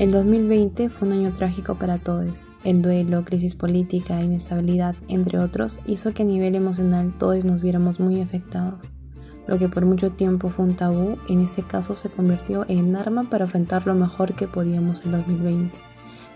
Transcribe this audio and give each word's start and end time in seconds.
El 0.00 0.12
2020 0.12 0.88
fue 0.88 1.08
un 1.08 1.12
año 1.12 1.30
trágico 1.34 1.74
para 1.74 1.98
todos. 1.98 2.48
El 2.64 2.80
duelo, 2.80 3.22
crisis 3.22 3.54
política, 3.54 4.18
inestabilidad, 4.22 4.94
entre 5.08 5.38
otros, 5.38 5.80
hizo 5.84 6.14
que 6.14 6.22
a 6.22 6.24
nivel 6.24 6.54
emocional 6.54 7.12
todos 7.18 7.44
nos 7.44 7.60
viéramos 7.60 8.00
muy 8.00 8.22
afectados. 8.22 8.82
Lo 9.46 9.58
que 9.58 9.68
por 9.68 9.84
mucho 9.84 10.10
tiempo 10.10 10.48
fue 10.48 10.64
un 10.64 10.74
tabú, 10.74 11.18
en 11.28 11.40
este 11.40 11.62
caso 11.62 11.94
se 11.96 12.08
convirtió 12.08 12.64
en 12.66 12.96
arma 12.96 13.28
para 13.28 13.44
enfrentar 13.44 13.86
lo 13.86 13.94
mejor 13.94 14.32
que 14.32 14.48
podíamos 14.48 15.04
en 15.04 15.12
2020 15.12 15.78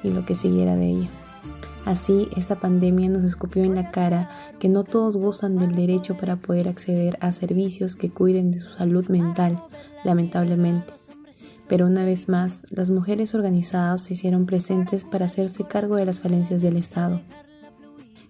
y 0.02 0.10
lo 0.10 0.26
que 0.26 0.34
siguiera 0.34 0.76
de 0.76 0.90
ella. 0.90 1.08
Así, 1.86 2.28
esta 2.36 2.56
pandemia 2.56 3.08
nos 3.08 3.24
escupió 3.24 3.64
en 3.64 3.76
la 3.76 3.90
cara 3.90 4.28
que 4.58 4.68
no 4.68 4.84
todos 4.84 5.16
gozan 5.16 5.56
del 5.56 5.72
derecho 5.72 6.18
para 6.18 6.36
poder 6.36 6.68
acceder 6.68 7.16
a 7.22 7.32
servicios 7.32 7.96
que 7.96 8.10
cuiden 8.10 8.50
de 8.50 8.60
su 8.60 8.68
salud 8.68 9.08
mental, 9.08 9.58
lamentablemente. 10.04 10.92
Pero 11.68 11.86
una 11.86 12.04
vez 12.04 12.28
más, 12.28 12.62
las 12.70 12.90
mujeres 12.90 13.34
organizadas 13.34 14.02
se 14.02 14.14
hicieron 14.14 14.46
presentes 14.46 15.04
para 15.04 15.26
hacerse 15.26 15.64
cargo 15.64 15.96
de 15.96 16.06
las 16.06 16.20
falencias 16.20 16.62
del 16.62 16.76
Estado. 16.76 17.20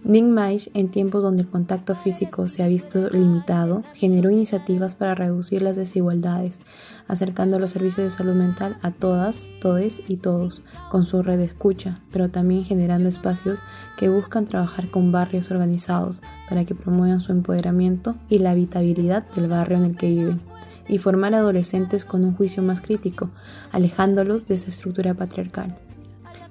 Nick 0.05 0.24
Maish, 0.24 0.70
en 0.74 0.91
tiempos 0.91 1.23
donde 1.23 1.45
el 1.45 1.48
contacto 1.48 1.95
físico 1.95 2.47
se 2.47 2.62
ha 2.62 2.69
visto 2.69 3.09
limitado, 3.09 3.83
generó 3.95 4.29
iniciativas 4.29 4.95
para 4.95 5.15
reducir 5.15 5.62
las 5.62 5.77
desigualdades, 5.77 6.60
acercando 7.09 7.59
los 7.59 7.70
servicios 7.70 8.05
de 8.05 8.10
salud 8.10 8.34
mental 8.34 8.77
a 8.83 8.91
todas, 8.91 9.48
todes 9.62 10.02
y 10.07 10.19
todos, 10.19 10.62
con 10.91 11.07
su 11.07 11.23
red 11.23 11.38
de 11.38 11.45
escucha, 11.45 11.95
pero 12.12 12.29
también 12.29 12.65
generando 12.65 13.09
espacios 13.09 13.62
que 13.96 14.10
buscan 14.10 14.45
trabajar 14.45 14.91
con 14.91 15.10
barrios 15.10 15.51
organizados 15.51 16.21
para 16.51 16.66
que 16.66 16.74
promuevan 16.74 17.21
su 17.21 17.32
empoderamiento 17.32 18.15
y 18.29 18.40
la 18.40 18.51
habitabilidad 18.51 19.24
del 19.35 19.49
barrio 19.49 19.79
en 19.79 19.85
el 19.85 19.96
que 19.96 20.10
viven, 20.10 20.43
y 20.88 20.99
formar 20.99 21.35
adolescentes 21.35 22.04
con 22.04 22.24
un 22.24 22.35
juicio 22.35 22.63
más 22.63 22.80
crítico, 22.80 23.30
alejándolos 23.71 24.46
de 24.46 24.54
esa 24.54 24.68
estructura 24.68 25.15
patriarcal. 25.15 25.77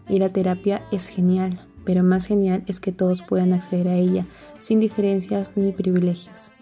Y 0.08 0.20
la 0.20 0.30
terapia 0.30 0.84
es 0.92 1.09
genial, 1.09 1.59
pero 1.84 2.03
más 2.03 2.28
genial 2.28 2.64
es 2.67 2.80
que 2.80 2.92
todos 2.92 3.22
puedan 3.22 3.52
acceder 3.52 3.89
a 3.89 3.95
ella 3.95 4.26
sin 4.61 4.80
diferencias 4.80 5.58
ni 5.58 5.73
privilegios. 5.73 6.53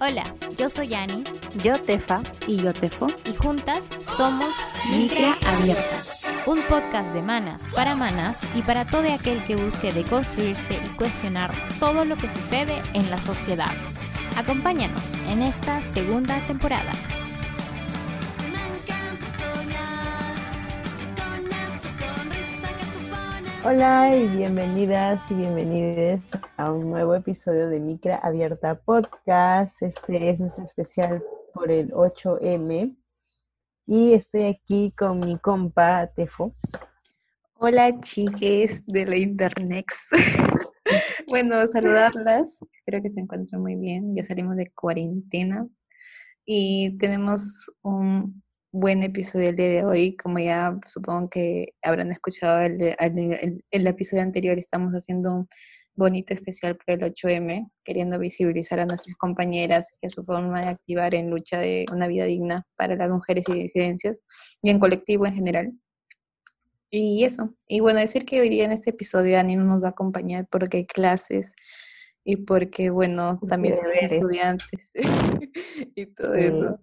Hola, 0.00 0.34
yo 0.56 0.70
soy 0.70 0.94
Ani. 0.94 1.24
Yo 1.62 1.78
Tefa. 1.78 2.22
Y 2.46 2.56
yo 2.56 2.72
Tefo. 2.72 3.06
Y 3.26 3.34
juntas 3.34 3.84
somos 4.16 4.56
Micra 4.90 5.36
Abierta 5.46 6.10
un 6.46 6.62
podcast 6.62 7.12
de 7.12 7.20
manas 7.20 7.64
para 7.74 7.94
manas 7.94 8.38
y 8.54 8.62
para 8.62 8.86
todo 8.86 9.12
aquel 9.12 9.44
que 9.44 9.56
busque 9.56 9.92
deconstruirse 9.92 10.74
y 10.74 10.88
cuestionar 10.96 11.52
todo 11.78 12.04
lo 12.04 12.16
que 12.16 12.30
sucede 12.30 12.80
en 12.94 13.10
las 13.10 13.20
sociedades. 13.20 13.76
Acompáñanos 14.36 15.12
en 15.28 15.42
esta 15.42 15.82
segunda 15.92 16.40
temporada. 16.46 16.92
Hola 23.62 24.16
y 24.16 24.26
bienvenidas 24.26 25.30
y 25.30 25.34
bienvenidos 25.34 26.30
a 26.56 26.72
un 26.72 26.88
nuevo 26.88 27.14
episodio 27.14 27.68
de 27.68 27.78
Micra 27.78 28.16
Abierta 28.16 28.80
Podcast. 28.80 29.82
Este 29.82 30.30
es 30.30 30.40
nuestro 30.40 30.64
especial 30.64 31.22
por 31.52 31.70
el 31.70 31.90
8M 31.90 32.96
y 33.86 34.14
estoy 34.14 34.44
aquí 34.44 34.90
con 34.98 35.18
mi 35.18 35.36
compa 35.36 36.06
Tefo. 36.06 36.54
Hola 37.56 38.00
chiques 38.00 38.86
de 38.86 39.04
la 39.04 39.18
internet. 39.18 39.84
bueno, 41.28 41.66
saludarlas. 41.66 42.60
Espero 42.62 43.02
que 43.02 43.10
se 43.10 43.20
encuentren 43.20 43.60
muy 43.60 43.76
bien. 43.76 44.14
Ya 44.14 44.24
salimos 44.24 44.56
de 44.56 44.70
cuarentena 44.70 45.68
y 46.46 46.96
tenemos 46.96 47.70
un 47.82 48.42
buen 48.72 49.02
episodio 49.02 49.48
el 49.48 49.56
día 49.56 49.68
de 49.68 49.84
hoy. 49.84 50.16
Como 50.16 50.38
ya 50.38 50.78
supongo 50.86 51.28
que 51.28 51.74
habrán 51.82 52.10
escuchado 52.12 52.60
el, 52.60 52.94
el 53.70 53.86
episodio 53.86 54.22
anterior, 54.22 54.58
estamos 54.58 54.92
haciendo 54.92 55.34
un 55.34 55.46
bonito 55.96 56.32
especial 56.32 56.76
por 56.76 56.94
el 56.94 57.00
8M, 57.12 57.70
queriendo 57.84 58.18
visibilizar 58.18 58.80
a 58.80 58.86
nuestras 58.86 59.16
compañeras 59.16 59.96
y 60.00 60.06
a 60.06 60.10
su 60.10 60.24
forma 60.24 60.62
de 60.62 60.68
activar 60.68 61.14
en 61.14 61.30
lucha 61.30 61.58
de 61.58 61.86
una 61.92 62.06
vida 62.06 62.24
digna 62.24 62.64
para 62.76 62.96
las 62.96 63.10
mujeres 63.10 63.48
y 63.48 63.54
disidencias 63.54 64.22
y 64.62 64.70
en 64.70 64.78
colectivo 64.78 65.26
en 65.26 65.34
general. 65.34 65.72
Y 66.90 67.24
eso. 67.24 67.54
Y 67.68 67.80
bueno, 67.80 68.00
decir 68.00 68.24
que 68.24 68.40
hoy 68.40 68.48
día 68.48 68.64
en 68.64 68.72
este 68.72 68.90
episodio 68.90 69.38
Ani 69.38 69.56
no 69.56 69.64
nos 69.64 69.82
va 69.82 69.88
a 69.88 69.90
acompañar 69.90 70.46
porque 70.50 70.78
hay 70.78 70.86
clases 70.86 71.54
y 72.24 72.36
porque, 72.36 72.90
bueno, 72.90 73.38
también 73.48 73.74
somos 73.74 74.02
estudiantes 74.02 74.92
y 75.94 76.06
todo 76.06 76.34
eso. 76.34 76.80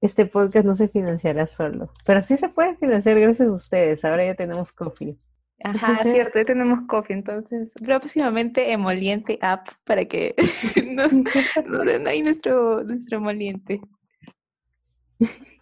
Este 0.00 0.26
podcast 0.26 0.66
no 0.66 0.76
se 0.76 0.88
financiará 0.88 1.46
solo, 1.46 1.90
pero 2.06 2.22
sí 2.22 2.36
se 2.36 2.48
puede 2.48 2.76
financiar 2.76 3.18
gracias 3.18 3.48
a 3.48 3.52
ustedes. 3.52 4.04
Ahora 4.04 4.26
ya 4.26 4.34
tenemos 4.34 4.72
coffee. 4.72 5.18
Ajá, 5.64 6.02
cierto, 6.02 6.38
ya 6.38 6.44
tenemos 6.44 6.80
coffee, 6.86 7.16
entonces 7.16 7.72
próximamente 7.82 8.72
emoliente 8.72 9.38
app 9.40 9.68
para 9.86 10.04
que 10.04 10.34
nos, 10.86 11.12
den 11.86 12.06
ahí 12.06 12.22
nuestro, 12.22 12.82
nuestro 12.84 13.18
emoliente. 13.18 13.80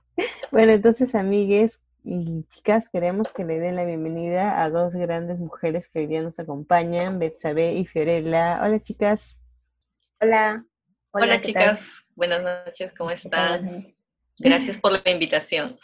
Bueno, 0.52 0.70
entonces 0.70 1.12
amigues 1.16 1.80
y 2.04 2.44
chicas, 2.44 2.88
queremos 2.88 3.32
que 3.32 3.44
le 3.44 3.58
den 3.58 3.74
la 3.74 3.84
bienvenida 3.84 4.62
a 4.62 4.70
dos 4.70 4.92
grandes 4.92 5.40
mujeres 5.40 5.88
que 5.88 5.98
hoy 5.98 6.06
día 6.06 6.22
nos 6.22 6.38
acompañan, 6.38 7.18
Betsabe 7.18 7.72
y 7.72 7.84
Fiorella. 7.84 8.60
Hola 8.62 8.78
chicas. 8.78 9.40
Hola. 10.20 10.64
Hola, 11.10 11.40
chicas, 11.40 12.04
buenas 12.14 12.42
noches, 12.42 12.92
¿cómo 12.96 13.10
están? 13.10 13.93
Gracias 14.38 14.76
por 14.80 14.92
la 14.92 15.10
invitación. 15.10 15.78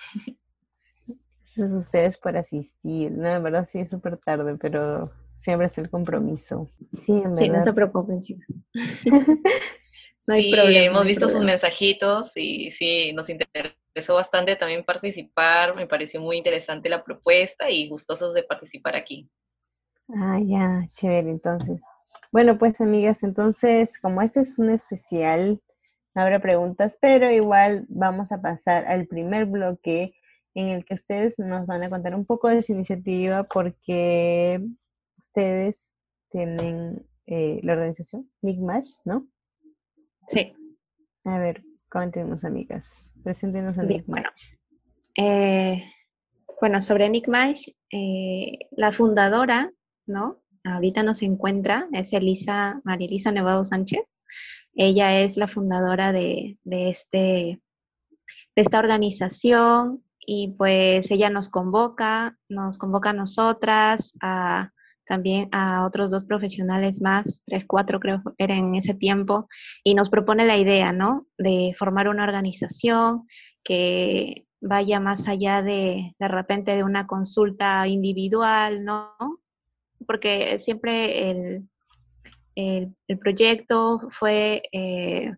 Gracias 1.56 1.72
a 1.72 1.78
ustedes 1.78 2.18
por 2.18 2.36
asistir. 2.36 3.12
No, 3.12 3.28
en 3.28 3.42
verdad 3.42 3.68
sí 3.70 3.80
es 3.80 3.90
súper 3.90 4.16
tarde, 4.16 4.56
pero 4.60 5.10
siempre 5.40 5.66
es 5.66 5.78
el 5.78 5.90
compromiso. 5.90 6.66
Sí, 6.92 7.12
en 7.12 7.22
verdad. 7.24 7.36
Sí, 7.36 7.48
no 7.48 7.62
se 7.62 7.72
preocupen, 7.72 8.20
chicas. 8.20 8.46
no 10.26 10.34
hay 10.34 10.44
sí, 10.44 10.50
problema, 10.52 10.86
hemos 10.86 11.04
visto 11.04 11.28
sus 11.28 11.42
mensajitos 11.42 12.36
y 12.36 12.70
sí, 12.70 13.12
nos 13.12 13.28
interesó 13.28 14.14
bastante 14.14 14.56
también 14.56 14.84
participar. 14.84 15.74
Me 15.76 15.86
pareció 15.86 16.20
muy 16.20 16.36
interesante 16.36 16.88
la 16.88 17.02
propuesta 17.02 17.70
y 17.70 17.88
gustosos 17.88 18.34
de 18.34 18.42
participar 18.42 18.96
aquí. 18.96 19.28
Ah, 20.08 20.40
ya, 20.42 20.88
chévere, 20.94 21.30
entonces. 21.30 21.82
Bueno, 22.32 22.58
pues 22.58 22.80
amigas, 22.80 23.22
entonces, 23.22 23.98
como 23.98 24.22
este 24.22 24.40
es 24.40 24.58
un 24.58 24.70
especial, 24.70 25.60
habrá 26.14 26.40
preguntas, 26.40 26.98
pero 27.00 27.30
igual 27.30 27.86
vamos 27.88 28.32
a 28.32 28.40
pasar 28.40 28.86
al 28.86 29.06
primer 29.06 29.46
bloque 29.46 30.14
en 30.54 30.68
el 30.68 30.84
que 30.84 30.94
ustedes 30.94 31.38
nos 31.38 31.66
van 31.66 31.82
a 31.82 31.90
contar 31.90 32.14
un 32.14 32.24
poco 32.24 32.48
de 32.48 32.62
su 32.62 32.72
iniciativa 32.72 33.44
porque 33.44 34.60
ustedes 35.16 35.94
tienen 36.30 37.06
eh, 37.26 37.60
la 37.62 37.74
organización 37.74 38.28
Nickmash, 38.42 38.94
¿no? 39.04 39.28
Sí. 40.26 40.52
A 41.24 41.38
ver, 41.38 41.62
cuéntenos, 41.90 42.44
amigas. 42.44 43.10
Preséntenos 43.22 43.78
a 43.78 43.82
Nickmash. 43.82 44.54
Eh, 45.16 45.84
bueno, 46.60 46.80
sobre 46.80 47.08
Nickmash, 47.08 47.68
eh, 47.92 48.58
la 48.72 48.92
fundadora, 48.92 49.72
¿no? 50.06 50.42
Ahorita 50.64 51.02
nos 51.02 51.22
encuentra, 51.22 51.88
es 51.92 52.12
Elisa, 52.12 52.80
María 52.84 53.06
Elisa 53.06 53.32
Nevado 53.32 53.64
Sánchez. 53.64 54.19
Ella 54.82 55.20
es 55.20 55.36
la 55.36 55.46
fundadora 55.46 56.10
de, 56.10 56.56
de, 56.64 56.88
este, 56.88 57.18
de 57.20 57.60
esta 58.56 58.78
organización 58.78 60.02
y 60.18 60.54
pues 60.56 61.10
ella 61.10 61.28
nos 61.28 61.50
convoca, 61.50 62.38
nos 62.48 62.78
convoca 62.78 63.10
a 63.10 63.12
nosotras, 63.12 64.14
a, 64.22 64.70
también 65.04 65.50
a 65.52 65.84
otros 65.84 66.10
dos 66.10 66.24
profesionales 66.24 67.02
más, 67.02 67.42
tres, 67.44 67.66
cuatro 67.66 68.00
creo 68.00 68.22
eran 68.38 68.68
en 68.68 68.74
ese 68.76 68.94
tiempo, 68.94 69.50
y 69.84 69.92
nos 69.92 70.08
propone 70.08 70.46
la 70.46 70.56
idea, 70.56 70.94
¿no? 70.94 71.26
De 71.36 71.74
formar 71.78 72.08
una 72.08 72.24
organización 72.24 73.28
que 73.62 74.46
vaya 74.62 74.98
más 74.98 75.28
allá 75.28 75.60
de 75.60 76.14
de 76.18 76.28
repente 76.28 76.74
de 76.74 76.84
una 76.84 77.06
consulta 77.06 77.86
individual, 77.86 78.82
¿no? 78.86 79.12
Porque 80.06 80.58
siempre 80.58 81.30
el, 81.30 81.68
el, 82.60 83.18
proyecto 83.18 84.00
fue 84.10 84.62
eh, 84.72 85.32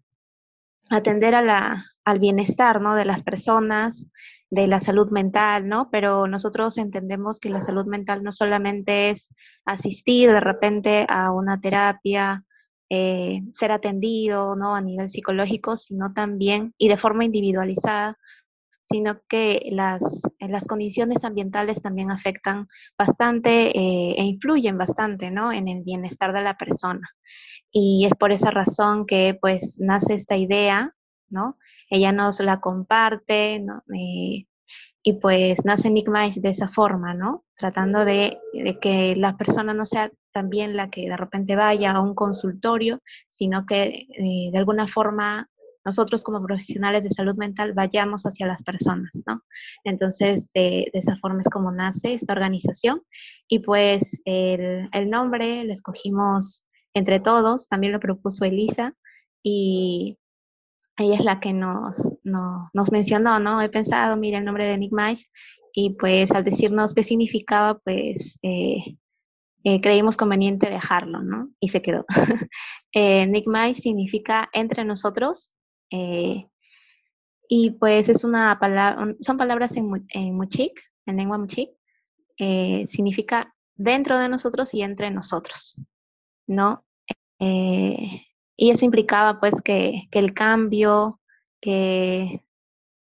atender 0.90 1.34
al 1.34 2.18
bienestar, 2.18 2.80
¿no? 2.80 2.94
De 2.94 3.04
las 3.04 3.22
personas, 3.22 4.08
de 4.50 4.66
la 4.66 4.80
salud 4.80 5.10
mental, 5.10 5.68
¿no? 5.68 5.90
Pero 5.90 6.26
nosotros 6.26 6.78
entendemos 6.78 7.38
que 7.40 7.48
la 7.48 7.60
salud 7.60 7.86
mental 7.86 8.22
no 8.22 8.32
solamente 8.32 9.10
es 9.10 9.30
asistir 9.64 10.30
de 10.30 10.40
repente 10.40 11.06
a 11.08 11.30
una 11.30 11.60
terapia, 11.60 12.44
eh, 12.90 13.42
ser 13.52 13.72
atendido, 13.72 14.54
¿no? 14.56 14.74
A 14.74 14.82
nivel 14.82 15.08
psicológico, 15.08 15.76
sino 15.76 16.12
también, 16.12 16.74
y 16.76 16.88
de 16.88 16.98
forma 16.98 17.24
individualizada, 17.24 18.18
sino 18.82 19.20
que 19.28 19.68
las, 19.70 20.22
las 20.38 20.66
condiciones 20.66 21.24
ambientales 21.24 21.80
también 21.80 22.10
afectan 22.10 22.68
bastante 22.98 23.68
eh, 23.68 24.14
e 24.18 24.24
influyen 24.24 24.76
bastante 24.76 25.30
¿no? 25.30 25.52
en 25.52 25.68
el 25.68 25.82
bienestar 25.82 26.32
de 26.32 26.42
la 26.42 26.56
persona. 26.56 27.08
Y 27.70 28.04
es 28.04 28.14
por 28.14 28.32
esa 28.32 28.50
razón 28.50 29.06
que 29.06 29.38
pues 29.40 29.78
nace 29.80 30.14
esta 30.14 30.36
idea, 30.36 30.94
¿no? 31.30 31.56
Ella 31.88 32.12
nos 32.12 32.40
la 32.40 32.60
comparte, 32.60 33.60
¿no? 33.60 33.82
Eh, 33.94 34.46
y 35.02 35.14
pues 35.14 35.64
nace 35.64 35.88
Enigma 35.88 36.28
de 36.28 36.48
esa 36.48 36.68
forma, 36.68 37.14
¿no? 37.14 37.44
Tratando 37.56 38.04
de, 38.04 38.38
que 38.80 39.16
la 39.16 39.36
persona 39.36 39.74
no 39.74 39.84
sea 39.84 40.12
también 40.32 40.76
la 40.76 40.90
que 40.90 41.08
de 41.08 41.16
repente 41.16 41.56
vaya 41.56 41.92
a 41.92 42.00
un 42.00 42.14
consultorio, 42.14 43.00
sino 43.28 43.66
que 43.66 44.06
eh, 44.08 44.50
de 44.52 44.58
alguna 44.58 44.86
forma 44.86 45.50
nosotros 45.84 46.22
como 46.22 46.44
profesionales 46.44 47.04
de 47.04 47.10
salud 47.10 47.34
mental 47.36 47.72
vayamos 47.72 48.24
hacia 48.24 48.46
las 48.46 48.62
personas, 48.62 49.10
¿no? 49.26 49.42
Entonces, 49.84 50.50
de, 50.54 50.90
esa 50.92 51.16
forma 51.16 51.40
es 51.40 51.48
como 51.48 51.72
nace 51.72 52.14
esta 52.14 52.32
organización. 52.32 53.02
Y 53.48 53.60
pues 53.60 54.20
el, 54.24 54.88
el 54.92 55.10
nombre 55.10 55.64
lo 55.64 55.72
escogimos 55.72 56.66
entre 56.94 57.20
todos, 57.20 57.68
también 57.68 57.92
lo 57.92 58.00
propuso 58.00 58.44
Elisa, 58.44 58.94
y 59.42 60.18
ella 60.98 61.14
es 61.16 61.24
la 61.24 61.40
que 61.40 61.52
nos, 61.52 62.12
nos 62.22 62.92
mencionó, 62.92 63.40
¿no? 63.40 63.60
He 63.60 63.68
pensado, 63.68 64.16
mira, 64.16 64.38
el 64.38 64.44
nombre 64.44 64.66
de 64.66 64.78
Nick 64.78 64.92
Mice, 64.92 65.26
y 65.72 65.90
pues 65.90 66.32
al 66.32 66.44
decirnos 66.44 66.94
qué 66.94 67.02
significaba, 67.02 67.78
pues 67.78 68.38
eh, 68.42 68.96
eh, 69.64 69.80
creímos 69.80 70.16
conveniente 70.16 70.68
dejarlo, 70.68 71.22
¿no? 71.22 71.50
Y 71.60 71.68
se 71.68 71.82
quedó. 71.82 72.04
eh, 72.92 73.26
Nick 73.26 73.46
significa 73.74 74.48
entre 74.52 74.84
nosotros, 74.84 75.52
eh, 75.92 76.48
y 77.48 77.70
pues 77.72 78.08
es 78.08 78.24
una 78.24 78.58
palabra, 78.58 79.14
son 79.20 79.36
palabras 79.36 79.76
en, 79.76 80.06
en 80.08 80.34
Muchik, 80.34 80.80
en 81.06 81.16
lengua 81.18 81.38
Muchik, 81.38 81.70
significa 82.86 83.54
dentro 83.76 84.18
de 84.18 84.28
nosotros 84.28 84.74
y 84.74 84.82
entre 84.82 85.10
nosotros, 85.10 85.76
¿no? 86.48 86.84
Y 88.56 88.70
eso 88.70 88.84
implicaba 88.84 89.40
pues 89.40 89.60
que, 89.60 90.08
el 90.12 90.34
cambio 90.34 91.20
que 91.60 92.44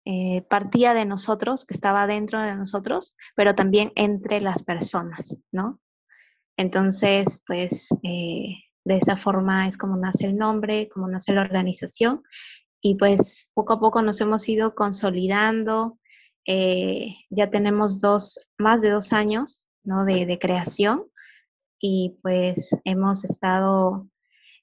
eh, 0.05 0.43
partía 0.51 0.95
de 0.95 1.05
nosotros, 1.05 1.65
que 1.65 1.75
estaba 1.75 2.07
dentro 2.07 2.43
de 2.43 2.57
nosotros, 2.57 3.17
pero 3.35 3.55
también 3.55 3.91
entre 3.95 4.43
las 4.43 4.63
personas, 4.63 5.39
¿no? 5.53 5.81
Entonces, 6.59 7.43
pues 7.47 7.89
eh, 8.03 8.57
de 8.85 8.97
esa 8.97 9.17
forma 9.17 9.67
es 9.67 9.77
como 9.77 9.97
nace 9.97 10.27
el 10.27 10.37
nombre, 10.37 10.89
como 10.89 11.09
nace 11.09 11.33
la 11.33 11.43
organización 11.43 12.23
y 12.89 12.95
pues 12.95 13.51
poco 13.53 13.73
a 13.73 13.81
poco 13.81 14.01
nos 14.01 14.21
hemos 14.21 14.49
ido 14.49 14.77
consolidando. 14.77 15.99
Eh, 16.47 17.17
ya 17.31 17.51
tenemos 17.51 18.01
dos, 18.01 18.39
más 18.59 18.81
de 18.81 18.91
dos 18.91 19.13
años 19.13 19.67
¿no? 19.83 20.05
de, 20.05 20.39
creación 20.41 21.05
y 21.81 22.17
pues 22.23 22.71
hemos 22.85 23.25
estado 23.25 24.09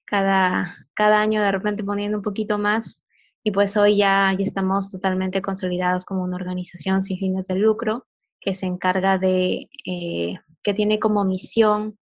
cada, 0.06 0.74
cada 0.94 1.20
año 1.20 1.42
de 1.42 1.52
repente 1.52 1.84
poniendo 1.84 2.18
un 2.18 2.24
poquito 2.24 2.58
más 2.58 3.04
y 3.44 3.52
pues 3.52 3.76
hoy 3.76 3.98
ya, 3.98 4.34
ya 4.38 4.44
estamos 4.44 4.90
totalmente 4.90 5.42
consolidados 5.42 6.06
como 6.06 6.24
una 6.24 6.38
organización 6.38 7.02
sin 7.02 7.18
fines 7.18 7.48
de 7.48 7.56
lucro 7.56 8.08
que 8.40 8.54
se 8.54 8.68
encarga 8.68 9.18
de, 9.18 9.70
eh, 9.86 10.36
que 10.64 10.74
tiene 10.74 10.98
como 10.98 11.26
misión 11.26 12.00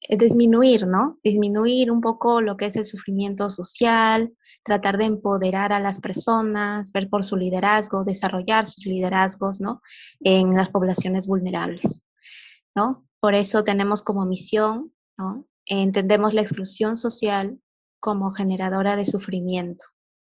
eh, 0.00 0.16
disminuir, 0.16 0.88
¿no? 0.88 1.20
Disminuir 1.22 1.92
un 1.92 2.00
poco 2.00 2.40
lo 2.40 2.56
que 2.56 2.66
es 2.66 2.74
el 2.74 2.84
sufrimiento 2.84 3.48
social, 3.50 4.34
tratar 4.64 4.98
de 4.98 5.04
empoderar 5.04 5.72
a 5.72 5.80
las 5.80 6.00
personas, 6.00 6.90
ver 6.92 7.08
por 7.08 7.24
su 7.24 7.36
liderazgo, 7.36 8.04
desarrollar 8.04 8.66
sus 8.66 8.86
liderazgos, 8.86 9.60
¿no? 9.60 9.82
En 10.20 10.54
las 10.54 10.70
poblaciones 10.70 11.26
vulnerables, 11.26 12.04
¿no? 12.74 13.06
Por 13.20 13.34
eso 13.34 13.62
tenemos 13.64 14.02
como 14.02 14.26
misión, 14.26 14.92
¿no? 15.16 15.46
entendemos 15.66 16.34
la 16.34 16.42
exclusión 16.42 16.96
social 16.96 17.58
como 18.00 18.30
generadora 18.30 18.96
de 18.96 19.04
sufrimiento, 19.04 19.84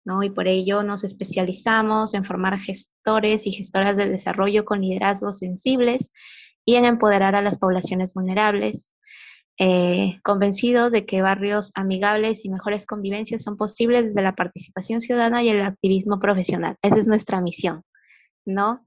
¿no? 0.06 0.24
Y 0.24 0.30
por 0.30 0.48
ello 0.48 0.84
nos 0.84 1.04
especializamos 1.04 2.14
en 2.14 2.24
formar 2.24 2.60
gestores 2.60 3.48
y 3.48 3.52
gestoras 3.52 3.98
del 3.98 4.12
desarrollo 4.12 4.66
con 4.66 4.82
liderazgos 4.82 5.40
sensibles 5.40 6.12
y 6.66 6.76
en 6.76 6.86
empoderar 6.86 7.36
a 7.36 7.42
las 7.42 7.58
poblaciones 7.58 8.14
vulnerables, 8.14 8.93
eh, 9.60 10.20
convencidos 10.24 10.92
de 10.92 11.06
que 11.06 11.22
barrios 11.22 11.72
amigables 11.76 12.46
y 12.46 12.50
mejores 12.50 12.86
convivencias 12.86 13.44
son 13.44 13.58
posibles 13.58 14.04
desde 14.04 14.22
la 14.22 14.36
participación 14.36 15.02
ciudadana 15.02 15.44
y 15.44 15.50
el 15.50 15.62
activismo 15.62 16.20
profesional. 16.20 16.78
Esa 16.82 17.00
es 17.00 17.08
nuestra 17.08 17.42
misión, 17.42 17.84
¿no? 18.46 18.86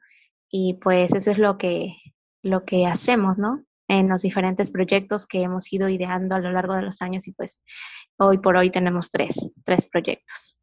Y 0.51 0.75
pues 0.75 1.15
eso 1.15 1.31
es 1.31 1.39
lo 1.39 1.59
que, 1.59 1.97
lo 2.43 2.65
que 2.65 2.87
hacemos, 2.87 3.39
¿no? 3.39 3.67
en 3.89 4.09
los 4.09 4.23
diferentes 4.23 4.71
proyectos 4.71 5.27
que 5.27 5.43
hemos 5.43 5.73
ido 5.73 5.89
ideando 5.89 6.35
a 6.35 6.41
lo 6.41 6.51
largo 6.51 6.75
de 6.75 6.83
los 6.83 7.03
años 7.03 7.27
y 7.29 7.33
pues 7.33 7.63
hoy 8.17 8.39
por 8.39 8.57
hoy 8.57 8.71
tenemos 8.71 9.11
tres, 9.11 9.51
tres 9.65 9.87
proyectos. 9.87 10.59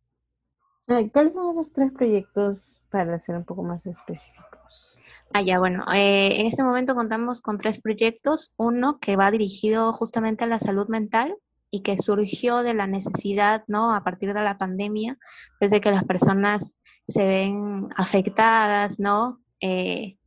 ¿Cuáles 0.86 1.34
son 1.34 1.52
esos 1.52 1.72
tres 1.72 1.92
proyectos 1.92 2.82
para 2.90 3.20
ser 3.20 3.38
un 3.38 3.46
poco 3.46 3.64
más 3.64 3.86
específicos? 3.86 5.02
Ah, 5.36 5.42
ya, 5.42 5.58
bueno, 5.58 5.84
eh, 5.92 6.40
en 6.40 6.46
este 6.46 6.64
momento 6.64 6.94
contamos 6.94 7.42
con 7.42 7.58
tres 7.58 7.82
proyectos. 7.82 8.54
Uno 8.56 9.00
que 9.00 9.16
va 9.16 9.32
dirigido 9.32 9.92
justamente 9.92 10.44
a 10.44 10.48
la 10.48 10.60
salud 10.60 10.88
mental 10.90 11.36
y 11.72 11.82
que 11.82 11.98
surgió 11.98 12.62
de 12.62 12.76
la 12.76 12.86
necesidad, 12.86 13.64
¿no? 13.68 13.96
A 13.96 14.04
partir 14.04 14.32
de 14.36 14.44
la 14.44 14.60
pandemia, 14.60 15.18
desde 15.60 15.82
que 15.82 15.90
las 15.90 16.04
personas 16.04 16.76
se 17.08 17.26
ven 17.26 17.88
afectadas, 17.96 19.00
¿no? 19.00 19.42
Eh, 19.60 20.18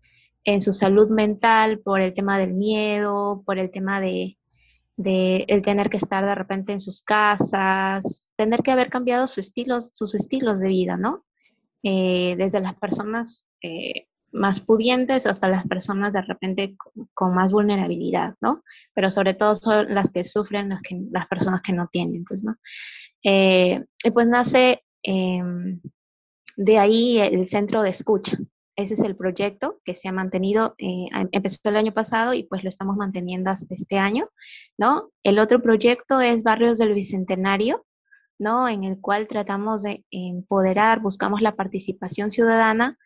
en 0.42 0.60
su 0.60 0.72
salud 0.72 1.08
mental 1.10 1.78
por 1.78 2.00
el 2.00 2.12
tema 2.12 2.36
del 2.36 2.54
miedo, 2.54 3.44
por 3.46 3.58
el 3.58 3.70
tema 3.70 4.00
de, 4.00 4.36
el 4.96 5.62
tener 5.62 5.88
que 5.88 5.98
estar 5.98 6.26
de 6.26 6.34
repente 6.34 6.72
en 6.72 6.80
sus 6.80 7.02
casas, 7.02 8.28
tener 8.34 8.64
que 8.64 8.72
haber 8.72 8.90
cambiado 8.90 9.28
sus 9.28 9.38
estilos, 9.38 9.90
sus 9.92 10.16
estilos 10.16 10.58
de 10.58 10.68
vida, 10.68 10.96
¿no? 10.96 11.24
Eh, 11.84 12.34
desde 12.36 12.60
las 12.60 12.74
personas 12.74 13.46
eh, 13.62 14.08
más 14.36 14.60
pudientes 14.60 15.26
hasta 15.26 15.48
las 15.48 15.66
personas 15.66 16.12
de 16.12 16.22
repente 16.22 16.76
con, 17.14 17.34
más 17.34 17.52
vulnerabilidad, 17.52 18.34
¿no? 18.40 18.62
Pero 18.94 19.10
sobre 19.10 19.34
todo 19.34 19.54
son 19.54 19.94
las 19.94 20.10
que 20.10 20.24
sufren, 20.24 20.68
las, 20.68 20.82
que, 20.82 21.00
las 21.10 21.26
personas 21.26 21.62
que 21.62 21.72
no 21.72 21.88
tienen, 21.88 22.24
pues, 22.24 22.44
¿no? 22.44 22.56
Eh, 23.22 23.84
y 24.04 24.10
pues 24.10 24.28
nace 24.28 24.84
em, 25.02 25.80
de 26.56 26.78
ahí 26.78 27.18
el 27.18 27.46
centro 27.46 27.82
de 27.82 27.90
escucha, 27.90 28.38
ese 28.76 28.94
es 28.94 29.00
el 29.00 29.16
proyecto 29.16 29.80
que 29.84 29.94
se 29.94 30.08
ha 30.08 30.12
mantenido, 30.12 30.74
eh, 30.78 31.06
empezó 31.32 31.58
el 31.64 31.76
año 31.76 31.92
pasado 31.92 32.34
y 32.34 32.44
pues 32.44 32.62
lo 32.62 32.68
estamos 32.68 32.96
manteniendo 32.96 33.50
hasta 33.50 33.74
este 33.74 33.98
año, 33.98 34.28
¿no? 34.76 35.10
El 35.22 35.38
otro 35.38 35.62
proyecto 35.62 36.20
es 36.20 36.42
Barrios 36.42 36.76
del 36.76 36.92
Bicentenario, 36.92 37.86
¿no? 38.38 38.68
En 38.68 38.84
el 38.84 39.00
cual 39.00 39.28
tratamos 39.28 39.82
de 39.82 40.04
empoderar, 40.10 41.00
buscamos 41.00 41.40
la 41.40 41.56
participación 41.56 42.30
ciudadana 42.30 42.98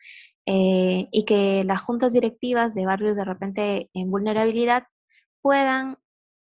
eh, 0.47 1.09
y 1.13 1.25
que 1.25 1.65
las 1.65 1.81
juntas 1.81 2.13
directivas 2.13 2.75
de 2.75 2.87
barrios 2.87 3.17
de 3.17 3.25
repente 3.25 3.91
en 3.95 4.11
vulnerabilidad 4.11 4.85
puedan 5.43 5.99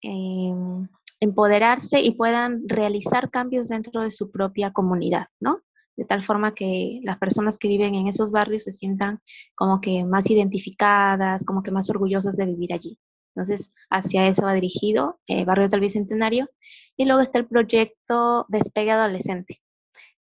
em, 0.01 0.87
empoderarse 1.19 2.01
y 2.01 2.11
puedan 2.11 2.67
realizar 2.67 3.29
cambios 3.29 3.67
dentro 3.69 4.01
de 4.01 4.11
su 4.11 4.31
propia 4.31 4.71
comunidad, 4.71 5.27
¿no? 5.39 5.61
de 5.97 6.05
tal 6.05 6.23
forma 6.23 6.53
que 6.55 6.99
las 7.03 7.17
personas 7.17 7.57
que 7.57 7.67
viven 7.67 7.95
en 7.95 8.07
esos 8.07 8.31
barrios 8.31 8.63
se 8.63 8.71
sientan 8.71 9.19
como 9.55 9.81
que 9.81 10.03
más 10.03 10.29
identificadas, 10.31 11.45
como 11.45 11.61
que 11.63 11.71
más 11.71 11.89
orgullosas 11.89 12.37
de 12.37 12.45
vivir 12.45 12.73
allí. 12.73 12.97
Entonces, 13.35 13.71
hacia 13.89 14.27
eso 14.27 14.43
va 14.43 14.53
dirigido 14.53 15.19
eh, 15.27 15.45
Barrios 15.45 15.71
del 15.71 15.79
Bicentenario. 15.79 16.49
Y 16.97 17.05
luego 17.05 17.21
está 17.21 17.39
el 17.39 17.47
proyecto 17.47 18.45
Despegue 18.49 18.91
Adolescente. 18.91 19.61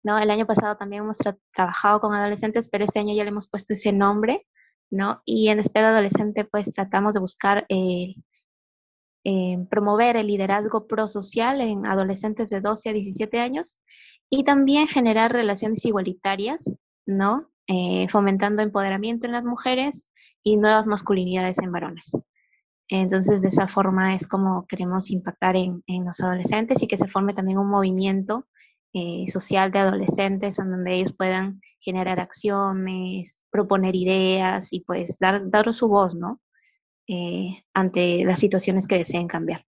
¿No? 0.10 0.18
El 0.18 0.32
año 0.32 0.48
pasado 0.48 0.76
también 0.76 1.04
hemos 1.04 1.18
trabajado 1.54 2.02
con 2.02 2.16
adolescentes, 2.16 2.68
pero 2.68 2.84
este 2.84 3.00
año 3.00 3.14
ya 3.14 3.24
le 3.24 3.30
hemos 3.30 3.48
puesto 3.48 3.74
ese 3.74 3.94
nombre, 3.94 4.48
¿no? 4.90 5.22
Y 5.24 5.50
en 5.50 5.58
Despegue 5.58 5.86
Adolescente, 5.86 6.46
pues 6.46 6.72
tratamos 6.72 7.14
de 7.14 7.20
buscar 7.20 7.68
eh, 7.70 8.16
eh, 9.24 9.58
promover 9.70 10.18
el 10.18 10.26
liderazgo 10.26 10.88
prosocial 10.88 11.62
en 11.62 11.86
adolescentes 11.86 12.50
de 12.50 12.60
12 12.60 12.90
a 12.90 12.94
17 12.94 13.40
años 13.40 13.80
y 14.32 14.44
también 14.46 14.88
generar 14.88 15.32
relaciones 15.32 15.86
igualitarias, 15.86 16.76
¿no? 17.06 17.52
Eh, 17.68 18.08
fomentando 18.10 18.64
empoderamiento 18.64 19.28
en 19.28 19.34
las 19.34 19.44
mujeres 19.44 20.10
y 20.42 20.58
nuevas 20.58 20.88
masculinidades 20.88 21.60
en 21.60 21.72
varones. 21.72 22.12
Entonces, 22.88 23.44
de 23.44 23.50
esa 23.50 23.68
forma 23.68 24.16
es 24.16 24.26
como 24.26 24.66
queremos 24.66 25.12
impactar 25.12 25.56
en, 25.56 25.84
los 26.04 26.20
adolescentes 26.20 26.82
y 26.82 26.88
que 26.88 26.98
se 26.98 27.08
forme 27.08 27.36
también 27.36 27.60
un 27.60 27.70
movimiento 27.70 28.48
eh, 28.94 29.26
social 29.32 29.72
de 29.72 29.80
adolescentes 29.80 30.60
en 30.60 30.72
donde 30.72 30.96
ellos 30.96 31.14
puedan 31.14 31.62
generar 31.80 32.20
acciones, 32.20 33.44
proponer 33.52 33.96
ideas 33.96 34.74
y 34.74 34.82
pues 34.82 35.20
dar, 35.20 35.50
dar 35.50 35.74
su 35.74 35.88
voz, 35.88 36.16
¿no? 36.16 36.40
Eh, 37.08 37.64
ante 37.74 38.24
las 38.24 38.40
situaciones 38.40 38.86
que 38.86 38.98
deseen 38.98 39.28
cambiar. 39.28 39.66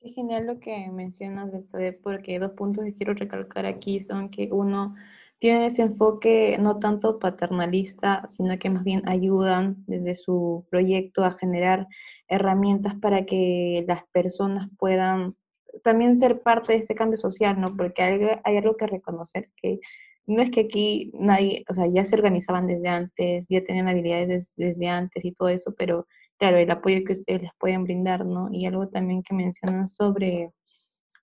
Qué 0.00 0.10
genial 0.10 0.46
lo 0.46 0.60
que 0.60 0.90
mencionas, 0.90 1.50
Betsabe, 1.50 1.92
porque 2.02 2.38
dos 2.38 2.52
puntos 2.52 2.84
que 2.84 2.94
quiero 2.94 3.14
recalcar 3.14 3.66
aquí 3.66 4.00
son 4.00 4.28
que 4.28 4.48
uno 4.52 4.94
tienen 5.38 5.62
ese 5.62 5.82
enfoque 5.82 6.56
no 6.60 6.78
tanto 6.78 7.18
paternalista, 7.18 8.26
sino 8.28 8.58
que 8.58 8.70
más 8.70 8.84
bien 8.84 9.06
ayudan 9.08 9.84
desde 9.86 10.14
su 10.14 10.66
proyecto 10.70 11.24
a 11.24 11.32
generar 11.32 11.86
herramientas 12.28 12.94
para 12.94 13.24
que 13.26 13.84
las 13.88 14.04
personas 14.12 14.68
puedan 14.78 15.36
también 15.82 16.16
ser 16.16 16.42
parte 16.42 16.72
de 16.72 16.78
este 16.78 16.94
cambio 16.94 17.16
social, 17.16 17.60
¿no? 17.60 17.76
Porque 17.76 18.02
hay, 18.02 18.20
hay 18.44 18.56
algo 18.56 18.76
que 18.76 18.86
reconocer, 18.86 19.50
que 19.56 19.80
no 20.26 20.42
es 20.42 20.50
que 20.50 20.60
aquí 20.60 21.12
nadie, 21.14 21.64
o 21.68 21.74
sea, 21.74 21.86
ya 21.86 22.04
se 22.04 22.16
organizaban 22.16 22.66
desde 22.66 22.88
antes, 22.88 23.46
ya 23.48 23.62
tenían 23.62 23.88
habilidades 23.88 24.54
desde 24.56 24.88
antes 24.88 25.24
y 25.24 25.32
todo 25.32 25.48
eso, 25.48 25.74
pero 25.76 26.06
claro, 26.38 26.58
el 26.58 26.70
apoyo 26.70 27.04
que 27.04 27.12
ustedes 27.12 27.42
les 27.42 27.50
pueden 27.58 27.84
brindar, 27.84 28.24
¿no? 28.24 28.48
Y 28.50 28.66
algo 28.66 28.88
también 28.88 29.22
que 29.22 29.34
mencionan 29.34 29.86
sobre 29.86 30.50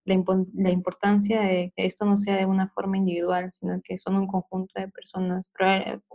la, 0.05 0.15
la, 0.53 0.72
importancia 0.72 1.41
de 1.41 1.74
que 1.75 1.86
esto 1.86 2.05
no 2.05 2.17
sea 2.17 2.38
de 2.38 2.46
una 2.46 2.70
forma 2.70 2.98
individual, 2.98 3.51
sino 3.51 3.81
que 3.84 3.98
son 3.98 4.15
un 4.17 4.27
conjunto 4.27 4.79
de 4.79 4.88
personas, 4.89 5.50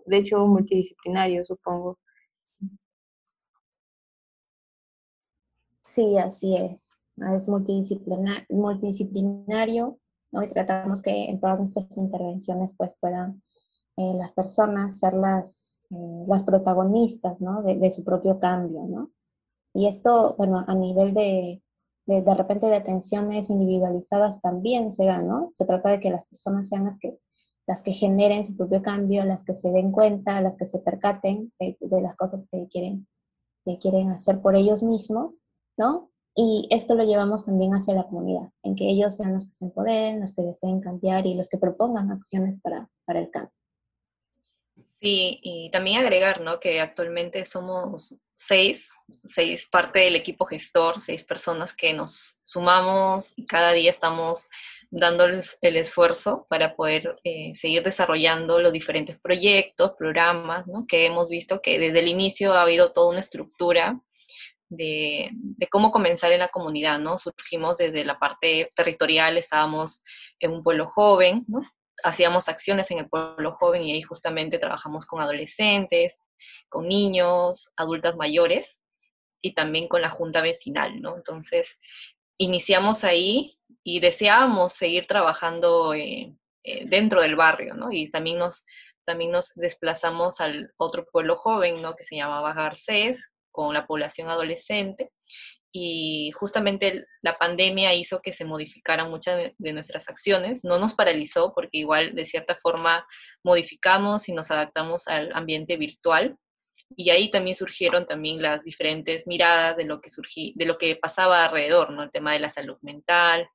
de 0.06 0.16
hecho 0.16 0.46
multidisciplinario, 0.46 1.44
supongo. 1.44 1.98
Sí, 5.82 6.18
así 6.18 6.56
es. 6.56 7.05
Es 7.16 7.48
multidisciplinario 7.48 9.98
¿no? 10.32 10.42
y 10.42 10.48
tratamos 10.48 11.00
que 11.00 11.30
en 11.30 11.40
todas 11.40 11.58
nuestras 11.58 11.96
intervenciones 11.96 12.72
pues 12.76 12.94
puedan 13.00 13.42
eh, 13.96 14.12
las 14.14 14.32
personas 14.32 14.98
ser 14.98 15.14
las, 15.14 15.80
eh, 15.90 16.24
las 16.28 16.44
protagonistas 16.44 17.40
¿no? 17.40 17.62
de, 17.62 17.76
de, 17.76 17.90
su 17.90 18.04
propio 18.04 18.38
cambio. 18.38 18.82
¿no? 18.86 19.10
Y 19.72 19.86
esto, 19.86 20.34
bueno, 20.36 20.62
a 20.66 20.74
nivel 20.74 21.14
de, 21.14 21.62
de, 22.06 22.22
de, 22.22 22.34
repente 22.34 22.66
de 22.66 22.76
atenciones 22.76 23.50
individualizadas 23.50 24.40
también 24.40 24.90
se 24.90 25.06
da, 25.06 25.22
¿no? 25.22 25.50
Se 25.52 25.64
trata 25.64 25.90
de 25.90 26.00
que 26.00 26.10
las 26.10 26.26
personas 26.26 26.68
sean 26.68 26.84
las 26.84 26.98
que, 26.98 27.18
las 27.66 27.82
que 27.82 27.92
generen 27.92 28.44
su 28.44 28.56
propio 28.56 28.82
cambio, 28.82 29.24
las 29.24 29.44
que 29.44 29.54
se 29.54 29.70
den 29.72 29.92
cuenta, 29.92 30.40
las 30.40 30.56
que 30.56 30.66
se 30.66 30.78
percaten 30.78 31.52
de, 31.58 31.76
de 31.80 32.00
las 32.00 32.16
cosas 32.16 32.46
que 32.50 32.68
quieren, 32.68 33.06
que 33.64 33.78
quieren 33.78 34.10
hacer 34.10 34.40
por 34.40 34.56
ellos 34.56 34.82
mismos, 34.82 35.36
¿no? 35.76 36.10
Y 36.38 36.68
esto 36.70 36.94
lo 36.94 37.04
llevamos 37.04 37.46
también 37.46 37.72
hacia 37.72 37.94
la 37.94 38.04
comunidad, 38.04 38.50
en 38.62 38.76
que 38.76 38.84
ellos 38.90 39.16
sean 39.16 39.32
los 39.32 39.46
que 39.46 39.54
se 39.54 39.64
empoderen, 39.64 40.20
los 40.20 40.34
que 40.34 40.42
deseen 40.42 40.82
cambiar 40.82 41.26
y 41.26 41.34
los 41.34 41.48
que 41.48 41.56
propongan 41.56 42.12
acciones 42.12 42.60
para, 42.62 42.90
para 43.06 43.20
el 43.20 43.30
cambio. 43.30 43.52
Sí, 45.00 45.40
y 45.42 45.70
también 45.70 45.98
agregar, 45.98 46.42
¿no? 46.42 46.60
Que 46.60 46.80
actualmente 46.80 47.44
somos 47.46 48.18
seis, 48.34 48.90
seis 49.24 49.66
parte 49.70 50.00
del 50.00 50.16
equipo 50.16 50.44
gestor, 50.44 51.00
seis 51.00 51.24
personas 51.24 51.72
que 51.72 51.94
nos 51.94 52.36
sumamos 52.44 53.32
y 53.36 53.46
cada 53.46 53.72
día 53.72 53.90
estamos 53.90 54.48
dando 54.90 55.24
el 55.24 55.76
esfuerzo 55.76 56.46
para 56.48 56.76
poder 56.76 57.16
eh, 57.24 57.52
seguir 57.54 57.82
desarrollando 57.82 58.60
los 58.60 58.72
diferentes 58.72 59.18
proyectos, 59.18 59.92
programas, 59.98 60.66
¿no? 60.66 60.86
Que 60.86 61.06
hemos 61.06 61.28
visto 61.28 61.62
que 61.62 61.78
desde 61.78 62.00
el 62.00 62.08
inicio 62.08 62.54
ha 62.54 62.62
habido 62.62 62.92
toda 62.92 63.10
una 63.10 63.20
estructura 63.20 64.00
de, 64.68 65.30
de, 65.32 65.66
cómo 65.68 65.92
comenzar 65.92 66.32
en 66.32 66.40
la 66.40 66.48
comunidad, 66.48 66.98
¿no? 66.98 67.18
Surgimos 67.18 67.78
desde 67.78 68.04
la 68.04 68.18
parte 68.18 68.72
territorial, 68.74 69.38
estábamos 69.38 70.02
en 70.40 70.52
un 70.52 70.62
pueblo 70.62 70.90
joven, 70.94 71.44
¿no? 71.48 71.60
hacíamos 72.04 72.48
acciones 72.48 72.90
en 72.90 72.98
el 72.98 73.08
pueblo 73.08 73.52
joven 73.52 73.82
y 73.82 73.92
ahí 73.92 74.02
justamente 74.02 74.58
trabajamos 74.58 75.06
con 75.06 75.20
adolescentes, 75.20 76.18
con 76.68 76.88
niños, 76.88 77.72
adultas 77.76 78.16
mayores 78.16 78.80
y 79.42 79.54
también 79.54 79.88
con 79.88 80.02
la 80.02 80.10
junta 80.10 80.40
vecinal, 80.40 81.00
¿no? 81.00 81.16
Entonces, 81.16 81.78
iniciamos 82.38 83.04
ahí 83.04 83.58
y 83.82 84.00
deseábamos 84.00 84.72
seguir 84.72 85.06
trabajando 85.06 85.94
eh, 85.94 86.34
eh, 86.64 86.84
dentro 86.86 87.22
del 87.22 87.36
barrio, 87.36 87.74
¿no? 87.74 87.92
Y 87.92 88.10
también 88.10 88.38
nos, 88.38 88.66
también 89.04 89.30
nos 89.30 89.54
desplazamos 89.54 90.40
al 90.40 90.72
otro 90.76 91.06
pueblo 91.06 91.36
joven, 91.36 91.80
¿no? 91.80 91.94
Que 91.94 92.02
se 92.02 92.16
llamaba 92.16 92.52
Garcés, 92.52 93.32
con 93.56 93.72
la 93.72 93.86
población 93.86 94.28
adolescente 94.28 95.10
y 95.72 96.30
justamente 96.30 97.06
la 97.22 97.36
pandemia 97.36 97.92
hizo 97.94 98.20
que 98.20 98.32
se 98.32 98.44
modificaran 98.44 99.10
muchas 99.10 99.52
de, 99.58 99.72
nuestras 99.72 100.08
acciones. 100.08 100.64
No 100.64 100.78
nos 100.78 100.94
paralizó 100.94 101.52
porque 101.54 101.78
igual 101.78 102.14
de 102.14 102.24
cierta 102.24 102.54
forma 102.56 103.06
modificamos 103.42 104.28
y 104.28 104.32
nos 104.32 104.50
adaptamos 104.50 105.08
al 105.08 105.30
ambiente 105.34 105.76
virtual. 105.76 106.36
Y 106.96 107.10
ahí 107.10 107.30
también 107.30 107.56
surgieron 107.56 108.06
también 108.06 108.40
las 108.40 108.62
diferentes 108.62 109.26
miradas 109.26 109.76
de 109.76 109.84
lo 109.84 110.00
que, 110.00 110.08
surgí, 110.08 110.54
de 110.56 110.66
lo 110.66 110.78
que 110.78 110.96
pasaba 110.96 111.44
alrededor, 111.44 111.90
¿no? 111.90 112.04
El 112.04 112.12
tema 112.12 112.32
de 112.32 112.38
la 112.38 112.48
salud 112.48 112.78
mental, 112.80 113.48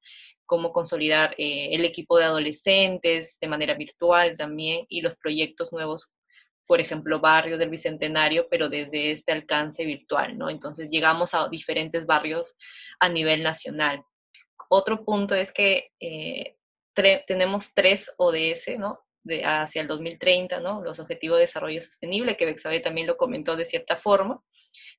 cómo 0.45 0.73
consolidar 0.73 1.33
eh, 1.37 1.69
el 1.71 1.85
equipo 1.85 2.17
de 2.17 2.25
adolescentes 2.25 3.37
de 3.39 3.47
manera 3.47 3.73
virtual 3.73 4.35
también 4.37 4.85
y 4.89 5.01
los 5.01 5.15
proyectos 5.15 5.71
nuevos 5.71 6.11
por 6.65 6.79
ejemplo, 6.79 7.19
barrio 7.19 7.57
del 7.57 7.69
Bicentenario, 7.69 8.47
pero 8.49 8.69
desde 8.69 9.11
este 9.11 9.31
alcance 9.31 9.85
virtual, 9.85 10.37
¿no? 10.37 10.49
Entonces 10.49 10.89
llegamos 10.89 11.33
a 11.33 11.49
diferentes 11.49 12.05
barrios 12.05 12.55
a 12.99 13.09
nivel 13.09 13.43
nacional. 13.43 14.03
Otro 14.69 15.03
punto 15.03 15.35
es 15.35 15.51
que 15.51 15.91
eh, 15.99 16.55
tenemos 17.27 17.73
tres 17.73 18.13
ODS, 18.17 18.79
¿no? 18.79 19.01
De, 19.23 19.43
hacia 19.43 19.81
el 19.81 19.87
2030, 19.87 20.61
¿no? 20.61 20.81
Los 20.81 20.99
Objetivos 20.99 21.37
de 21.37 21.41
Desarrollo 21.41 21.81
Sostenible, 21.81 22.37
que 22.37 22.45
Bexabe 22.45 22.79
también 22.79 23.07
lo 23.07 23.17
comentó 23.17 23.55
de 23.55 23.65
cierta 23.65 23.97
forma. 23.97 24.41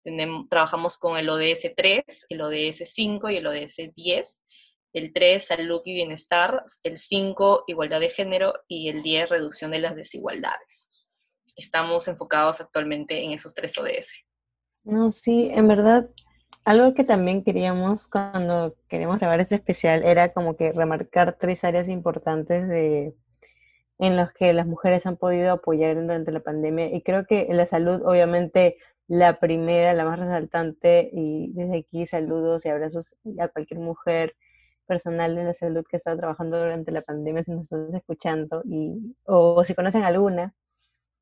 Tenemos, 0.04 0.48
trabajamos 0.48 0.98
con 0.98 1.16
el 1.16 1.28
ODS 1.30 1.72
3, 1.74 2.26
el 2.28 2.40
ODS 2.42 2.82
5 2.84 3.30
y 3.30 3.36
el 3.36 3.46
ODS 3.46 3.94
10. 3.96 4.42
El 4.92 5.12
3, 5.14 5.42
salud 5.42 5.80
y 5.86 5.94
bienestar. 5.94 6.62
El 6.82 6.98
5, 6.98 7.64
igualdad 7.66 8.00
de 8.00 8.10
género. 8.10 8.52
Y 8.68 8.90
el 8.90 9.02
10, 9.02 9.30
reducción 9.30 9.70
de 9.70 9.78
las 9.78 9.96
desigualdades 9.96 10.88
estamos 11.56 12.08
enfocados 12.08 12.60
actualmente 12.60 13.22
en 13.22 13.32
esos 13.32 13.54
tres 13.54 13.76
ODS. 13.78 14.24
No, 14.84 15.10
sí, 15.10 15.50
en 15.52 15.68
verdad, 15.68 16.06
algo 16.64 16.94
que 16.94 17.04
también 17.04 17.44
queríamos 17.44 18.08
cuando 18.08 18.74
queríamos 18.88 19.18
grabar 19.18 19.40
este 19.40 19.56
especial 19.56 20.04
era 20.04 20.32
como 20.32 20.56
que 20.56 20.72
remarcar 20.72 21.36
tres 21.38 21.64
áreas 21.64 21.88
importantes 21.88 22.68
de, 22.68 23.14
en 23.98 24.16
las 24.16 24.32
que 24.32 24.52
las 24.52 24.66
mujeres 24.66 25.06
han 25.06 25.16
podido 25.16 25.52
apoyar 25.52 25.94
durante 25.94 26.32
la 26.32 26.40
pandemia. 26.40 26.94
Y 26.94 27.02
creo 27.02 27.26
que 27.26 27.46
la 27.50 27.66
salud, 27.66 28.02
obviamente, 28.04 28.76
la 29.08 29.38
primera, 29.38 29.94
la 29.94 30.04
más 30.04 30.18
resaltante, 30.18 31.10
y 31.12 31.52
desde 31.52 31.78
aquí 31.78 32.06
saludos 32.06 32.64
y 32.64 32.68
abrazos 32.68 33.16
a 33.38 33.48
cualquier 33.48 33.80
mujer 33.80 34.34
personal 34.86 35.34
de 35.36 35.44
la 35.44 35.54
salud 35.54 35.84
que 35.88 35.96
está 35.96 36.16
trabajando 36.16 36.58
durante 36.58 36.92
la 36.92 37.02
pandemia, 37.02 37.44
si 37.44 37.52
nos 37.52 37.62
están 37.62 37.94
escuchando, 37.94 38.62
y, 38.64 39.14
o 39.24 39.64
si 39.64 39.74
conocen 39.74 40.04
alguna, 40.04 40.54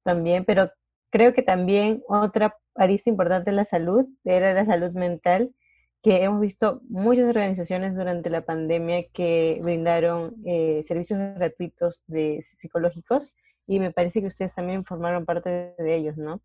también, 0.02 0.44
pero 0.44 0.70
creo 1.10 1.32
que 1.34 1.42
también 1.42 2.02
otra 2.08 2.56
arista 2.74 3.10
importante 3.10 3.50
de 3.50 3.56
la 3.56 3.64
salud 3.64 4.06
era 4.24 4.54
la 4.54 4.64
salud 4.64 4.92
mental, 4.92 5.54
que 6.02 6.24
hemos 6.24 6.40
visto 6.40 6.80
muchas 6.88 7.28
organizaciones 7.28 7.94
durante 7.94 8.30
la 8.30 8.44
pandemia 8.44 9.02
que 9.14 9.60
brindaron 9.62 10.34
eh, 10.46 10.82
servicios 10.86 11.18
gratuitos 11.36 12.02
de 12.06 12.42
psicológicos 12.58 13.34
y 13.66 13.80
me 13.80 13.92
parece 13.92 14.20
que 14.20 14.28
ustedes 14.28 14.54
también 14.54 14.84
formaron 14.84 15.26
parte 15.26 15.74
de 15.76 15.94
ellos, 15.94 16.16
¿no? 16.16 16.40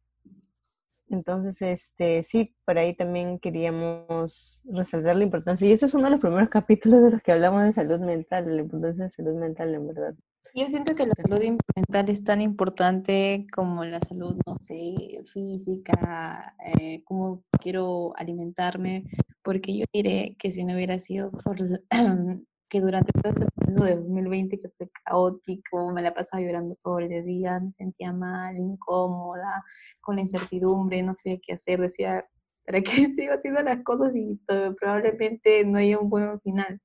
Entonces, 1.10 1.62
este, 1.62 2.24
sí, 2.24 2.56
por 2.66 2.78
ahí 2.78 2.96
también 2.96 3.40
queríamos 3.40 4.64
resaltar 4.66 5.16
la 5.16 5.24
importancia. 5.24 5.68
Y 5.68 5.72
este 5.72 5.86
es 5.86 5.94
uno 5.94 6.06
de 6.06 6.12
los 6.12 6.20
primeros 6.20 6.50
capítulos 6.50 7.04
de 7.04 7.12
los 7.12 7.22
que 7.22 7.32
hablamos 7.32 7.64
de 7.64 7.74
salud 7.74 8.00
mental, 8.00 8.56
la 8.56 8.62
importancia 8.62 9.06
de 9.06 9.10
salud 9.12 9.36
mental, 9.36 9.74
en 9.76 9.88
verdad. 9.88 10.16
Yo 10.58 10.70
siento 10.70 10.96
que 10.96 11.06
la 11.06 11.14
salud 11.22 11.58
mental 11.76 12.10
es 12.10 12.24
tan 12.24 12.40
importante 12.40 13.46
como 13.54 13.84
la 13.84 14.00
salud, 14.00 14.40
no 14.48 14.56
sé, 14.56 15.20
física, 15.26 16.56
eh, 16.80 17.04
cómo 17.04 17.44
quiero 17.60 18.14
alimentarme, 18.16 19.04
porque 19.44 19.78
yo 19.78 19.84
diré 19.92 20.38
que 20.40 20.54
si 20.54 20.64
no 20.64 20.74
hubiera 20.76 20.98
sido 21.00 21.30
por 21.30 21.58
que 22.70 22.80
durante 22.80 23.12
todo 23.12 23.34
ese 23.34 23.46
proceso 23.54 23.84
de 23.84 23.96
2020 23.98 24.62
que 24.62 24.70
fue 24.78 24.90
caótico, 25.04 25.92
me 25.92 26.02
la 26.02 26.14
pasaba 26.14 26.42
llorando 26.42 26.74
todos 26.82 27.02
los 27.02 27.26
días, 27.26 27.62
me 27.62 27.72
sentía 27.72 28.14
mal, 28.14 28.56
incómoda, 28.56 29.62
con 30.04 30.16
la 30.16 30.22
incertidumbre, 30.22 31.04
no 31.04 31.14
sabía 31.14 31.38
qué 31.46 31.52
hacer, 31.52 31.82
decía, 31.82 32.24
¿para 32.66 32.80
qué 32.82 33.14
sigo 33.14 33.34
haciendo 33.34 33.62
las 33.62 33.84
cosas 33.84 34.16
y 34.16 34.40
probablemente 34.80 35.66
no 35.66 35.80
haya 35.80 36.00
un 36.00 36.10
buen 36.10 36.40
final? 36.40 36.80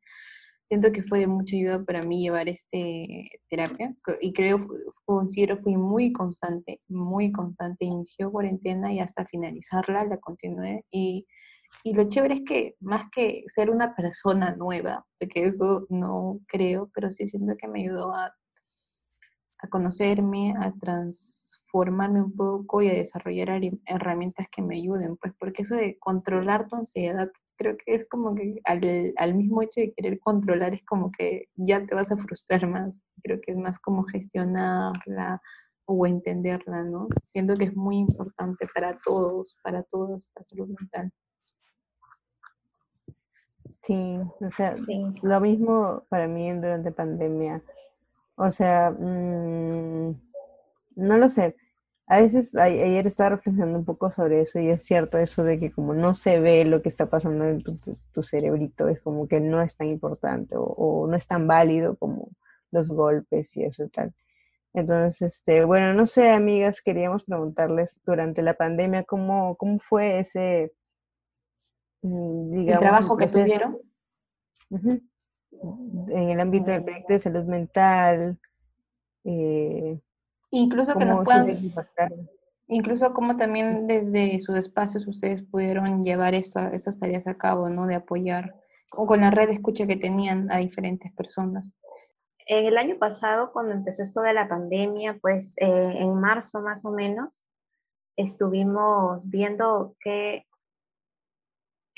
Siento 0.70 0.92
que 0.92 1.02
fue 1.02 1.18
de 1.18 1.26
mucha 1.26 1.56
ayuda 1.56 1.84
para 1.84 2.04
mí 2.04 2.22
llevar 2.22 2.48
este 2.48 3.28
terapia 3.48 3.90
y 4.20 4.32
creo, 4.32 4.56
considero, 5.04 5.56
fui 5.56 5.76
muy 5.76 6.12
constante, 6.12 6.78
muy 6.88 7.32
constante. 7.32 7.86
Inició 7.86 8.30
cuarentena 8.30 8.92
y 8.92 9.00
hasta 9.00 9.26
finalizarla 9.26 10.04
la 10.04 10.18
continué 10.18 10.84
y, 10.88 11.26
y 11.82 11.92
lo 11.92 12.04
chévere 12.04 12.34
es 12.34 12.42
que 12.46 12.76
más 12.78 13.06
que 13.10 13.42
ser 13.48 13.68
una 13.68 13.90
persona 13.96 14.54
nueva, 14.54 15.04
porque 15.18 15.42
eso 15.42 15.86
no 15.88 16.36
creo, 16.46 16.88
pero 16.94 17.10
sí 17.10 17.26
siento 17.26 17.56
que 17.56 17.66
me 17.66 17.80
ayudó 17.80 18.14
a, 18.14 18.32
a 19.62 19.68
conocerme, 19.68 20.54
a 20.58 20.72
transformarme 20.80 22.22
un 22.22 22.34
poco 22.34 22.82
y 22.82 22.88
a 22.88 22.94
desarrollar 22.94 23.60
herramientas 23.86 24.48
que 24.50 24.62
me 24.62 24.76
ayuden, 24.76 25.16
pues 25.16 25.34
porque 25.38 25.62
eso 25.62 25.76
de 25.76 25.98
controlar 25.98 26.66
tu 26.68 26.76
ansiedad, 26.76 27.30
creo 27.56 27.76
que 27.76 27.94
es 27.94 28.08
como 28.08 28.34
que 28.34 28.60
al, 28.64 29.12
al 29.16 29.34
mismo 29.34 29.62
hecho 29.62 29.80
de 29.80 29.92
querer 29.92 30.18
controlar 30.20 30.74
es 30.74 30.84
como 30.84 31.08
que 31.16 31.48
ya 31.56 31.84
te 31.84 31.94
vas 31.94 32.10
a 32.10 32.16
frustrar 32.16 32.66
más, 32.68 33.04
creo 33.22 33.40
que 33.40 33.52
es 33.52 33.58
más 33.58 33.78
como 33.78 34.04
gestionarla 34.04 35.40
o 35.84 36.06
entenderla, 36.06 36.84
¿no? 36.84 37.08
Siento 37.22 37.54
que 37.54 37.64
es 37.64 37.76
muy 37.76 37.98
importante 37.98 38.66
para 38.72 38.96
todos, 39.04 39.56
para 39.62 39.82
todos 39.82 40.30
la 40.36 40.44
salud 40.44 40.68
mental. 40.68 41.12
Sí, 43.82 44.18
o 44.40 44.50
sea, 44.50 44.74
lo 45.22 45.40
mismo 45.40 46.04
para 46.08 46.28
mí 46.28 46.52
durante 46.52 46.92
pandemia. 46.92 47.62
O 48.42 48.50
sea, 48.50 48.90
mm, 48.90 50.18
no 50.96 51.18
lo 51.18 51.28
sé. 51.28 51.56
A 52.06 52.20
veces 52.22 52.56
ayer 52.56 53.06
estaba 53.06 53.30
reflexionando 53.36 53.78
un 53.78 53.84
poco 53.84 54.10
sobre 54.10 54.40
eso 54.40 54.58
y 54.58 54.70
es 54.70 54.82
cierto 54.82 55.18
eso 55.18 55.44
de 55.44 55.60
que 55.60 55.70
como 55.70 55.92
no 55.92 56.14
se 56.14 56.40
ve 56.40 56.64
lo 56.64 56.80
que 56.80 56.88
está 56.88 57.10
pasando 57.10 57.44
en 57.44 57.62
tu, 57.62 58.22
cerebrito, 58.22 58.88
es 58.88 59.00
como 59.02 59.28
que 59.28 59.40
no 59.40 59.60
es 59.60 59.76
tan 59.76 59.88
importante 59.88 60.54
o, 60.56 61.06
no 61.06 61.16
es 61.16 61.26
tan 61.26 61.46
válido 61.46 61.96
como 61.96 62.30
los 62.70 62.88
golpes 62.88 63.54
y 63.58 63.64
eso 63.64 63.84
y 63.84 63.90
tal. 63.90 64.14
Entonces, 64.72 65.34
este, 65.34 65.64
bueno, 65.66 65.92
no 65.92 66.06
sé, 66.06 66.30
amigas, 66.30 66.80
queríamos 66.80 67.24
preguntarles 67.24 68.00
durante 68.06 68.40
la 68.40 68.54
pandemia 68.54 69.04
cómo, 69.04 69.56
cómo 69.56 69.78
fue 69.80 70.18
ese, 70.18 70.72
mm, 72.00 72.52
digamos, 72.52 72.72
el 72.72 72.78
trabajo 72.78 73.16
que 73.18 73.26
tuvieron 73.26 73.78
en 75.62 76.30
el 76.30 76.40
ámbito 76.40 76.70
del 76.70 76.84
proyecto 76.84 77.12
de 77.12 77.18
salud 77.18 77.44
mental. 77.44 78.38
Eh, 79.24 80.00
incluso 80.50 80.98
que 80.98 81.04
nos 81.04 81.24
puedan, 81.24 81.58
incluso 82.68 83.12
como 83.12 83.36
también 83.36 83.86
desde 83.86 84.38
sus 84.40 84.56
espacios 84.56 85.06
ustedes 85.06 85.42
pudieron 85.42 86.04
llevar 86.04 86.34
esto, 86.34 86.60
estas 86.72 86.98
tareas 86.98 87.26
a 87.26 87.34
cabo, 87.34 87.68
¿no? 87.68 87.86
De 87.86 87.94
apoyar 87.94 88.54
con 88.90 89.20
la 89.20 89.30
red 89.30 89.48
de 89.48 89.54
escucha 89.54 89.86
que 89.86 89.96
tenían 89.96 90.50
a 90.50 90.58
diferentes 90.58 91.12
personas. 91.12 91.78
En 92.46 92.66
el 92.66 92.78
año 92.78 92.98
pasado, 92.98 93.52
cuando 93.52 93.72
empezó 93.72 94.02
esto 94.02 94.22
de 94.22 94.34
la 94.34 94.48
pandemia, 94.48 95.18
pues 95.20 95.54
eh, 95.58 95.94
en 95.98 96.14
marzo 96.14 96.60
más 96.60 96.84
o 96.84 96.90
menos, 96.90 97.44
estuvimos 98.16 99.30
viendo 99.30 99.94
qué 100.00 100.46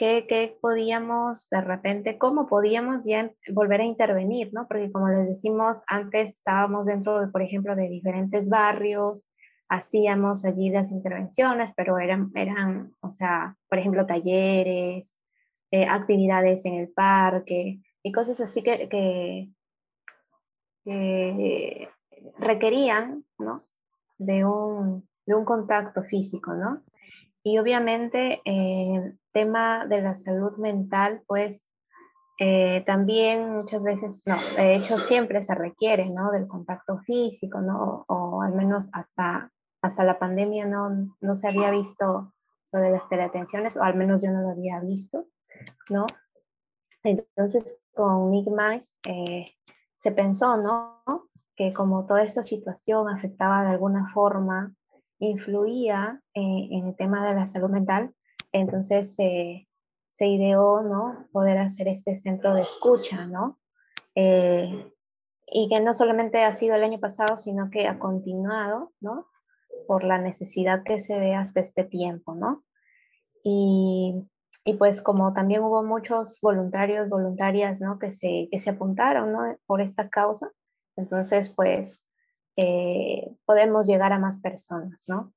qué, 0.03 0.59
podíamos 0.61 1.49
de 1.51 1.61
repente, 1.61 2.19
cómo 2.19 2.49
podíamos 2.49 3.05
ya 3.05 3.31
volver 3.53 3.83
a 3.83 3.85
intervenir, 3.85 4.53
¿no? 4.53 4.67
Porque 4.67 4.91
como 4.91 5.09
les 5.09 5.27
decimos, 5.27 5.83
antes 5.87 6.31
estábamos 6.31 6.87
dentro, 6.87 7.21
de, 7.21 7.29
por 7.29 7.43
ejemplo, 7.43 7.77
de 7.77 7.89
diferentes 7.89 8.49
barrios, 8.49 9.25
hacíamos 9.69 10.45
allí 10.45 10.71
las 10.71 10.91
intervenciones, 10.91 11.73
pero 11.77 11.99
eran, 11.99 12.33
eran 12.35 12.95
o 13.01 13.11
sea, 13.11 13.57
por 13.69 13.79
ejemplo, 13.79 14.05
talleres, 14.05 15.21
eh, 15.71 15.87
actividades 15.87 16.65
en 16.67 16.75
el 16.75 16.89
parque 16.89 17.81
y 18.03 18.13
cosas 18.13 18.41
así 18.41 18.63
que, 18.63 18.89
que, 18.89 19.49
requerían, 22.39 23.25
¿no? 23.39 23.61
De 24.19 24.45
un, 24.45 25.09
de 25.27 25.35
un 25.35 25.45
contacto 25.45 26.03
físico, 26.03 26.55
¿no? 26.55 26.83
Y 27.45 27.59
obviamente 27.59 28.41
el 28.45 29.19
tema 29.33 29.87
de 29.87 30.03
la 30.03 30.15
salud 30.15 30.57
mental, 30.59 31.23
pues 31.27 31.71
eh, 32.39 32.83
también 32.87 33.53
muchas 33.53 33.83
veces, 33.83 34.23
no, 34.27 34.37
de 34.57 34.75
hecho 34.75 34.99
siempre 34.99 35.43
se 35.43 35.55
requiere, 35.55 36.09
¿no? 36.11 36.31
Del 36.31 36.49
contacto 36.49 36.99
físico, 37.01 37.61
¿no? 37.61 38.05
O, 38.09 38.43
al 38.43 38.55
menos 38.55 38.89
hasta, 38.93 39.51
hasta 39.83 40.05
la 40.05 40.19
pandemia 40.19 40.67
no, 40.67 41.15
no 41.21 41.35
se 41.35 41.49
había 41.49 41.71
visto 41.71 42.33
lo 42.73 42.81
de 42.81 42.91
las 42.91 43.09
teleatenciones, 43.09 43.77
o 43.77 43.83
al 43.83 43.95
menos 43.97 44.23
yo 44.23 44.31
no 44.31 44.41
lo 44.43 44.51
había 44.51 44.81
visto, 44.81 45.27
¿no? 45.91 46.07
Entonces 47.05 47.81
con 47.95 48.31
Migmash 48.31 48.87
eh, 49.07 49.53
se 49.99 50.13
pensó, 50.13 50.57
¿no? 50.57 51.03
Que 51.55 51.73
como 51.73 52.07
toda 52.07 52.23
esta 52.23 52.43
situación 52.43 53.09
afectaba 53.09 53.63
de 53.63 53.71
alguna 53.71 54.11
forma 54.13 54.75
influía 55.19 56.21
eh, 56.35 56.69
en 56.71 56.89
el 56.89 56.97
tema 56.97 57.27
de 57.29 57.35
la 57.35 57.47
salud 57.47 57.71
mental, 57.71 58.15
entonces 58.53 59.15
se 59.15 60.27
ideó, 60.27 60.83
¿no? 60.83 61.27
Poder 61.33 61.59
hacer 61.59 61.89
este 61.89 62.17
centro 62.17 62.55
de 62.55 62.63
escucha, 62.63 63.27
¿no? 63.27 63.59
Eh, 64.15 64.93
y 65.47 65.69
que 65.69 65.83
no 65.83 65.95
solamente 65.95 66.43
ha 66.45 66.55
sido 66.55 66.77
el 66.77 66.85
año 66.85 67.01
pasado, 67.01 67.37
sino 67.37 67.71
que 67.71 67.89
ha 67.89 67.99
continuado, 67.99 68.93
¿no? 69.01 69.27
Por 69.87 70.05
la 70.05 70.19
necesidad 70.19 70.83
que 70.85 71.01
se 71.01 71.19
ve 71.19 71.35
hasta 71.35 71.61
este 71.61 71.85
tiempo, 71.85 72.35
¿no? 72.35 72.65
Y, 73.43 74.29
y 74.65 74.75
pues 74.75 75.03
como 75.03 75.33
también 75.33 75.63
hubo 75.63 75.83
muchos 75.83 76.39
voluntarios, 76.41 77.09
voluntarias, 77.09 77.81
¿no? 77.81 77.99
Que 77.99 78.13
se, 78.13 78.49
que 78.51 78.61
se 78.61 78.71
apuntaron, 78.71 79.33
¿no? 79.33 79.57
Por 79.67 79.81
esta 79.81 80.09
causa, 80.09 80.51
entonces 80.97 81.51
pues 81.51 82.07
eh, 82.57 83.35
podemos 83.45 83.87
llegar 83.87 84.13
a 84.13 84.19
más 84.19 84.39
personas, 84.39 85.05
¿no? 85.09 85.33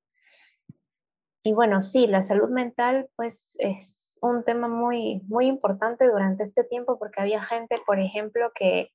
Y 1.45 1.53
bueno, 1.53 1.83
sí, 1.83 2.07
la 2.07 2.23
salud 2.23 2.49
mental 2.49 3.07
pues 3.15 3.55
es 3.59 4.17
un 4.23 4.43
tema 4.43 4.67
muy, 4.67 5.21
muy 5.27 5.45
importante 5.45 6.07
durante 6.07 6.43
este 6.43 6.63
tiempo 6.63 6.97
porque 6.97 7.21
había 7.21 7.39
gente, 7.43 7.75
por 7.85 7.99
ejemplo, 7.99 8.51
que, 8.55 8.91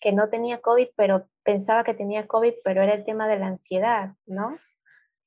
que 0.00 0.10
no 0.12 0.30
tenía 0.30 0.62
COVID, 0.62 0.88
pero 0.96 1.26
pensaba 1.44 1.84
que 1.84 1.92
tenía 1.92 2.26
COVID, 2.26 2.54
pero 2.64 2.82
era 2.82 2.94
el 2.94 3.04
tema 3.04 3.28
de 3.28 3.38
la 3.38 3.48
ansiedad, 3.48 4.14
¿no? 4.24 4.56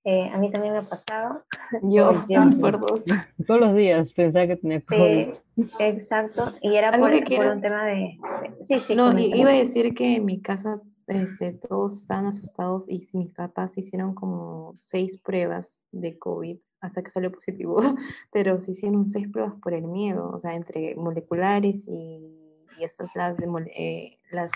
Eh, 0.05 0.27
a 0.33 0.39
mí 0.39 0.49
también 0.49 0.73
me 0.73 0.79
ha 0.79 0.89
pasado. 0.89 1.45
Yo, 1.83 2.13
por 2.59 2.79
dos. 2.79 3.05
Todos 3.45 3.59
los 3.59 3.75
días 3.75 4.11
pensaba 4.13 4.47
que 4.47 4.55
tenía 4.55 4.81
COVID. 4.81 5.35
Sí, 5.55 5.71
exacto. 5.77 6.51
Y 6.61 6.77
era 6.77 6.89
por, 6.91 7.11
un 7.11 7.61
tema 7.61 7.85
de... 7.85 8.17
Sí, 8.63 8.79
sí. 8.79 8.95
No, 8.95 9.15
iba 9.15 9.51
a 9.51 9.53
decir 9.53 9.93
que 9.93 10.15
en 10.15 10.25
mi 10.25 10.41
casa 10.41 10.81
este, 11.07 11.53
todos 11.53 11.97
estaban 11.97 12.25
asustados 12.25 12.89
y 12.89 13.07
mis 13.13 13.33
papás 13.33 13.77
hicieron 13.77 14.15
como 14.15 14.75
seis 14.77 15.19
pruebas 15.19 15.85
de 15.91 16.17
COVID 16.17 16.57
hasta 16.81 17.03
que 17.03 17.09
salió 17.09 17.31
positivo, 17.31 17.81
pero 18.31 18.59
se 18.59 18.71
hicieron 18.71 19.09
seis 19.09 19.27
pruebas 19.31 19.53
por 19.61 19.73
el 19.73 19.87
miedo, 19.87 20.29
o 20.31 20.39
sea, 20.39 20.53
entre 20.53 20.95
moleculares 20.95 21.87
y, 21.87 22.63
y 22.77 22.83
estas 22.83 23.15
las, 23.15 23.37
de, 23.37 23.47
eh, 23.75 24.19
las, 24.31 24.51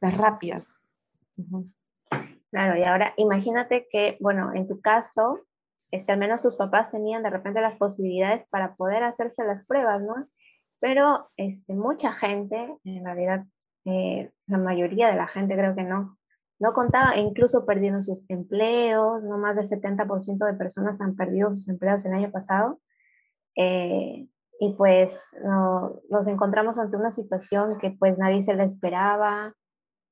las 0.00 0.18
rápidas. 0.18 0.80
Claro, 2.50 2.78
y 2.78 2.84
ahora 2.84 3.14
imagínate 3.16 3.88
que, 3.90 4.16
bueno, 4.20 4.52
en 4.54 4.68
tu 4.68 4.80
caso, 4.80 5.40
este, 5.90 6.12
al 6.12 6.18
menos 6.18 6.42
tus 6.42 6.56
papás 6.56 6.90
tenían 6.90 7.22
de 7.22 7.30
repente 7.30 7.60
las 7.60 7.76
posibilidades 7.76 8.44
para 8.50 8.74
poder 8.74 9.02
hacerse 9.02 9.44
las 9.44 9.66
pruebas, 9.66 10.02
¿no? 10.02 10.28
Pero 10.80 11.30
este, 11.36 11.74
mucha 11.74 12.12
gente, 12.12 12.76
en 12.84 13.04
realidad 13.04 13.44
eh, 13.84 14.30
la 14.46 14.58
mayoría 14.58 15.08
de 15.08 15.16
la 15.16 15.28
gente 15.28 15.54
creo 15.54 15.74
que 15.74 15.84
no, 15.84 16.18
no 16.58 16.72
contaba, 16.72 17.14
e 17.14 17.20
incluso 17.20 17.66
perdieron 17.66 18.04
sus 18.04 18.24
empleos, 18.28 19.22
no 19.22 19.38
más 19.38 19.56
del 19.56 19.66
70% 19.66 20.46
de 20.46 20.54
personas 20.54 21.00
han 21.00 21.16
perdido 21.16 21.52
sus 21.52 21.68
empleos 21.68 22.04
el 22.04 22.14
año 22.14 22.30
pasado. 22.30 22.80
Eh, 23.56 24.28
y 24.60 24.72
pues 24.74 25.36
nos 26.08 26.26
encontramos 26.26 26.78
ante 26.78 26.96
una 26.96 27.10
situación 27.10 27.78
que 27.78 27.90
pues 27.90 28.18
nadie 28.18 28.42
se 28.42 28.54
la 28.54 28.64
esperaba. 28.64 29.52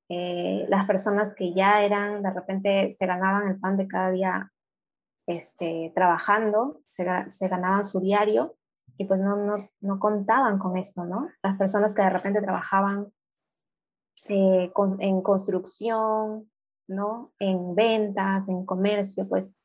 Eh, 0.09 0.65
las 0.69 0.85
personas 0.85 1.33
que 1.33 1.53
ya 1.53 1.83
eran, 1.83 2.21
de 2.21 2.31
repente 2.31 2.93
se 2.97 3.05
ganaban 3.05 3.47
el 3.47 3.59
pan 3.59 3.77
de 3.77 3.87
cada 3.87 4.11
día 4.11 4.51
este, 5.27 5.91
trabajando, 5.95 6.81
se, 6.85 7.05
se 7.29 7.47
ganaban 7.47 7.85
su 7.85 8.01
diario 8.01 8.55
y 8.97 9.05
pues 9.05 9.19
no, 9.19 9.37
no, 9.37 9.69
no 9.79 9.99
contaban 9.99 10.59
con 10.59 10.77
esto, 10.77 11.05
¿no? 11.05 11.29
Las 11.41 11.57
personas 11.57 11.93
que 11.93 12.01
de 12.01 12.09
repente 12.09 12.41
trabajaban 12.41 13.11
eh, 14.29 14.71
en 14.99 15.21
construcción, 15.21 16.49
¿no? 16.87 17.33
En 17.39 17.75
ventas, 17.75 18.47
en 18.49 18.65
comercio, 18.65 19.27
pues 19.27 19.55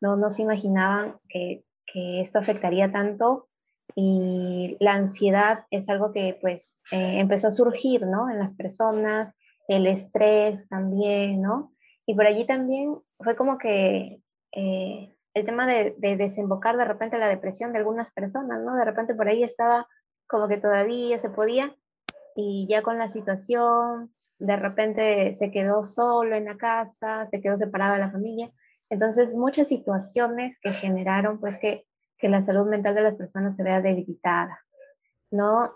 no, 0.00 0.16
no 0.16 0.30
se 0.30 0.42
imaginaban 0.42 1.18
que, 1.28 1.64
esto 1.92 2.38
afectaría 2.38 2.92
tanto 2.92 3.48
y 3.96 4.76
la 4.78 4.92
ansiedad 4.92 5.64
es 5.72 5.88
algo 5.88 6.12
que 6.12 6.38
pues 6.40 6.84
eh, 6.92 7.18
empezó 7.18 7.48
a 7.48 7.50
surgir, 7.50 8.06
¿no? 8.06 8.30
En 8.30 8.38
las 8.38 8.52
personas, 8.52 9.34
el 9.66 9.88
estrés 9.88 10.68
también, 10.68 11.42
¿no? 11.42 11.72
Y 12.06 12.14
por 12.14 12.26
allí 12.26 12.46
también 12.46 12.96
fue 13.18 13.34
como 13.34 13.58
que 13.58 14.22
eh, 14.52 15.16
el 15.34 15.44
tema 15.44 15.66
de, 15.66 15.96
de, 15.98 16.16
desembocar 16.16 16.76
de 16.76 16.84
repente 16.84 17.18
la 17.18 17.26
depresión 17.26 17.72
de 17.72 17.78
algunas 17.80 18.12
personas, 18.12 18.62
¿no? 18.62 18.76
De 18.76 18.84
repente 18.84 19.16
por 19.16 19.26
ahí 19.26 19.42
estaba 19.42 19.88
como 20.28 20.46
que 20.46 20.58
todavía 20.58 21.18
se 21.18 21.28
podía, 21.28 21.74
y 22.40 22.66
ya 22.68 22.82
con 22.82 22.98
la 22.98 23.08
situación, 23.08 24.10
de 24.38 24.56
repente 24.56 25.34
se 25.34 25.50
quedó 25.50 25.84
solo 25.84 26.34
en 26.34 26.46
la 26.46 26.56
casa, 26.56 27.26
se 27.26 27.40
quedó 27.40 27.58
separado 27.58 27.94
de 27.94 28.00
la 28.00 28.10
familia. 28.10 28.50
Entonces, 28.88 29.34
muchas 29.34 29.68
situaciones 29.68 30.58
que 30.60 30.72
generaron 30.72 31.38
pues 31.38 31.58
que, 31.58 31.86
que 32.18 32.28
la 32.28 32.40
salud 32.40 32.66
mental 32.68 32.94
de 32.94 33.02
las 33.02 33.16
personas 33.16 33.56
se 33.56 33.62
vea 33.62 33.80
debilitada, 33.80 34.60
¿no? 35.30 35.72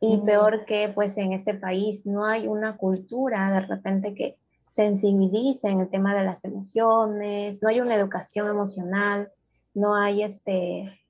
Y 0.00 0.18
peor 0.18 0.64
que 0.66 0.90
pues 0.94 1.16
en 1.18 1.32
este 1.32 1.54
país 1.54 2.06
no 2.06 2.26
hay 2.26 2.46
una 2.46 2.76
cultura 2.76 3.50
de 3.50 3.60
repente 3.60 4.14
que 4.14 4.38
sensibilice 4.68 5.68
en 5.68 5.80
el 5.80 5.88
tema 5.88 6.14
de 6.14 6.24
las 6.24 6.44
emociones, 6.44 7.62
no 7.62 7.68
hay 7.68 7.80
una 7.80 7.94
educación 7.94 8.48
emocional, 8.48 9.32
no 9.72 9.94
hay 9.96 10.22
este, 10.22 11.00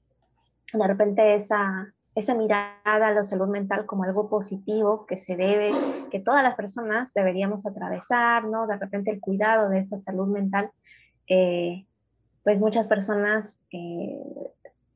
de 0.72 0.86
repente 0.86 1.34
esa, 1.34 1.92
esa 2.14 2.34
mirada 2.34 2.78
a 2.84 3.12
la 3.12 3.24
salud 3.24 3.48
mental 3.48 3.86
como 3.86 4.04
algo 4.04 4.28
positivo 4.28 5.04
que 5.06 5.16
se 5.16 5.36
debe, 5.36 5.72
que 6.10 6.20
todas 6.20 6.42
las 6.42 6.54
personas 6.54 7.12
deberíamos 7.12 7.66
atravesar, 7.66 8.44
¿no? 8.44 8.66
De 8.66 8.76
repente 8.76 9.10
el 9.10 9.20
cuidado 9.20 9.68
de 9.68 9.80
esa 9.80 9.96
salud 9.96 10.28
mental, 10.28 10.70
eh, 11.28 11.86
pues 12.44 12.60
muchas 12.60 12.86
personas 12.86 13.60
eh, 13.72 14.20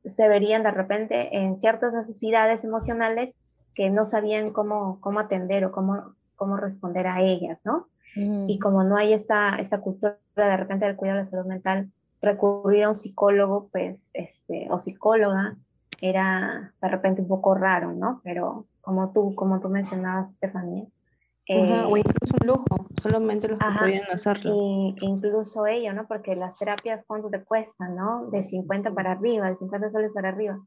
se 0.05 0.27
verían 0.29 0.63
de 0.63 0.71
repente 0.71 1.35
en 1.37 1.57
ciertas 1.57 1.93
necesidades 1.93 2.63
emocionales 2.63 3.39
que 3.75 3.89
no 3.89 4.05
sabían 4.05 4.51
cómo, 4.51 4.99
cómo 5.01 5.19
atender 5.19 5.65
o 5.65 5.71
cómo, 5.71 6.15
cómo 6.35 6.55
responder 6.55 7.07
a 7.07 7.21
ellas, 7.21 7.61
¿no? 7.65 7.87
Y 8.15 8.57
como 8.57 8.83
no 8.83 8.97
hay 8.97 9.13
esta, 9.13 9.55
esta 9.59 9.81
cultura 9.81 10.17
de 10.35 10.57
repente 10.57 10.85
del 10.85 10.95
cuidado 10.95 11.19
de 11.19 11.23
la 11.25 11.29
salud 11.29 11.45
mental, 11.45 11.91
recurrir 12.21 12.83
a 12.83 12.89
un 12.89 12.95
psicólogo, 12.95 13.69
pues, 13.71 14.09
este, 14.13 14.67
o 14.71 14.79
psicóloga, 14.79 15.55
era 16.01 16.73
de 16.81 16.87
repente 16.87 17.21
un 17.21 17.27
poco 17.27 17.55
raro, 17.55 17.93
¿no? 17.93 18.21
Pero 18.23 18.65
como 18.81 19.11
tú, 19.11 19.35
como 19.35 19.59
tú 19.59 19.69
mencionabas, 19.69 20.31
Estefanía. 20.31 20.85
Eh, 21.47 21.83
o 21.87 21.97
incluso 21.97 22.35
un 22.39 22.47
lujo, 22.47 22.87
solamente 23.01 23.47
los 23.47 23.57
que 23.57 23.65
podían 23.79 24.05
hacerlo. 24.11 24.55
Y, 24.55 24.95
incluso 25.01 25.65
ello, 25.65 25.93
¿no? 25.93 26.07
Porque 26.07 26.35
las 26.35 26.59
terapias, 26.59 27.03
¿cuánto 27.07 27.29
te 27.29 27.43
cuestan, 27.43 27.95
no? 27.95 28.27
De 28.27 28.43
50 28.43 28.93
para 28.93 29.13
arriba, 29.13 29.49
de 29.49 29.55
50 29.55 29.89
soles 29.89 30.13
para 30.13 30.29
arriba. 30.29 30.59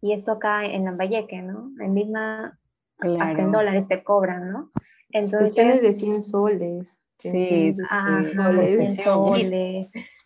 Y 0.00 0.12
esto 0.12 0.40
cae 0.40 0.74
en 0.74 0.84
Lambayeque, 0.84 1.40
¿no? 1.40 1.70
En 1.80 1.94
Lima, 1.94 2.58
hasta 2.98 3.42
en 3.42 3.52
dólares 3.52 3.86
te 3.86 4.02
cobran, 4.02 4.50
¿no? 4.50 4.72
Entonces, 5.10 5.54
Sesiones 5.54 5.82
de 5.82 5.92
100 5.92 6.22
soles. 6.22 7.06
Sí, 7.14 7.72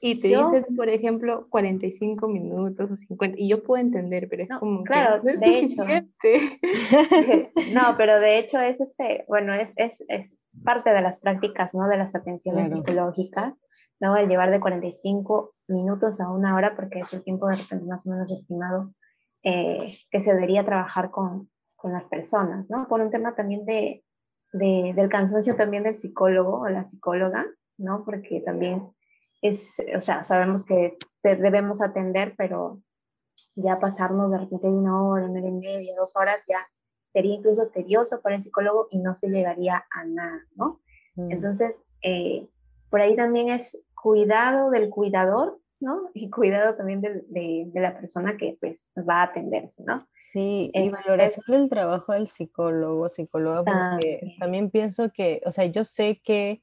Y 0.00 0.20
te 0.20 0.28
dicen, 0.28 0.64
por 0.76 0.88
ejemplo, 0.88 1.44
45 1.50 2.28
minutos 2.28 2.90
o 2.90 2.96
50, 2.96 3.36
y 3.38 3.48
yo 3.48 3.62
puedo 3.62 3.82
entender, 3.82 4.28
pero 4.28 4.44
es 4.44 4.48
como 4.58 4.84
claro, 4.84 5.22
que 5.22 5.26
no 5.26 5.32
es 5.32 5.40
de 5.40 5.68
suficiente. 5.68 6.60
no, 7.72 7.94
pero 7.96 8.20
de 8.20 8.38
hecho 8.38 8.60
es 8.60 8.80
este, 8.80 9.24
bueno, 9.28 9.54
es, 9.54 9.72
es, 9.76 10.04
es, 10.08 10.46
parte 10.64 10.90
de 10.90 11.02
las 11.02 11.18
prácticas, 11.18 11.74
¿no? 11.74 11.88
De 11.88 11.96
las 11.96 12.14
atenciones 12.14 12.70
psicológicas, 12.70 13.60
¿no? 14.00 14.16
El 14.16 14.28
llevar 14.28 14.50
de 14.50 14.60
45 14.60 15.54
minutos 15.68 16.20
a 16.20 16.30
una 16.30 16.54
hora, 16.54 16.76
porque 16.76 17.00
es 17.00 17.12
el 17.12 17.24
tiempo 17.24 17.48
de 17.48 17.56
repente 17.56 17.86
más 17.86 18.06
o 18.06 18.10
menos 18.10 18.30
estimado 18.30 18.92
eh, 19.42 19.92
que 20.10 20.20
se 20.20 20.32
debería 20.32 20.64
trabajar 20.64 21.10
con, 21.10 21.50
con 21.78 21.92
las 21.92 22.06
personas, 22.06 22.68
¿no? 22.70 22.88
Por 22.88 23.00
un 23.00 23.10
tema 23.10 23.34
también 23.34 23.64
de, 23.64 24.04
del 24.52 25.08
cansancio 25.08 25.56
también 25.56 25.84
del 25.84 25.94
psicólogo 25.94 26.60
o 26.60 26.68
la 26.68 26.84
psicóloga, 26.84 27.46
¿no? 27.76 28.04
Porque 28.04 28.40
también 28.40 28.90
es, 29.42 29.76
o 29.96 30.00
sea, 30.00 30.22
sabemos 30.22 30.64
que 30.64 30.96
debemos 31.22 31.82
atender, 31.82 32.34
pero 32.36 32.80
ya 33.54 33.80
pasarnos 33.80 34.32
de 34.32 34.38
repente 34.38 34.68
de 34.68 34.72
una 34.72 35.02
hora, 35.02 35.26
una 35.26 35.40
hora 35.40 35.48
y 35.48 35.52
media, 35.52 35.94
dos 35.96 36.16
horas, 36.16 36.44
ya 36.48 36.58
sería 37.02 37.34
incluso 37.34 37.68
tedioso 37.68 38.20
para 38.20 38.36
el 38.36 38.40
psicólogo 38.40 38.88
y 38.90 38.98
no 38.98 39.14
se 39.14 39.28
llegaría 39.28 39.84
a 39.90 40.04
nada, 40.04 40.46
¿no? 40.54 40.80
Mm. 41.16 41.32
Entonces, 41.32 41.80
eh, 42.02 42.48
por 42.90 43.00
ahí 43.00 43.16
también 43.16 43.48
es 43.48 43.82
cuidado 43.94 44.70
del 44.70 44.90
cuidador 44.90 45.58
¿no? 45.80 46.10
Y 46.14 46.30
cuidado 46.30 46.74
también 46.74 47.00
de, 47.00 47.22
de, 47.28 47.80
la 47.80 47.98
persona 47.98 48.36
que 48.36 48.56
pues 48.60 48.92
va 49.08 49.20
a 49.20 49.24
atenderse, 49.24 49.82
¿no? 49.84 50.06
Sí, 50.12 50.70
y 50.74 50.88
valoración 50.88 51.62
el 51.62 51.68
trabajo 51.68 52.12
del 52.12 52.26
psicólogo, 52.26 53.08
psicóloga, 53.08 53.62
porque 53.64 54.36
también. 54.38 54.70
pienso 54.70 55.10
que, 55.12 55.40
o 55.46 55.52
sea, 55.52 55.66
yo 55.66 55.84
sé 55.84 56.20
que, 56.22 56.62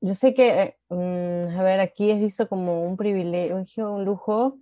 yo 0.00 0.14
sé 0.14 0.34
que, 0.34 0.76
mm, 0.88 1.58
a 1.58 1.62
ver, 1.62 1.80
aquí 1.80 2.10
es 2.10 2.20
visto 2.20 2.48
como 2.48 2.84
un 2.84 2.96
privilegio, 2.96 3.92
un 3.92 4.04
lujo, 4.04 4.58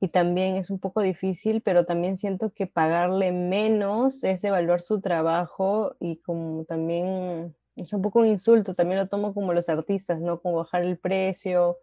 y 0.00 0.08
también 0.08 0.56
es 0.56 0.70
un 0.70 0.78
poco 0.78 1.02
difícil, 1.02 1.60
pero 1.60 1.84
también 1.84 2.16
siento 2.16 2.52
que 2.52 2.66
pagarle 2.66 3.32
menos 3.32 4.22
es 4.22 4.44
evaluar 4.44 4.80
su 4.80 5.00
trabajo 5.00 5.96
y 5.98 6.18
como 6.18 6.64
también 6.64 7.56
es 7.74 7.92
un 7.92 8.02
poco 8.02 8.20
un 8.20 8.26
insulto, 8.26 8.74
también 8.74 8.98
lo 8.98 9.08
tomo 9.08 9.34
como 9.34 9.52
los 9.52 9.68
artistas, 9.68 10.20
¿no? 10.20 10.40
Como 10.40 10.56
bajar 10.58 10.82
el 10.82 10.98
precio, 10.98 11.78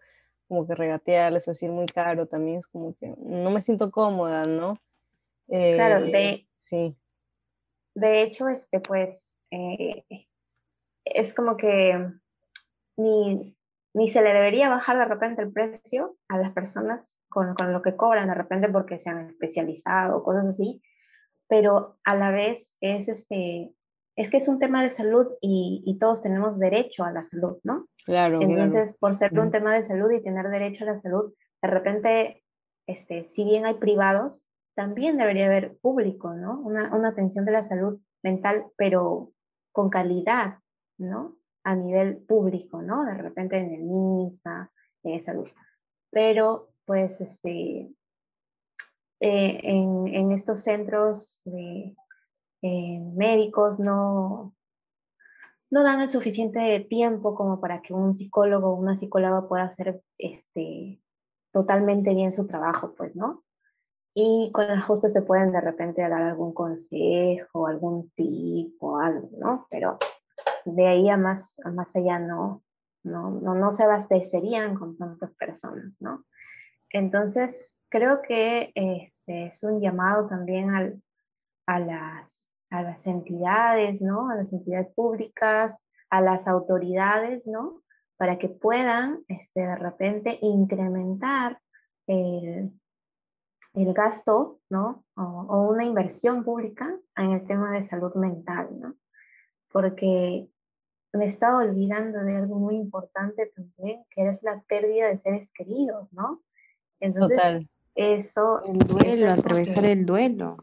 como 0.48 0.66
que 0.66 0.76
regatearles 0.76 1.48
o 1.48 1.52
decir 1.52 1.72
muy 1.72 1.88
caro, 1.88 2.28
también 2.28 2.60
es 2.60 2.68
como 2.68 2.96
que 2.96 3.14
no 3.18 3.50
me 3.52 3.62
siento 3.62 3.92
cómoda, 3.92 4.46
¿no? 4.46 4.80
claro, 5.48 6.06
de, 6.06 6.30
eh, 6.30 6.48
sí. 6.58 6.98
De 7.94 8.24
hecho, 8.24 8.48
este, 8.50 8.80
pues, 8.80 9.36
eh, 9.52 10.04
es 11.06 11.34
como 11.34 11.56
que 11.56 12.12
ni, 12.98 13.56
ni, 13.94 14.08
se 14.08 14.22
le 14.22 14.34
debería 14.34 14.70
bajar 14.70 14.98
de 14.98 15.06
repente 15.06 15.42
el 15.42 15.52
precio 15.52 16.18
a 16.30 16.38
las 16.38 16.52
personas 16.52 17.18
con, 17.30 17.54
con 17.56 17.74
lo 17.74 17.82
que 17.82 17.96
cobran 17.96 18.30
de 18.30 18.36
repente 18.36 18.70
porque 18.70 19.00
se 19.00 19.10
han 19.10 19.30
especializado 19.30 20.18
o 20.18 20.24
cosas 20.24 20.48
así, 20.48 20.82
pero 21.48 21.98
a 22.04 22.16
la 22.16 22.32
vez 22.32 22.78
es 22.82 23.08
este, 23.08 23.74
es 24.16 24.30
que 24.30 24.38
es 24.38 24.48
un 24.48 24.60
tema 24.60 24.84
de 24.84 24.90
salud 24.90 25.28
y, 25.42 25.84
y, 25.86 26.00
todos 26.00 26.22
tenemos 26.22 26.58
derecho 26.58 27.04
a 27.04 27.12
la 27.12 27.24
salud, 27.24 27.58
¿no? 27.64 27.88
Claro. 28.06 28.42
Entonces, 28.42 28.96
por 28.98 29.14
ser 29.14 29.38
un 29.38 29.52
tema 29.52 29.76
de 29.76 29.84
salud 29.84 30.12
y 30.12 30.24
tener 30.24 30.50
derecho 30.50 30.84
a 30.84 30.88
la 30.88 30.98
salud, 30.98 31.34
de 31.62 31.68
repente, 31.68 32.44
este, 32.88 33.26
si 33.26 33.44
bien 33.44 33.66
hay 33.66 33.76
privados, 33.76 34.48
también 34.76 35.18
debería 35.18 35.48
haber 35.48 35.78
público, 35.80 36.34
¿no? 36.34 36.62
Una, 36.62 36.96
una 36.96 37.10
atención 37.10 37.46
de 37.46 37.52
la 37.52 37.64
salud 37.64 38.00
mental, 38.24 38.66
pero 38.78 39.32
con 39.72 39.90
calidad, 39.90 40.60
¿no? 40.98 41.36
A 41.66 41.76
nivel 41.76 42.18
público, 42.18 42.82
¿no? 42.82 43.04
De 43.04 43.16
repente 43.16 43.58
en 43.58 43.74
el 43.74 43.84
MISA, 43.84 44.72
de 45.04 45.20
salud. 45.20 45.48
Pero, 46.10 46.70
pues, 46.86 47.20
este, 47.20 47.92
eh, 49.20 49.60
en, 49.64 50.08
en 50.08 50.32
estos 50.32 50.62
centros 50.62 51.42
de, 51.44 51.96
eh, 52.68 53.00
médicos 53.14 53.80
no, 53.80 54.56
no 55.70 55.84
dan 55.84 56.02
el 56.02 56.10
suficiente 56.10 56.80
tiempo 56.90 57.36
como 57.36 57.62
para 57.62 57.84
que 57.84 57.94
un 57.94 58.16
psicólogo 58.16 58.70
o 58.72 58.76
una 58.76 58.96
psicóloga 58.96 59.48
pueda 59.48 59.66
hacer 59.66 60.02
este, 60.18 61.00
totalmente 61.54 62.16
bien 62.16 62.34
su 62.34 62.48
trabajo, 62.48 62.96
pues, 62.98 63.16
¿no? 63.16 63.44
Y 64.16 64.50
con 64.52 64.66
el 64.66 64.80
ajuste 64.80 65.10
se 65.10 65.22
pueden 65.22 65.52
de 65.52 65.62
repente 65.62 66.02
dar 66.02 66.24
algún 66.24 66.56
consejo, 66.56 67.68
algún 67.68 68.10
tip 68.16 68.82
o 68.82 68.98
algo, 68.98 69.30
¿no? 69.38 69.68
Pero 69.70 70.00
de 70.66 70.88
ahí 70.88 71.10
a 71.10 71.18
más, 71.18 71.60
a 71.64 71.72
más 71.72 71.96
allá 71.96 72.20
no, 72.20 72.64
no, 73.04 73.30
no, 73.30 73.56
no 73.56 73.72
se 73.72 73.84
abastecerían 73.84 74.76
con 74.76 74.98
tantas 74.98 75.34
personas, 75.34 76.02
¿no? 76.02 76.26
Entonces, 76.90 77.82
creo 77.90 78.22
que 78.22 78.72
este 78.76 79.48
es 79.48 79.64
un 79.64 79.82
llamado 79.82 80.28
también 80.28 80.72
al, 80.72 81.02
a 81.66 81.80
las 81.80 82.46
a 82.70 82.84
las 82.84 83.08
entidades, 83.08 84.02
¿no? 84.02 84.30
A 84.30 84.36
las 84.36 84.54
entidades 84.54 84.90
públicas, 84.92 85.82
a 86.10 86.22
las 86.22 86.48
autoridades, 86.48 87.48
¿no? 87.48 87.84
Para 88.18 88.38
que 88.38 88.50
puedan, 88.50 89.24
este, 89.28 89.62
de 89.62 89.76
repente, 89.76 90.40
incrementar 90.42 91.60
el, 92.08 92.72
el 93.74 93.94
gasto, 93.94 94.60
¿no? 94.70 95.06
O, 95.16 95.70
una 95.70 95.84
inversión 95.84 96.44
pública 96.44 96.98
en 97.16 97.32
el 97.32 97.46
tema 97.46 97.72
de 97.72 97.84
salud 97.84 98.14
mental, 98.16 98.70
¿no? 98.80 98.96
Porque 99.72 100.50
me 101.16 101.26
estaba 101.26 101.60
olvidando 101.60 102.24
de 102.24 102.36
algo 102.36 102.58
muy 102.58 102.76
importante 102.76 103.52
también, 103.56 104.04
que 104.10 104.30
es 104.30 104.44
la 104.44 104.62
pérdida 104.68 105.08
de 105.08 105.18
seres 105.18 105.52
queridos, 105.52 106.12
¿no? 106.12 106.42
Entonces, 107.00 107.66
eso... 107.96 108.62
El 108.66 108.80
duelo, 108.80 109.32
atravesar 109.32 109.86
el 109.86 110.06
duelo. 110.06 110.58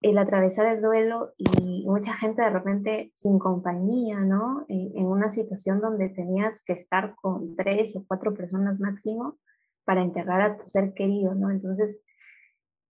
el 0.00 0.18
atravesar 0.18 0.66
el 0.66 0.82
duelo 0.82 1.32
y 1.38 1.84
mucha 1.86 2.14
gente 2.14 2.42
de 2.42 2.50
repente 2.50 3.12
sin 3.14 3.38
compañía, 3.38 4.20
¿no? 4.20 4.64
En, 4.68 5.06
una 5.06 5.30
situación 5.30 5.80
donde 5.80 6.08
tenías 6.08 6.62
que 6.62 6.72
estar 6.72 7.14
con 7.14 7.56
tres 7.56 7.96
o 7.96 8.04
cuatro 8.06 8.34
personas 8.34 8.80
máximo 8.80 9.38
para 9.84 10.02
enterrar 10.02 10.40
a 10.40 10.56
tu 10.56 10.68
ser 10.68 10.94
querido, 10.94 11.34
¿no? 11.34 11.50
Entonces, 11.50 12.04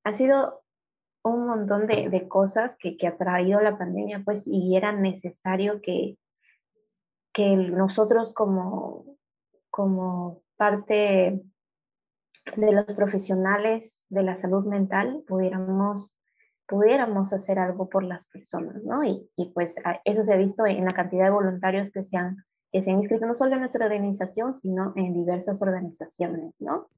ha 0.05 0.13
sido 0.15 0.63
un 1.23 1.47
montón 1.47 1.87
de, 1.87 2.09
de 2.11 2.29
cosas 2.29 2.77
que, 2.79 2.97
que, 2.97 3.07
ha 3.07 3.17
traído 3.17 3.61
la 3.61 3.79
pandemia, 3.79 4.23
pues, 4.25 4.47
y 4.47 4.77
era 4.77 4.93
necesario 4.93 5.81
que, 5.81 6.19
que 7.35 7.57
nosotros 7.57 8.33
como, 8.33 9.05
como 9.69 10.43
parte 10.57 11.43
de 12.57 12.73
los 12.73 12.85
profesionales 12.95 14.05
de 14.09 14.23
la 14.23 14.37
salud 14.37 14.65
mental 14.65 15.25
pudiéramos, 15.27 16.17
pudiéramos 16.67 17.33
hacer 17.33 17.59
algo 17.59 17.91
por 17.91 18.05
las 18.05 18.29
personas, 18.29 18.83
¿no? 18.85 19.03
Y, 19.05 19.29
y 19.37 19.51
pues 19.53 19.75
eso 20.05 20.23
se 20.23 20.33
ha 20.33 20.37
visto 20.37 20.65
en 20.65 20.85
la 20.85 20.91
cantidad 20.91 21.25
de 21.25 21.33
voluntarios 21.33 21.91
que 21.91 22.03
se 22.03 22.17
han, 22.17 22.37
que 22.71 22.83
se 22.83 22.93
han 22.93 22.99
inscrito 22.99 23.27
no 23.27 23.35
solo 23.35 23.55
en 23.55 23.61
nuestra 23.61 23.85
organización, 23.85 24.55
sino 24.55 24.93
en 24.95 25.13
diversas 25.13 25.61
organizaciones, 25.61 26.61
¿no? 26.61 26.89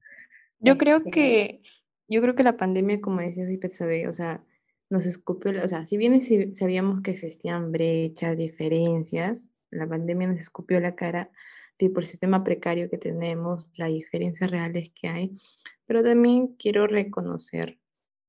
Yo 0.59 0.77
creo 0.77 0.97
este 0.97 1.09
que, 1.09 1.61
yo 2.07 2.21
creo 2.21 2.35
que 2.35 2.43
la 2.43 2.53
pandemia, 2.53 3.01
como 3.01 3.21
decía 3.21 3.47
sabe 3.69 4.07
o 4.07 4.13
sea, 4.13 4.43
nos 4.89 5.07
escupió, 5.07 5.51
o 5.63 5.67
sea, 5.67 5.85
si 5.85 5.97
bien 5.97 6.21
sabíamos 6.53 7.01
que 7.01 7.11
existían 7.11 7.71
brechas, 7.71 8.37
diferencias, 8.37 9.49
la 9.71 9.87
pandemia 9.87 10.27
nos 10.27 10.39
escupió 10.39 10.79
la 10.79 10.95
cara, 10.95 11.31
tipo 11.77 11.99
el 11.99 12.05
sistema 12.05 12.43
precario 12.43 12.89
que 12.89 12.97
tenemos, 12.97 13.67
las 13.75 13.89
diferencias 13.89 14.49
reales 14.49 14.91
que 14.93 15.07
hay, 15.07 15.31
pero 15.85 16.03
también 16.03 16.55
quiero 16.57 16.87
reconocer, 16.87 17.79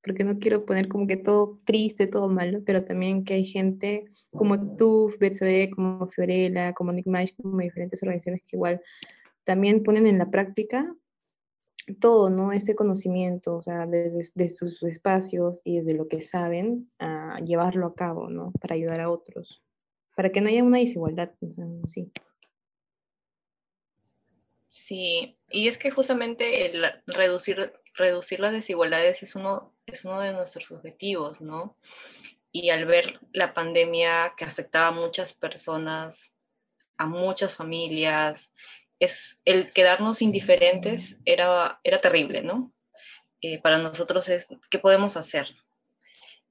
porque 0.03 0.23
no 0.23 0.39
quiero 0.39 0.65
poner 0.65 0.87
como 0.87 1.07
que 1.07 1.17
todo 1.17 1.55
triste, 1.65 2.07
todo 2.07 2.29
malo, 2.29 2.61
pero 2.65 2.83
también 2.83 3.23
que 3.23 3.35
hay 3.35 3.45
gente 3.45 4.05
como 4.31 4.75
tú, 4.75 5.11
BCD, 5.19 5.69
como 5.73 6.07
Fiorella, 6.07 6.73
como 6.73 6.91
Nick 6.91 7.07
Mash, 7.07 7.33
como 7.35 7.59
diferentes 7.59 8.01
organizaciones 8.03 8.41
que 8.43 8.55
igual 8.55 8.81
también 9.43 9.83
ponen 9.83 10.07
en 10.07 10.17
la 10.19 10.29
práctica 10.29 10.95
todo, 11.95 12.29
¿no? 12.29 12.51
Este 12.51 12.75
conocimiento, 12.75 13.55
o 13.55 13.61
sea, 13.61 13.87
desde, 13.87 14.49
sus 14.49 14.83
espacios 14.83 15.61
y 15.63 15.77
desde 15.77 15.95
lo 15.95 16.07
que 16.07 16.21
saben, 16.21 16.91
a 16.99 17.39
llevarlo 17.39 17.87
a 17.87 17.95
cabo, 17.95 18.29
¿no? 18.29 18.51
Para 18.61 18.75
ayudar 18.75 19.01
a 19.01 19.09
otros, 19.09 19.63
para 20.19 20.33
que 20.33 20.41
no 20.41 20.49
haya 20.49 20.65
una 20.65 20.79
desigualdad, 20.79 21.31
o 21.39 21.49
sea, 21.49 21.63
sí. 21.87 22.11
Sí, 24.69 25.37
y 25.49 25.69
es 25.69 25.77
que 25.77 25.91
justamente 25.91 26.65
el 26.65 26.91
reducir, 27.07 27.71
reducir 27.93 28.41
las 28.41 28.51
desigualdades 28.51 29.23
es 29.23 29.35
uno, 29.35 29.73
es 29.85 30.03
uno 30.03 30.19
de 30.19 30.33
nuestros 30.33 30.69
objetivos, 30.73 31.39
¿no? 31.39 31.77
Y 32.51 32.69
al 32.69 32.85
ver 32.85 33.21
la 33.31 33.53
pandemia 33.53 34.33
que 34.35 34.43
afectaba 34.43 34.87
a 34.87 34.91
muchas 34.91 35.31
personas, 35.31 36.33
a 36.97 37.05
muchas 37.05 37.53
familias, 37.53 38.51
es 38.99 39.39
el 39.45 39.71
quedarnos 39.71 40.21
indiferentes 40.21 41.17
era, 41.23 41.79
era 41.81 41.99
terrible, 41.99 42.41
¿no? 42.41 42.73
Eh, 43.39 43.61
para 43.61 43.77
nosotros 43.77 44.27
es, 44.27 44.49
¿qué 44.69 44.79
podemos 44.79 45.15
hacer? 45.15 45.47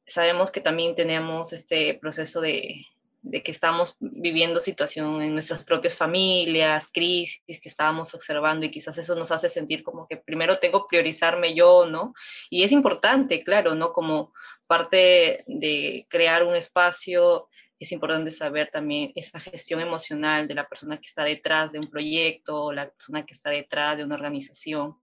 Sabemos 0.07 0.51
que 0.51 0.63
también 0.63 0.95
tenemos 0.95 1.53
este 1.53 1.93
proceso 1.93 2.41
de, 2.41 2.87
de 3.29 3.43
que 3.43 3.51
estamos 3.51 3.97
viviendo 4.01 4.59
situación 4.59 5.21
en 5.23 5.35
nuestras 5.35 5.63
propias 5.63 5.95
familias, 5.95 6.89
crisis 6.93 7.43
que 7.47 7.69
estábamos 7.69 8.15
observando 8.15 8.65
y 8.65 8.71
quizás 8.71 8.97
eso 8.99 9.15
nos 9.15 9.31
hace 9.31 9.51
sentir 9.51 9.83
como 9.83 10.07
que 10.09 10.17
primero 10.17 10.57
tengo 10.57 10.83
que 10.83 10.97
priorizarme 10.97 11.55
yo, 11.55 11.87
¿no? 11.87 12.15
Y 12.49 12.63
es 12.63 12.73
importante, 12.73 13.43
claro, 13.45 13.75
¿no? 13.75 13.93
Como 13.93 14.33
parte 14.67 15.45
de 15.47 16.07
crear 16.09 16.45
un 16.45 16.57
espacio 16.57 17.49
es 17.79 17.93
importante 17.93 18.33
saber 18.33 18.71
también 18.71 19.13
esa 19.15 19.39
gestión 19.39 19.81
emocional 19.81 20.49
de 20.49 20.55
la 20.55 20.69
persona 20.69 20.97
que 20.99 21.07
está 21.07 21.23
detrás 21.23 21.71
de 21.71 21.79
un 21.79 21.89
proyecto, 21.89 22.65
o 22.65 22.73
la 22.73 22.91
persona 22.91 23.25
que 23.25 23.35
está 23.35 23.51
detrás 23.51 23.97
de 23.97 24.05
una 24.05 24.17
organización, 24.17 24.97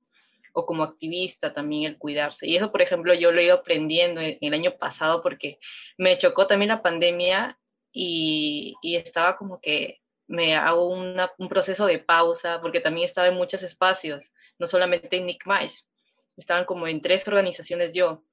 o 0.51 0.65
como 0.65 0.83
activista 0.83 1.53
también 1.53 1.85
el 1.85 1.97
cuidarse. 1.97 2.47
Y 2.47 2.55
eso, 2.55 2.71
por 2.71 2.81
ejemplo, 2.81 3.13
yo 3.13 3.31
lo 3.31 3.39
he 3.39 3.45
ido 3.45 3.55
aprendiendo 3.55 4.21
el, 4.21 4.53
año 4.53 4.77
pasado 4.77 5.21
porque 5.21 5.59
me 5.97 6.17
chocó 6.17 6.47
también 6.47 6.69
la 6.69 6.81
pandemia 6.81 7.57
y, 7.97 8.75
y 8.81 8.97
estaba 8.97 9.37
como 9.37 9.61
que 9.61 10.01
me 10.27 10.55
hago 10.55 10.89
un 10.89 11.49
proceso 11.49 11.85
de 11.85 11.99
pausa 11.99 12.59
porque 12.61 12.81
también 12.81 13.05
estaba 13.05 13.27
en 13.27 13.35
muchos 13.35 13.63
espacios, 13.63 14.31
no 14.59 14.67
solamente 14.67 15.15
en 15.15 15.27
Nick 15.27 15.45
Mice, 15.45 15.83
estaban 16.35 16.65
como 16.65 16.87
en 16.87 16.99
tres 16.99 17.25
organizaciones 17.27 17.93
yo. 17.93 18.23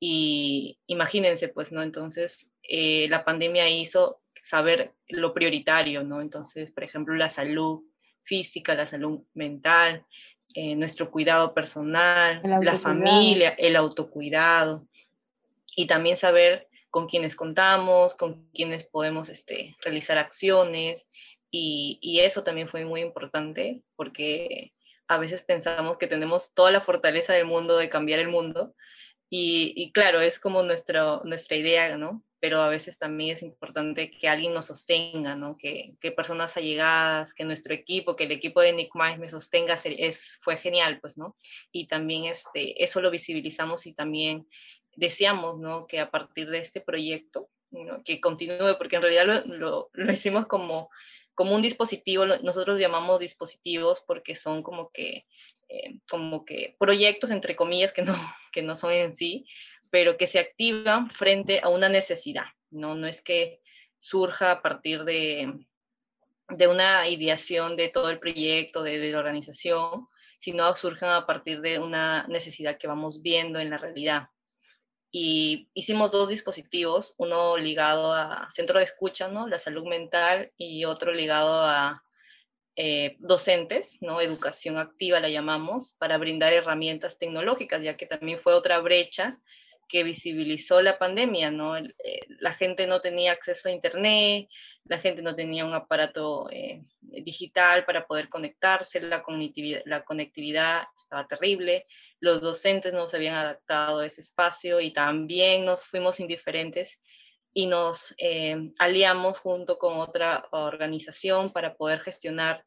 Y 0.00 0.78
imagínense, 0.86 1.48
pues, 1.48 1.70
¿no? 1.70 1.82
Entonces, 1.82 2.52
eh, 2.62 3.06
la 3.08 3.24
pandemia 3.24 3.68
hizo 3.68 4.20
saber 4.42 4.92
lo 5.08 5.32
prioritario, 5.32 6.02
¿no? 6.02 6.20
Entonces, 6.20 6.72
por 6.72 6.82
ejemplo, 6.82 7.14
la 7.14 7.28
salud 7.28 7.84
física, 8.24 8.74
la 8.74 8.86
salud 8.86 9.22
mental, 9.34 10.04
eh, 10.54 10.74
nuestro 10.74 11.10
cuidado 11.10 11.54
personal, 11.54 12.40
la 12.42 12.76
familia, 12.76 13.54
el 13.58 13.76
autocuidado 13.76 14.86
y 15.76 15.86
también 15.86 16.16
saber 16.16 16.68
con 16.94 17.08
quiénes 17.08 17.34
contamos, 17.34 18.14
con 18.14 18.48
quiénes 18.54 18.84
podemos 18.84 19.28
este, 19.28 19.74
realizar 19.82 20.16
acciones 20.16 21.08
y, 21.50 22.20
eso 22.20 22.44
también 22.44 22.68
fue 22.68 22.84
muy 22.84 23.00
importante 23.00 23.82
porque 23.96 24.72
a 25.08 25.18
veces 25.18 25.42
pensamos 25.42 25.98
que 25.98 26.06
tenemos 26.06 26.54
toda 26.54 26.70
la 26.70 26.80
fortaleza 26.80 27.32
del 27.32 27.46
mundo 27.46 27.76
de 27.76 27.88
cambiar 27.88 28.20
el 28.20 28.28
mundo 28.28 28.76
y, 29.28 29.90
claro, 29.92 30.20
es 30.20 30.38
como 30.38 30.62
nuestro, 30.62 31.20
nuestra 31.24 31.56
idea, 31.56 31.96
¿no? 31.96 32.22
pero 32.38 32.60
a 32.60 32.68
veces 32.68 32.98
también 32.98 33.34
es 33.34 33.42
importante 33.42 34.10
que 34.10 34.28
alguien 34.28 34.52
nos 34.52 34.66
sostenga, 34.66 35.34
¿no? 35.34 35.56
Que, 35.56 35.94
personas 36.14 36.58
allegadas, 36.58 37.32
que 37.32 37.42
nuestro 37.42 37.72
equipo, 37.72 38.16
que 38.16 38.24
el 38.24 38.32
equipo 38.32 38.60
de 38.60 38.74
Nick 38.74 38.94
Mice 38.94 39.16
me 39.16 39.30
sostenga, 39.30 39.80
fue 40.42 40.58
genial, 40.58 41.00
pues, 41.00 41.16
¿no? 41.16 41.36
Y 41.72 41.86
también 41.86 42.26
este, 42.26 42.84
eso 42.84 43.00
lo 43.00 43.10
visibilizamos 43.10 43.86
y 43.86 43.94
también 43.94 44.46
deseamos, 44.96 45.58
¿no? 45.58 45.86
Que 45.86 46.00
a 46.00 46.10
partir 46.10 46.48
de 46.50 46.58
este 46.58 46.80
proyecto, 46.80 47.50
que 48.04 48.20
continúe, 48.20 48.76
porque 48.78 48.96
en 48.96 49.02
realidad 49.02 49.44
lo, 49.46 49.90
lo, 49.92 50.12
hicimos 50.12 50.46
como, 50.46 50.90
como 51.34 51.54
un 51.54 51.62
dispositivo, 51.62 52.26
nosotros 52.26 52.80
llamamos 52.80 53.18
dispositivos 53.18 54.02
porque 54.06 54.36
son 54.36 54.62
como 54.62 54.90
que, 54.92 55.26
eh, 55.68 55.98
como 56.08 56.44
que 56.44 56.76
proyectos, 56.78 57.30
entre 57.30 57.56
comillas, 57.56 57.92
que 57.92 58.02
no, 58.02 58.14
que 58.52 58.62
no 58.62 58.76
son 58.76 58.92
en 58.92 59.14
sí, 59.14 59.46
pero 59.90 60.16
que 60.16 60.26
se 60.26 60.38
activan 60.38 61.10
frente 61.10 61.60
a 61.62 61.68
una 61.68 61.88
necesidad, 61.88 62.46
¿no? 62.70 62.94
No 62.94 63.06
es 63.06 63.22
que 63.22 63.60
surja 63.98 64.50
a 64.50 64.62
partir 64.62 65.04
de, 65.04 65.52
de 66.48 66.68
una 66.68 67.08
ideación 67.08 67.76
de 67.76 67.88
todo 67.88 68.10
el 68.10 68.18
proyecto, 68.18 68.82
de, 68.82 68.98
de, 68.98 69.12
la 69.12 69.18
organización, 69.18 70.08
sino 70.38 70.74
surjan 70.74 71.10
a 71.10 71.26
partir 71.26 71.60
de 71.60 71.78
una 71.78 72.26
necesidad 72.28 72.76
que 72.76 72.86
vamos 72.86 73.22
viendo 73.22 73.60
en 73.60 73.70
la 73.70 73.78
realidad. 73.78 74.28
Y 75.16 75.68
hicimos 75.74 76.10
dos 76.10 76.28
dispositivos, 76.28 77.14
uno 77.18 77.56
ligado 77.56 78.12
a 78.12 78.48
centro 78.50 78.80
de 78.80 78.84
escucha, 78.84 79.28
¿no? 79.28 79.46
La 79.46 79.60
salud 79.60 79.86
mental, 79.86 80.50
y 80.56 80.86
otro 80.86 81.12
ligado 81.12 81.62
a 81.62 82.02
eh, 82.74 83.14
docentes, 83.20 83.96
¿no? 84.00 84.20
Educación 84.20 84.76
activa 84.76 85.20
la 85.20 85.28
llamamos, 85.28 85.94
para 85.98 86.18
brindar 86.18 86.52
herramientas 86.52 87.16
tecnológicas, 87.16 87.80
ya 87.80 87.96
que 87.96 88.06
también 88.06 88.40
fue 88.40 88.54
otra 88.54 88.80
brecha 88.80 89.38
que 89.88 90.02
visibilizó 90.02 90.82
la 90.82 90.98
pandemia, 90.98 91.50
¿no? 91.50 91.76
Eh, 91.76 92.20
la 92.40 92.52
gente 92.54 92.86
no 92.86 93.00
tenía 93.00 93.32
acceso 93.32 93.68
a 93.68 93.72
Internet, 93.72 94.48
la 94.84 94.98
gente 94.98 95.22
no 95.22 95.34
tenía 95.34 95.64
un 95.64 95.74
aparato 95.74 96.48
eh, 96.50 96.82
digital 97.00 97.84
para 97.84 98.06
poder 98.06 98.28
conectarse, 98.28 99.00
la 99.00 99.22
conectividad, 99.22 99.82
la 99.86 100.04
conectividad 100.04 100.84
estaba 100.96 101.26
terrible, 101.26 101.86
los 102.20 102.40
docentes 102.40 102.92
no 102.92 103.08
se 103.08 103.16
habían 103.16 103.36
adaptado 103.36 104.00
a 104.00 104.06
ese 104.06 104.20
espacio 104.20 104.80
y 104.80 104.92
también 104.92 105.64
nos 105.64 105.82
fuimos 105.82 106.20
indiferentes 106.20 107.00
y 107.52 107.66
nos 107.66 108.14
eh, 108.18 108.72
aliamos 108.78 109.38
junto 109.38 109.78
con 109.78 109.98
otra 109.98 110.48
organización 110.50 111.52
para 111.52 111.76
poder 111.76 112.00
gestionar 112.00 112.64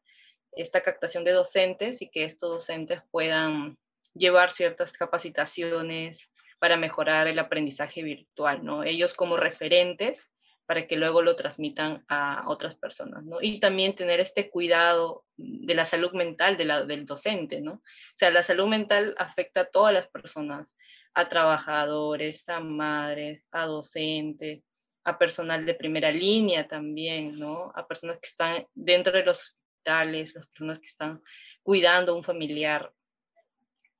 esta 0.52 0.80
captación 0.80 1.24
de 1.24 1.32
docentes 1.32 2.00
y 2.02 2.08
que 2.08 2.24
estos 2.24 2.50
docentes 2.50 3.02
puedan 3.10 3.78
llevar 4.14 4.50
ciertas 4.50 4.92
capacitaciones, 4.92 6.32
para 6.58 6.76
mejorar 6.76 7.28
el 7.28 7.38
aprendizaje 7.38 8.02
virtual, 8.02 8.64
¿no? 8.64 8.82
Ellos 8.82 9.14
como 9.14 9.36
referentes 9.36 10.30
para 10.66 10.86
que 10.86 10.96
luego 10.96 11.22
lo 11.22 11.34
transmitan 11.34 12.04
a 12.08 12.44
otras 12.46 12.74
personas, 12.74 13.24
¿no? 13.24 13.38
Y 13.40 13.58
también 13.58 13.94
tener 13.94 14.20
este 14.20 14.50
cuidado 14.50 15.24
de 15.36 15.74
la 15.74 15.86
salud 15.86 16.12
mental 16.12 16.58
del 16.58 17.06
docente, 17.06 17.62
¿no? 17.62 17.72
O 17.72 17.82
sea, 18.14 18.30
la 18.30 18.42
salud 18.42 18.66
mental 18.66 19.14
afecta 19.16 19.62
a 19.62 19.70
todas 19.70 19.94
las 19.94 20.08
personas, 20.08 20.76
a 21.14 21.26
trabajadores, 21.28 22.46
a 22.50 22.60
madres, 22.60 23.46
a 23.50 23.64
docentes, 23.64 24.62
a 25.04 25.16
personal 25.16 25.64
de 25.64 25.72
primera 25.72 26.12
línea 26.12 26.68
también, 26.68 27.38
¿no? 27.38 27.72
A 27.74 27.86
personas 27.88 28.18
que 28.20 28.28
están 28.28 28.66
dentro 28.74 29.14
de 29.14 29.24
los 29.24 29.40
hospitales, 29.40 30.34
las 30.34 30.46
personas 30.48 30.78
que 30.80 30.88
están 30.88 31.22
cuidando 31.62 32.12
a 32.12 32.16
un 32.16 32.24
familiar. 32.24 32.92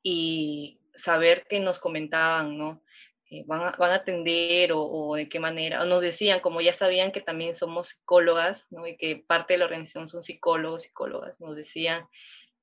Y 0.02 0.78
saber 0.94 1.46
que 1.48 1.60
nos 1.60 1.78
comentaban, 1.78 2.56
¿no? 2.58 2.82
Eh, 3.30 3.44
van, 3.46 3.60
a, 3.62 3.70
van, 3.72 3.90
a, 3.90 3.96
atender 3.96 4.70
o, 4.74 5.14
de 5.14 5.28
qué 5.28 5.38
manera, 5.38 5.82
o 5.82 5.86
nos 5.86 6.02
decían, 6.02 6.40
como 6.40 6.62
ya 6.62 6.72
sabían 6.72 7.12
que 7.12 7.20
también 7.20 7.54
somos 7.54 7.88
psicólogas, 7.88 8.66
¿no? 8.70 8.86
Y 8.86 8.96
que 8.96 9.22
parte 9.26 9.54
de 9.54 9.58
la 9.58 9.66
organización 9.66 10.08
son 10.08 10.22
psicólogos, 10.22 10.82
psicólogas, 10.82 11.38
nos 11.38 11.54
decían, 11.54 12.08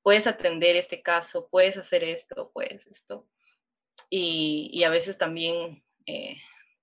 puedes 0.01 0.25
atender 0.27 0.75
este 0.75 1.01
caso, 1.03 1.47
puedes 1.51 1.77
hacer 1.77 2.03
esto, 2.03 2.51
puedes 2.53 2.87
esto. 2.87 3.27
Y, 4.09 4.69
y 4.73 4.83
a 4.83 4.89
veces 4.89 5.17
también 5.17 5.83
eh, 6.05 6.37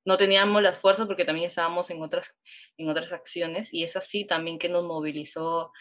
no 0.05 0.17
teníamos 0.17 0.63
las 0.63 0.79
fuerzas 0.79 1.07
porque 1.07 1.25
también 1.25 1.49
estábamos 1.49 1.91
en 1.91 2.03
otras, 2.03 2.37
en 2.77 2.89
otras 2.89 3.13
acciones 3.13 3.73
y 3.73 3.85
es 3.85 3.97
así 3.97 4.25
también 4.25 4.59
que 4.59 4.69
nos 4.69 4.85
movilizó 4.85 5.73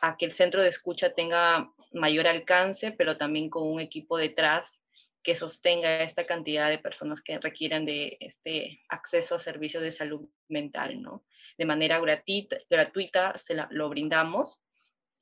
a 0.00 0.16
que 0.16 0.24
el 0.24 0.32
centro 0.32 0.62
de 0.62 0.68
escucha 0.68 1.12
tenga 1.12 1.70
mayor 1.92 2.26
alcance, 2.26 2.92
pero 2.92 3.16
también 3.16 3.50
con 3.50 3.66
un 3.66 3.80
equipo 3.80 4.16
detrás 4.16 4.79
que 5.22 5.36
sostenga 5.36 6.02
esta 6.02 6.24
cantidad 6.26 6.68
de 6.68 6.78
personas 6.78 7.20
que 7.20 7.38
requieran 7.38 7.84
de 7.84 8.16
este 8.20 8.82
acceso 8.88 9.34
a 9.34 9.38
servicios 9.38 9.82
de 9.82 9.92
salud 9.92 10.28
mental, 10.48 11.02
¿no? 11.02 11.24
De 11.58 11.66
manera 11.66 11.98
gratuita, 12.00 12.56
gratuita 12.70 13.36
se 13.36 13.54
lo 13.70 13.88
brindamos 13.88 14.60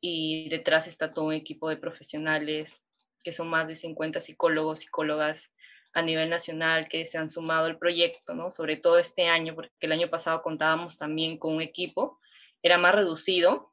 y 0.00 0.48
detrás 0.50 0.86
está 0.86 1.10
todo 1.10 1.26
un 1.26 1.34
equipo 1.34 1.68
de 1.68 1.76
profesionales 1.76 2.82
que 3.24 3.32
son 3.32 3.48
más 3.48 3.66
de 3.66 3.74
50 3.74 4.20
psicólogos, 4.20 4.80
psicólogas 4.80 5.52
a 5.94 6.02
nivel 6.02 6.30
nacional 6.30 6.88
que 6.88 7.04
se 7.06 7.18
han 7.18 7.28
sumado 7.28 7.66
al 7.66 7.78
proyecto, 7.78 8.34
¿no? 8.34 8.52
Sobre 8.52 8.76
todo 8.76 8.98
este 8.98 9.26
año, 9.26 9.54
porque 9.54 9.72
el 9.80 9.92
año 9.92 10.08
pasado 10.08 10.42
contábamos 10.42 10.96
también 10.96 11.38
con 11.38 11.54
un 11.54 11.62
equipo 11.62 12.20
era 12.62 12.78
más 12.78 12.94
reducido 12.94 13.72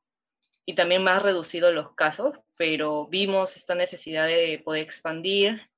y 0.65 0.73
también 0.73 1.03
más 1.03 1.21
reducido 1.21 1.71
los 1.71 1.93
casos, 1.93 2.33
pero 2.57 3.07
vimos 3.07 3.57
esta 3.57 3.75
necesidad 3.75 4.27
de 4.27 4.61
poder 4.63 4.81
expandir 4.81 5.69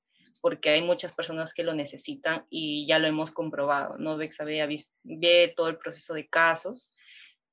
porque 0.48 0.70
hay 0.70 0.82
muchas 0.82 1.14
personas 1.14 1.54
que 1.54 1.66
lo 1.66 1.74
necesitan 1.74 2.46
y 2.50 2.88
ya 2.88 3.00
lo 3.00 3.08
hemos 3.08 3.32
comprobado, 3.32 3.98
¿no? 3.98 4.16
Bexa 4.16 4.46
ve, 4.46 5.54
todo 5.58 5.68
el 5.68 5.78
proceso 5.78 6.14
de 6.14 6.30
casos 6.30 6.94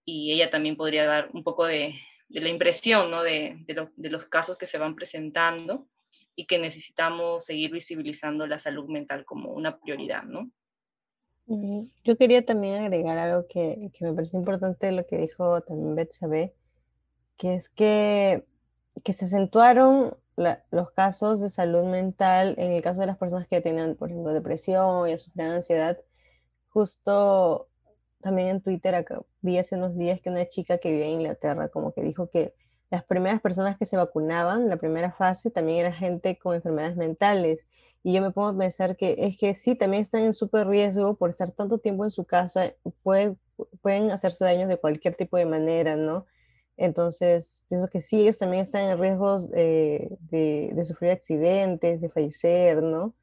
y 0.04 0.30
ella 0.30 0.48
también 0.48 0.76
podría 0.76 1.04
dar 1.04 1.28
un 1.32 1.42
poco 1.42 1.66
de, 1.66 1.96
de 2.28 2.40
la 2.40 2.50
impresión, 2.50 3.10
¿no? 3.10 3.24
De, 3.24 3.56
de, 3.66 3.88
de 3.96 4.10
los 4.10 4.26
casos 4.26 4.56
que 4.56 4.66
se 4.66 4.78
van 4.78 4.94
presentando 4.94 5.88
y 6.36 6.46
que 6.46 6.60
necesitamos 6.60 7.46
seguir 7.46 7.72
visibilizando 7.72 8.46
la 8.46 8.60
salud 8.60 8.88
mental 8.88 9.24
como 9.24 9.50
una 9.50 9.76
prioridad, 9.80 10.22
¿no? 10.22 10.52
Yo 12.04 12.16
quería 12.16 12.46
también 12.46 12.76
agregar 12.76 13.18
algo 13.18 13.48
que, 13.48 13.90
que 13.92 14.04
me 14.04 14.12
parece 14.12 14.36
importante, 14.36 14.92
lo 14.92 15.04
que 15.04 15.18
dijo 15.18 15.62
también 15.62 15.96
Betsabe, 15.96 16.54
que 17.38 17.56
es 17.56 17.68
que, 17.70 18.44
que 19.02 19.12
se 19.12 19.24
acentuaron 19.24 20.16
los 20.36 20.90
casos 20.92 21.40
de 21.40 21.50
salud 21.50 21.84
mental 21.84 22.54
en 22.58 22.72
el 22.72 22.82
caso 22.82 23.00
de 23.00 23.06
las 23.06 23.18
personas 23.18 23.46
que 23.48 23.60
tenían, 23.60 23.94
por 23.94 24.10
ejemplo, 24.10 24.32
depresión 24.32 25.08
y 25.08 25.18
sufrían 25.18 25.52
ansiedad. 25.52 25.98
Justo 26.70 27.68
también 28.20 28.48
en 28.48 28.60
Twitter 28.62 28.94
acá, 28.94 29.20
vi 29.42 29.58
hace 29.58 29.76
unos 29.76 29.96
días 29.96 30.20
que 30.20 30.30
una 30.30 30.48
chica 30.48 30.78
que 30.78 30.90
vive 30.90 31.06
en 31.06 31.20
Inglaterra 31.20 31.68
como 31.68 31.92
que 31.92 32.02
dijo 32.02 32.30
que 32.30 32.54
las 32.90 33.04
primeras 33.04 33.40
personas 33.40 33.76
que 33.76 33.86
se 33.86 33.96
vacunaban, 33.96 34.68
la 34.68 34.76
primera 34.76 35.12
fase, 35.12 35.50
también 35.50 35.78
era 35.80 35.92
gente 35.92 36.38
con 36.38 36.54
enfermedades 36.54 36.96
mentales. 36.96 37.60
Y 38.02 38.12
yo 38.12 38.22
me 38.22 38.30
pongo 38.30 38.48
a 38.48 38.58
pensar 38.58 38.96
que 38.96 39.16
es 39.18 39.36
que 39.36 39.54
sí, 39.54 39.74
también 39.74 40.02
están 40.02 40.22
en 40.22 40.32
súper 40.34 40.68
riesgo 40.68 41.16
por 41.16 41.30
estar 41.30 41.50
tanto 41.52 41.78
tiempo 41.78 42.04
en 42.04 42.10
su 42.10 42.24
casa, 42.24 42.72
pueden, 43.02 43.38
pueden 43.82 44.10
hacerse 44.10 44.44
daños 44.44 44.68
de 44.68 44.76
cualquier 44.78 45.14
tipo 45.16 45.36
de 45.36 45.46
manera, 45.46 45.96
¿no? 45.96 46.26
Entonces, 46.76 47.62
pienso 47.68 47.88
que 47.88 48.00
sí, 48.00 48.22
ellos 48.22 48.38
también 48.38 48.62
están 48.62 48.82
en 48.82 48.98
riesgos 48.98 49.48
de, 49.50 50.16
de, 50.30 50.84
sufrir 50.84 51.12
accidentes, 51.12 52.00
de 52.00 52.08
fallecer, 52.08 52.82
¿no? 52.82 53.14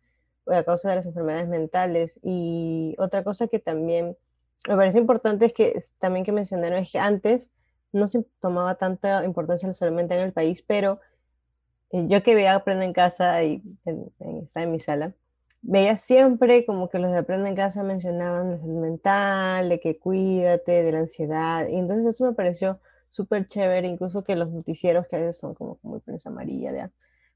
A 0.48 0.64
causa 0.64 0.90
de 0.90 0.98
las 0.98 1.06
enfermedades 1.06 1.48
mentales. 1.50 2.20
Y 2.24 2.96
otra 2.98 3.24
cosa 3.24 3.48
que 3.48 3.60
también 3.60 4.18
me 4.68 4.76
parece 4.76 5.00
importante 5.00 5.46
es 5.46 5.54
que 5.54 5.84
también 6.00 6.26
que 6.26 6.32
mencionaron 6.32 6.80
es 6.80 6.92
que 6.92 7.00
antes 7.00 7.52
no 7.92 8.08
se 8.08 8.24
tomaba 8.40 8.76
tanta 8.76 9.26
importancia 9.26 9.70
mental 9.92 10.20
en 10.20 10.26
el 10.26 10.34
país, 10.34 10.62
pero 10.62 11.00
eh, 11.92 12.06
yo 12.08 12.24
que 12.24 12.36
veía 12.36 12.56
Aprende 12.56 12.86
en 12.86 12.94
Casa 12.94 13.44
y 13.44 13.62
en, 13.86 14.12
está 14.44 14.64
en 14.64 14.72
mi 14.72 14.80
sala, 14.80 15.14
veía 15.62 15.98
siempre 15.98 16.66
como 16.66 16.90
que 16.90 17.00
los 17.00 17.12
de 17.12 17.18
Aprende 17.18 17.50
en 17.50 17.56
Casa 17.56 17.84
mencionaban 17.84 18.52
la 18.52 18.58
salud 18.60 18.80
mental, 18.80 19.70
de 19.70 19.80
que 19.80 20.00
cuídate, 20.00 20.84
de 20.84 20.92
la 20.92 21.00
ansiedad, 21.00 21.68
y 21.68 21.76
entonces 21.76 22.16
eso 22.16 22.26
me 22.26 22.34
pareció 22.34 22.80
súper 23.12 23.48
chévere, 23.48 23.88
incluso 23.88 24.24
que 24.24 24.36
los 24.36 24.50
noticieros 24.50 25.08
que 25.08 25.18
a 25.18 25.20
veces 25.20 25.38
son 25.38 25.54
como 25.54 25.78
muy 25.84 26.00
prensa 26.00 26.30
amarilla, 26.30 26.72
¿ya? 26.74 26.92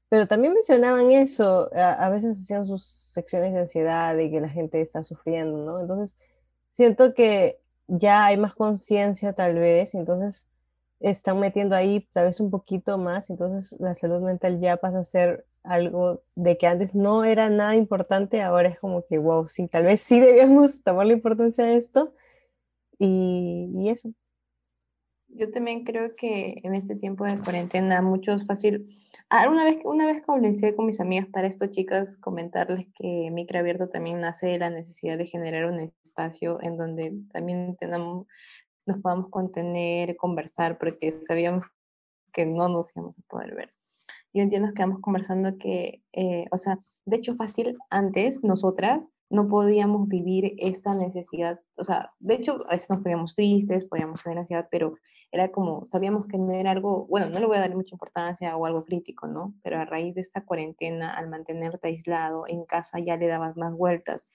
pero 0.08 0.26
también 0.28 0.54
mencionaban 0.54 1.10
eso, 1.10 1.70
a, 1.74 1.92
a, 1.92 2.10
veces 2.10 2.40
hacían 2.40 2.64
sus 2.64 2.84
secciones 2.84 3.52
de 3.52 3.60
ansiedad, 3.60 4.16
de 4.16 4.30
que 4.30 4.40
la 4.40 4.48
gente 4.48 4.80
está 4.80 5.02
sufriendo, 5.04 5.64
¿no? 5.64 5.80
Entonces, 5.80 6.16
siento 6.72 7.14
que 7.14 7.60
ya 7.88 8.26
hay 8.26 8.36
más 8.36 8.54
conciencia 8.54 9.32
tal 9.32 9.54
vez, 9.54 9.94
entonces 9.94 10.46
están 11.00 11.40
metiendo 11.40 11.76
ahí 11.76 12.08
tal 12.12 12.26
vez 12.26 12.40
un 12.40 12.50
poquito 12.50 12.98
más, 12.98 13.30
entonces 13.30 13.78
la 13.80 13.94
salud 13.94 14.20
mental 14.22 14.60
ya 14.60 14.76
pasa 14.78 15.00
a 15.00 15.04
ser 15.04 15.46
algo 15.62 16.22
de 16.36 16.58
que 16.58 16.66
antes 16.66 16.94
no 16.94 17.24
era 17.24 17.50
nada 17.50 17.74
importante, 17.74 18.42
ahora 18.42 18.68
es 18.68 18.78
como 18.78 19.04
que, 19.06 19.18
wow, 19.18 19.46
sí, 19.48 19.68
tal 19.68 19.84
vez 19.84 20.00
sí 20.00 20.20
debíamos 20.20 20.82
tomar 20.84 21.06
la 21.06 21.12
importancia 21.14 21.64
de 21.64 21.76
esto 21.76 22.14
y, 22.98 23.70
y 23.74 23.90
eso. 23.90 24.10
Yo 25.28 25.50
también 25.50 25.84
creo 25.84 26.12
que 26.16 26.60
en 26.62 26.74
este 26.74 26.96
tiempo 26.96 27.24
de 27.24 27.38
cuarentena 27.38 28.00
muchos 28.00 28.46
fácil. 28.46 28.86
Ah, 29.28 29.48
una 29.50 29.64
vez, 29.64 29.78
una 29.84 30.06
vez 30.06 30.22
comencé 30.24 30.74
con 30.74 30.86
mis 30.86 31.00
amigas 31.00 31.26
para 31.26 31.46
esto, 31.46 31.66
chicas, 31.66 32.16
comentarles 32.16 32.86
que 32.94 33.30
Micro 33.30 33.58
Abierto 33.58 33.88
también 33.88 34.20
nace 34.20 34.46
de 34.46 34.58
la 34.58 34.70
necesidad 34.70 35.18
de 35.18 35.26
generar 35.26 35.66
un 35.66 35.80
espacio 35.80 36.62
en 36.62 36.76
donde 36.76 37.12
también 37.32 37.76
tenemos, 37.76 38.26
nos 38.86 38.98
podamos 39.02 39.28
contener, 39.28 40.16
conversar, 40.16 40.78
porque 40.78 41.12
sabíamos 41.12 41.62
que 42.32 42.46
no 42.46 42.68
nos 42.68 42.94
íbamos 42.96 43.18
a 43.18 43.22
poder 43.22 43.54
ver. 43.54 43.68
Yo 44.32 44.42
entiendo 44.42 44.72
que 44.74 44.82
vamos 44.82 45.00
conversando 45.00 45.58
que, 45.58 46.02
eh, 46.12 46.44
o 46.50 46.56
sea, 46.56 46.78
de 47.04 47.16
hecho 47.16 47.34
fácil, 47.34 47.76
antes 47.90 48.44
nosotras 48.44 49.08
no 49.28 49.48
podíamos 49.48 50.08
vivir 50.08 50.54
esta 50.58 50.94
necesidad, 50.94 51.60
o 51.78 51.84
sea, 51.84 52.12
de 52.20 52.34
hecho 52.34 52.58
a 52.68 52.72
veces 52.72 52.90
nos 52.90 53.00
poníamos 53.00 53.34
tristes, 53.34 53.84
podíamos 53.86 54.22
tener 54.22 54.38
ansiedad, 54.38 54.68
pero 54.70 54.94
era 55.36 55.52
como, 55.52 55.86
sabíamos 55.88 56.26
que 56.26 56.38
no 56.38 56.52
era 56.52 56.70
algo, 56.70 57.06
bueno, 57.06 57.28
no 57.28 57.38
le 57.38 57.46
voy 57.46 57.56
a 57.56 57.60
dar 57.60 57.74
mucha 57.74 57.94
importancia 57.94 58.56
o 58.56 58.66
algo 58.66 58.84
crítico, 58.84 59.26
¿no? 59.26 59.54
Pero 59.62 59.78
a 59.78 59.84
raíz 59.84 60.14
de 60.14 60.20
esta 60.22 60.44
cuarentena, 60.44 61.14
al 61.14 61.28
mantenerte 61.28 61.88
aislado 61.88 62.44
en 62.48 62.64
casa, 62.64 62.98
ya 62.98 63.16
le 63.16 63.28
dabas 63.28 63.56
más 63.56 63.74
vueltas. 63.74 64.30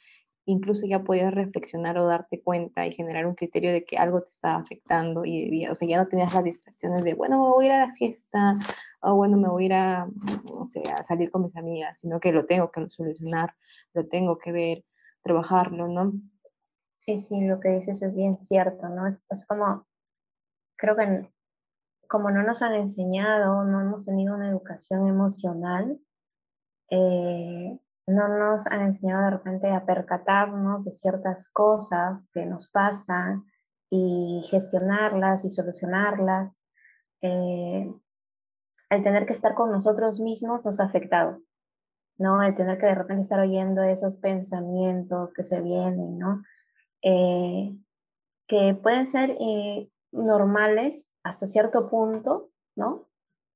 Incluso 0.46 0.86
ya 0.88 1.04
podías 1.04 1.34
reflexionar 1.34 1.98
o 1.98 2.06
darte 2.06 2.42
cuenta 2.42 2.86
y 2.86 2.92
generar 2.92 3.26
un 3.26 3.36
criterio 3.36 3.72
de 3.72 3.84
que 3.84 3.98
algo 3.98 4.22
te 4.22 4.30
estaba 4.30 4.56
afectando 4.56 5.26
y, 5.26 5.68
o 5.68 5.76
sea, 5.76 5.88
ya 5.88 5.98
no 5.98 6.08
tenías 6.08 6.34
las 6.34 6.44
distracciones 6.44 7.04
de, 7.04 7.14
bueno, 7.14 7.40
me 7.40 7.50
voy 7.52 7.66
a 7.66 7.68
ir 7.68 7.74
a 7.74 7.88
la 7.88 7.94
fiesta 7.94 8.54
o 9.02 9.16
bueno, 9.16 9.38
me 9.38 9.50
voy 9.50 9.64
a 9.64 9.66
ir 9.66 9.74
a, 9.74 10.04
a 10.04 11.04
salir 11.04 11.32
con 11.32 11.44
mis 11.44 11.56
amigas, 11.56 12.00
sino 12.00 12.20
que 12.20 12.32
lo 12.32 12.46
tengo 12.46 12.72
que 12.72 12.90
solucionar, 12.90 13.56
lo 13.94 14.08
tengo 14.08 14.38
que 14.38 14.52
ver, 14.52 14.86
trabajarlo, 15.24 15.88
¿no? 15.88 16.14
Sí, 16.98 17.18
sí, 17.20 17.42
lo 17.42 17.60
que 17.60 17.70
dices 17.70 18.02
es 18.02 18.16
bien 18.16 18.40
cierto, 18.40 18.88
¿no? 18.90 19.08
Es, 19.08 19.24
es 19.30 19.46
como 19.48 19.88
creo 20.82 20.96
que 20.96 21.32
como 22.08 22.32
no 22.32 22.42
nos 22.44 22.62
han 22.64 22.74
enseñado, 22.74 23.64
no 23.64 23.82
hemos 23.82 24.04
tenido 24.04 24.36
una 24.36 24.50
educación 24.50 25.08
emocional, 25.08 25.98
eh, 26.90 27.80
no 28.08 28.28
nos 28.28 28.68
han 28.68 28.82
enseñado 28.82 29.26
de 29.26 29.30
repente 29.30 29.70
a 29.70 29.86
percatarnos 29.86 30.84
de 30.84 30.92
ciertas 30.92 31.50
cosas 31.52 32.30
que 32.34 32.46
nos 32.48 32.68
pasan 32.70 33.46
y 33.90 34.42
gestionarlas 34.50 35.46
y 35.46 35.52
solucionarlas. 35.52 36.60
Eh, 37.22 37.90
el 38.90 39.04
tener 39.04 39.26
que 39.28 39.34
estar 39.34 39.54
con 39.54 39.72
nosotros 39.72 40.20
mismos 40.20 40.66
nos 40.66 40.80
ha 40.80 40.86
afectado, 40.86 41.40
¿no? 42.18 42.42
El 42.42 42.56
tener 42.56 42.80
que 42.80 42.88
de 42.88 42.96
repente 42.96 43.22
estar 43.22 43.40
oyendo 43.40 43.84
esos 43.84 44.18
pensamientos 44.18 45.32
que 45.34 45.44
se 45.44 45.62
vienen, 45.62 46.18
¿no? 46.18 46.44
Eh, 47.04 47.78
que 48.48 48.74
pueden 48.74 49.08
ser 49.08 49.38
normales 50.12 51.10
hasta 51.24 51.46
cierto 51.48 51.90
punto, 51.90 52.50
¿no? 52.76 53.08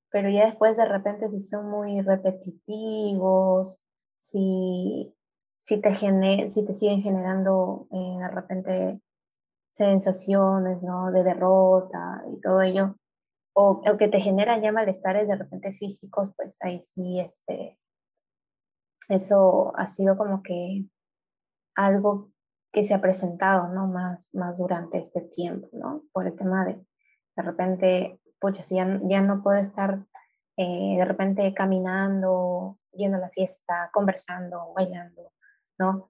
Pero 0.09 0.29
ya 0.29 0.45
después 0.45 0.77
de 0.77 0.85
repente 0.85 1.29
si 1.29 1.41
son 1.41 1.69
muy 1.69 2.01
repetitivos, 2.01 3.81
si, 4.17 5.13
si, 5.59 5.81
te, 5.81 5.93
si 5.93 6.65
te 6.65 6.73
siguen 6.73 7.01
generando 7.01 7.87
eh, 7.91 8.17
de 8.19 8.27
repente 8.29 9.01
sensaciones, 9.71 10.83
¿no? 10.83 11.11
De 11.11 11.23
derrota 11.23 12.23
y 12.31 12.39
todo 12.39 12.61
ello, 12.61 12.95
o, 13.53 13.81
o, 13.85 13.97
que 13.97 14.07
te 14.07 14.19
generan 14.19 14.61
ya 14.61 14.71
malestares 14.71 15.27
de 15.27 15.35
repente 15.35 15.73
físicos, 15.73 16.29
pues 16.37 16.57
ahí 16.61 16.81
sí, 16.81 17.19
este, 17.19 17.77
eso 19.09 19.73
ha 19.75 19.85
sido 19.87 20.17
como 20.17 20.41
que 20.43 20.85
algo 21.75 22.31
que 22.75 22.83
se 22.83 22.93
ha 22.93 22.99
presentado, 22.99 23.69
¿no? 23.69 23.87
Más, 23.87 24.35
más 24.35 24.57
durante 24.57 24.97
este 24.97 25.21
tiempo, 25.21 25.69
¿no? 25.71 26.03
Por 26.11 26.27
el 26.27 26.35
tema 26.35 26.65
de, 26.65 26.73
de 26.73 27.41
repente, 27.41 28.19
pucha, 28.37 28.63
si 28.63 28.75
ya, 28.75 28.99
ya 29.03 29.21
no 29.21 29.41
puedo 29.41 29.57
estar 29.57 30.05
eh, 30.57 30.95
de 30.97 31.05
repente 31.05 31.53
caminando, 31.53 32.77
yendo 32.91 33.15
a 33.15 33.21
la 33.21 33.29
fiesta, 33.29 33.89
conversando, 33.93 34.73
bailando, 34.75 35.31
¿no? 35.79 36.09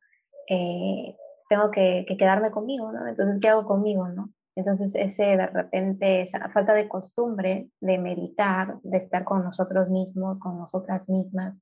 Eh, 0.50 1.16
tengo 1.48 1.70
que, 1.70 2.04
que, 2.08 2.18
quedarme 2.18 2.50
conmigo, 2.50 2.92
¿no? 2.92 3.08
Entonces, 3.08 3.38
¿qué 3.40 3.50
hago 3.50 3.68
conmigo, 3.68 4.08
no? 4.08 4.34
Entonces, 4.56 4.96
ese 4.96 5.38
de 5.38 5.46
repente, 5.46 6.22
esa 6.22 6.50
falta 6.50 6.74
de 6.74 6.90
costumbre 6.90 7.70
de 7.80 8.00
meditar, 8.00 8.80
de 8.82 8.98
estar 8.98 9.24
con 9.24 9.44
nosotros 9.44 9.92
mismos, 9.92 10.40
con 10.40 10.58
nosotras 10.58 11.10
mismas, 11.10 11.62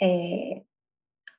eh, 0.00 0.66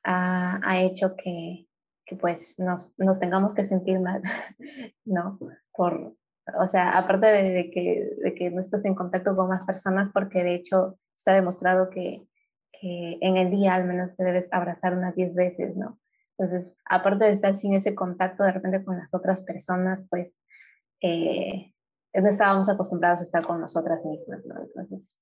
ha, 0.02 0.60
ha, 0.66 0.80
hecho 0.80 1.14
que, 1.14 1.65
que 2.06 2.16
pues 2.16 2.58
nos, 2.58 2.94
nos 2.98 3.18
tengamos 3.18 3.52
que 3.52 3.64
sentir 3.64 4.00
mal, 4.00 4.22
¿no? 5.04 5.38
Por, 5.72 6.16
o 6.58 6.66
sea, 6.66 6.96
aparte 6.96 7.26
de, 7.26 7.70
que, 7.70 8.10
de 8.22 8.34
que 8.34 8.50
no 8.50 8.60
estás 8.60 8.84
en 8.84 8.94
contacto 8.94 9.36
con 9.36 9.48
más 9.48 9.64
personas, 9.64 10.10
porque 10.12 10.44
de 10.44 10.54
hecho 10.54 10.98
está 11.14 11.34
demostrado 11.34 11.90
que, 11.90 12.26
que 12.72 13.18
en 13.20 13.36
el 13.36 13.50
día 13.50 13.74
al 13.74 13.86
menos 13.86 14.16
te 14.16 14.24
debes 14.24 14.52
abrazar 14.52 14.96
unas 14.96 15.16
10 15.16 15.34
veces, 15.34 15.76
¿no? 15.76 15.98
Entonces, 16.38 16.76
aparte 16.84 17.24
de 17.24 17.32
estar 17.32 17.54
sin 17.54 17.74
ese 17.74 17.94
contacto 17.94 18.44
de 18.44 18.52
repente 18.52 18.84
con 18.84 18.98
las 18.98 19.14
otras 19.14 19.42
personas, 19.42 20.06
pues 20.08 20.36
eh, 21.00 21.72
no 22.14 22.28
estábamos 22.28 22.68
acostumbrados 22.68 23.20
a 23.20 23.24
estar 23.24 23.44
con 23.44 23.60
nosotras 23.60 24.04
mismas, 24.04 24.44
¿no? 24.44 24.62
Entonces, 24.62 25.18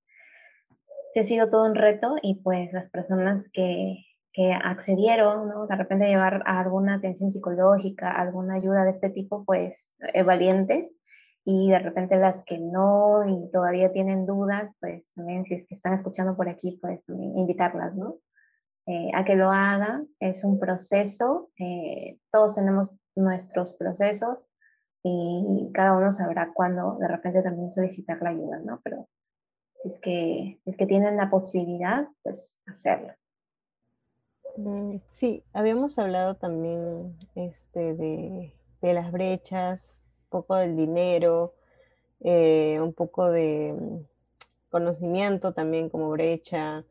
sí 1.12 1.20
ha 1.20 1.24
sido 1.24 1.48
todo 1.48 1.64
un 1.64 1.76
reto 1.76 2.16
y 2.20 2.42
pues 2.42 2.72
las 2.72 2.90
personas 2.90 3.48
que, 3.52 4.04
que 4.34 4.52
accedieron, 4.52 5.48
¿no? 5.48 5.66
De 5.68 5.76
repente 5.76 6.08
llevar 6.08 6.42
a 6.44 6.60
alguna 6.60 6.96
atención 6.96 7.30
psicológica, 7.30 8.10
alguna 8.10 8.56
ayuda 8.56 8.84
de 8.84 8.90
este 8.90 9.08
tipo, 9.08 9.44
pues 9.44 9.94
eh, 10.12 10.24
valientes 10.24 10.96
y 11.44 11.70
de 11.70 11.78
repente 11.78 12.18
las 12.18 12.42
que 12.44 12.58
no 12.58 13.22
y 13.28 13.50
todavía 13.52 13.92
tienen 13.92 14.26
dudas, 14.26 14.72
pues 14.80 15.08
también 15.14 15.44
si 15.44 15.54
es 15.54 15.66
que 15.66 15.74
están 15.74 15.94
escuchando 15.94 16.36
por 16.36 16.48
aquí, 16.48 16.78
pues 16.82 17.04
también 17.04 17.38
invitarlas, 17.38 17.94
¿no? 17.94 18.16
Eh, 18.86 19.10
a 19.14 19.24
que 19.24 19.36
lo 19.36 19.50
hagan. 19.50 20.08
Es 20.18 20.42
un 20.42 20.58
proceso, 20.58 21.50
eh, 21.58 22.18
todos 22.32 22.56
tenemos 22.56 22.90
nuestros 23.14 23.72
procesos 23.76 24.46
y 25.04 25.70
cada 25.72 25.96
uno 25.96 26.10
sabrá 26.10 26.52
cuándo 26.52 26.96
de 26.98 27.06
repente 27.06 27.42
también 27.42 27.70
solicitar 27.70 28.20
la 28.20 28.30
ayuda, 28.30 28.58
¿no? 28.64 28.80
Pero 28.82 29.08
si 29.82 29.88
es 29.88 29.98
que, 30.00 30.60
es 30.64 30.76
que 30.76 30.86
tienen 30.86 31.16
la 31.16 31.30
posibilidad, 31.30 32.08
pues 32.24 32.58
hacerlo. 32.66 33.12
Mm, 34.56 34.98
sí, 35.10 35.42
habíamos 35.52 35.98
hablado 35.98 36.36
también 36.36 37.16
este, 37.34 37.94
de, 37.94 38.52
de 38.82 38.92
las 38.94 39.10
brechas 39.12 40.02
poco 40.28 40.56
del 40.56 40.76
dinero, 40.76 41.54
eh, 42.20 42.78
un 42.80 42.92
poco 42.94 43.30
de 43.30 43.74
mm, 43.78 43.98
conocimiento 44.70 45.52
también 45.54 45.88
como 45.90 46.10
brecha, 46.10 46.84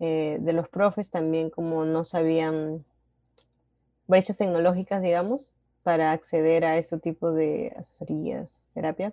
eh, 0.00 0.38
de 0.40 0.52
los 0.54 0.68
profes 0.68 1.10
también 1.10 1.50
como 1.50 1.84
no 1.84 2.04
sabían 2.04 2.84
brechas 4.06 4.36
tecnológicas, 4.36 5.02
digamos, 5.02 5.54
para 5.82 6.12
acceder 6.12 6.64
a 6.64 6.76
ese 6.78 6.98
tipo 6.98 7.32
de 7.32 7.72
asesorías, 7.76 8.66
terapia. 8.74 9.12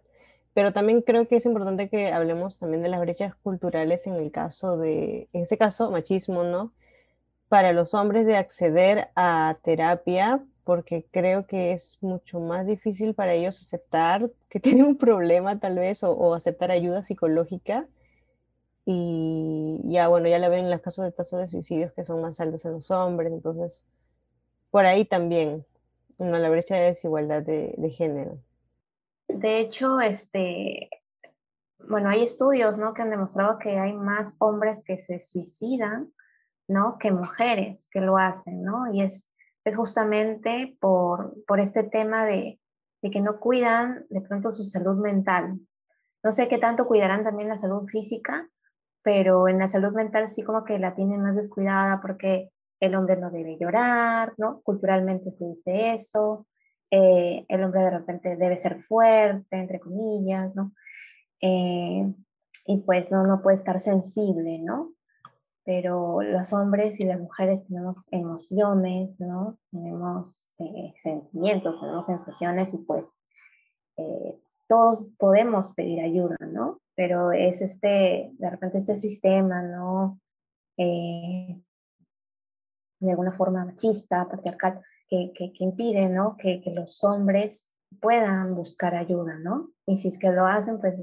Pero 0.53 0.73
también 0.73 1.01
creo 1.01 1.27
que 1.27 1.37
es 1.37 1.45
importante 1.45 1.89
que 1.89 2.11
hablemos 2.11 2.59
también 2.59 2.83
de 2.83 2.89
las 2.89 2.99
brechas 2.99 3.35
culturales 3.35 4.07
en 4.07 4.15
el 4.15 4.31
caso 4.31 4.77
de, 4.77 5.29
en 5.33 5.41
este 5.41 5.57
caso, 5.57 5.91
machismo, 5.91 6.43
¿no? 6.43 6.71
Para 7.49 7.73
los 7.73 7.93
hombres 7.93 8.25
de 8.25 8.37
acceder 8.37 9.09
a 9.15 9.57
terapia 9.63 10.43
porque 10.69 11.07
creo 11.09 11.47
que 11.47 11.71
es 11.71 11.97
mucho 12.03 12.39
más 12.39 12.67
difícil 12.67 13.15
para 13.15 13.33
ellos 13.33 13.59
aceptar 13.59 14.29
que 14.49 14.59
tienen 14.59 14.85
un 14.85 14.97
problema 14.99 15.59
tal 15.59 15.79
vez 15.79 16.03
o, 16.03 16.35
aceptar 16.35 16.69
ayuda 16.69 17.01
psicológica. 17.01 17.87
Y 18.85 19.81
ya, 19.85 20.07
bueno, 20.07 20.27
ya 20.27 20.37
la 20.37 20.47
ven 20.47 20.65
en 20.65 20.71
los 20.71 20.81
casos 20.81 21.05
de 21.05 21.11
tasas 21.11 21.41
de 21.41 21.47
suicidios 21.47 21.91
que 21.93 22.03
son 22.03 22.21
más 22.21 22.39
altos 22.39 22.65
en 22.65 22.73
los 22.73 22.91
hombres, 22.91 23.31
entonces 23.33 23.83
por 24.69 24.85
ahí 24.85 25.05
también, 25.05 25.65
¿no? 26.19 26.37
la 26.37 26.49
brecha 26.51 26.75
de 26.75 26.85
desigualdad 26.85 27.41
de, 27.41 27.73
de 27.75 27.89
género. 27.89 28.37
De 29.27 29.59
hecho, 29.59 29.99
este, 29.99 30.89
bueno, 31.79 32.09
hay 32.09 32.21
estudios, 32.21 32.77
¿no? 32.77 32.93
Que 32.93 33.01
han 33.01 33.09
demostrado 33.09 33.57
que 33.57 33.79
hay 33.79 33.93
más 33.93 34.35
hombres 34.37 34.83
que 34.83 34.99
se 34.99 35.19
suicidan, 35.19 36.13
¿no? 36.70 36.97
Que 36.97 37.11
mujeres 37.11 37.89
que 37.91 37.99
lo 37.99 38.17
hacen, 38.17 38.63
¿no? 38.63 38.93
Y 38.93 39.01
es 39.01 39.30
es 39.65 39.78
justamente 39.78 40.78
por, 40.80 41.36
por 41.45 41.59
este 41.59 41.84
tema 41.84 42.26
de, 42.26 42.59
de, 43.01 43.11
que 43.11 43.22
no 43.22 43.39
cuidan 43.39 44.05
de 44.09 44.22
pronto 44.22 44.51
su 44.51 44.65
salud 44.65 44.97
mental. 44.97 45.59
No 46.24 46.32
sé 46.32 46.47
qué 46.47 46.57
tanto 46.57 46.88
cuidarán 46.88 47.24
también 47.24 47.49
la 47.49 47.57
salud 47.57 47.88
física, 47.88 48.49
pero 49.03 49.47
en 49.47 49.59
la 49.59 49.70
salud 49.70 49.93
mental 49.93 50.28
sí 50.28 50.43
como 50.43 50.63
que 50.63 50.80
la 50.80 50.95
tienen 50.95 51.22
más 51.22 51.36
descuidada 51.36 52.01
porque 52.01 52.51
el 52.80 52.95
hombre 52.95 53.17
no 53.17 53.30
debe 53.30 53.57
llorar, 53.57 54.34
¿no? 54.38 54.61
Culturalmente 54.61 55.32
se 55.32 55.45
dice 55.45 55.93
eso, 55.93 56.47
eh, 56.91 57.45
el 57.47 57.63
hombre 57.63 57.84
de 57.84 57.91
repente 57.91 58.36
debe 58.36 58.57
ser 58.57 58.84
fuerte, 58.84 59.57
entre 59.57 59.80
comillas, 59.80 60.55
¿no? 60.55 60.74
Eh, 61.41 62.13
y 62.65 62.78
pues 62.82 63.11
no, 63.11 63.26
no 63.26 63.41
puede 63.41 63.55
estar 63.57 63.80
sensible, 63.80 64.59
¿no? 64.59 64.93
Pero 65.70 66.24
los 66.24 66.51
hombres 66.51 66.99
y 66.99 67.05
las 67.05 67.20
mujeres 67.20 67.63
tenemos 67.67 68.07
emociones, 68.09 69.20
¿no? 69.20 69.59
Tenemos 69.70 70.55
eh, 70.57 70.93
sentimientos, 70.95 71.80
tenemos 71.80 72.07
sensaciones 72.07 72.74
y 72.74 72.80
pues 72.80 73.15
eh, 73.97 74.41
todos 74.67 75.09
podemos 75.20 75.70
pedir 75.76 76.01
ayuda, 76.01 76.38
¿no? 76.39 76.82
Pero 76.95 77.32
es 77.32 77.61
este, 77.61 78.32
de 78.34 78.49
repente 78.49 78.80
este 78.80 78.95
sistema, 78.95 79.61
¿no? 79.61 80.20
Eh, 80.76 81.61
de 82.99 83.11
alguna 83.11 83.34
forma 83.34 83.63
machista, 83.63 84.28
patriarcal, 84.28 84.82
que, 85.07 85.32
que, 85.36 85.53
impide, 85.59 86.09
¿no? 86.09 86.36
Que, 86.36 86.61
que, 86.61 86.72
los 86.72 87.03
hombres 87.03 87.76
puedan 88.01 88.55
buscar 88.55 88.95
ayuda, 88.95 89.38
¿no? 89.38 89.70
Y 89.86 89.97
si 89.97 90.07
es 90.07 90.17
que 90.17 90.32
lo 90.32 90.47
hacen, 90.47 90.80
pues 90.80 90.99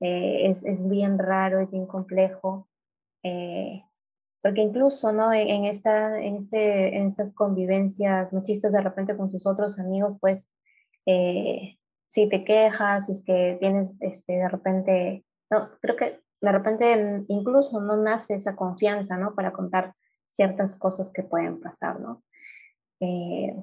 es, 0.00 0.64
es 0.64 0.88
bien 0.88 1.18
raro, 1.18 1.60
es 1.60 1.70
bien 1.70 1.86
complejo 1.86 2.68
eh, 3.22 3.84
porque 4.42 4.60
incluso 4.60 5.12
¿no? 5.12 5.32
en, 5.32 5.64
esta, 5.64 6.20
en, 6.20 6.36
este, 6.36 6.96
en 6.96 7.06
estas 7.06 7.32
convivencias 7.32 8.32
machistas 8.32 8.72
de 8.72 8.80
repente 8.80 9.16
con 9.16 9.30
sus 9.30 9.46
otros 9.46 9.78
amigos, 9.78 10.16
pues 10.20 10.50
eh, 11.06 11.78
si 12.08 12.28
te 12.28 12.44
quejas, 12.44 13.06
si 13.06 13.12
es 13.12 13.24
que 13.24 13.56
tienes 13.60 14.00
este, 14.00 14.34
de 14.34 14.48
repente, 14.48 15.24
no, 15.48 15.70
creo 15.80 15.96
que 15.96 16.20
de 16.40 16.52
repente 16.52 17.24
incluso 17.28 17.80
no 17.80 17.96
nace 17.96 18.34
esa 18.34 18.56
confianza 18.56 19.16
¿no? 19.16 19.34
para 19.34 19.52
contar 19.52 19.94
ciertas 20.26 20.74
cosas 20.76 21.12
que 21.12 21.22
pueden 21.22 21.60
pasar, 21.60 22.00
¿no? 22.00 22.24
Eh, 23.00 23.54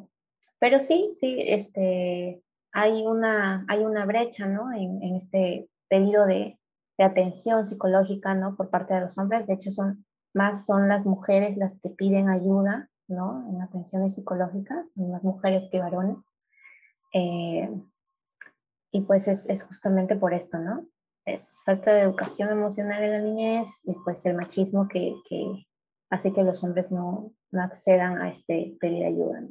pero 0.60 0.80
sí, 0.80 1.14
sí, 1.16 1.38
este, 1.40 2.42
hay, 2.72 3.06
una, 3.06 3.66
hay 3.68 3.80
una 3.80 4.06
brecha 4.06 4.46
¿no? 4.46 4.72
en, 4.74 5.02
en 5.02 5.16
este 5.16 5.70
pedido 5.90 6.26
de, 6.26 6.59
de 7.00 7.06
atención 7.06 7.66
psicológica, 7.66 8.36
¿no? 8.36 8.58
Por 8.58 8.70
parte 8.70 8.94
de 8.94 9.00
los 9.00 9.18
hombres. 9.18 9.48
De 9.48 9.54
hecho, 9.54 9.72
son 9.72 10.06
más 10.34 10.66
son 10.66 10.90
las 10.90 11.06
mujeres 11.06 11.56
las 11.56 11.80
que 11.80 11.90
piden 11.90 12.28
ayuda, 12.28 12.90
¿no? 13.08 13.50
En 13.50 13.62
atenciones 13.62 14.16
psicológicas, 14.16 14.92
más 14.98 15.24
mujeres 15.24 15.70
que 15.72 15.80
varones. 15.80 16.28
Eh, 17.14 17.70
y 18.92 19.02
pues 19.02 19.30
es, 19.30 19.64
justamente 19.64 20.18
por 20.18 20.34
esto, 20.34 20.60
¿no? 20.60 20.86
Es 21.26 21.62
falta 21.66 21.94
de 21.94 22.02
educación 22.02 22.50
emocional 22.50 23.02
en 23.02 23.12
la 23.12 23.20
niñez 23.20 23.82
y 23.86 23.94
pues 24.04 24.26
el 24.26 24.36
machismo 24.36 24.90
que, 24.90 25.16
hace 26.10 26.34
que 26.34 26.44
los 26.44 26.64
hombres 26.66 26.92
no, 26.92 27.32
no 27.52 27.64
accedan 27.64 28.22
a 28.22 28.30
este 28.30 28.76
pedir 28.82 29.06
ayuda. 29.06 29.44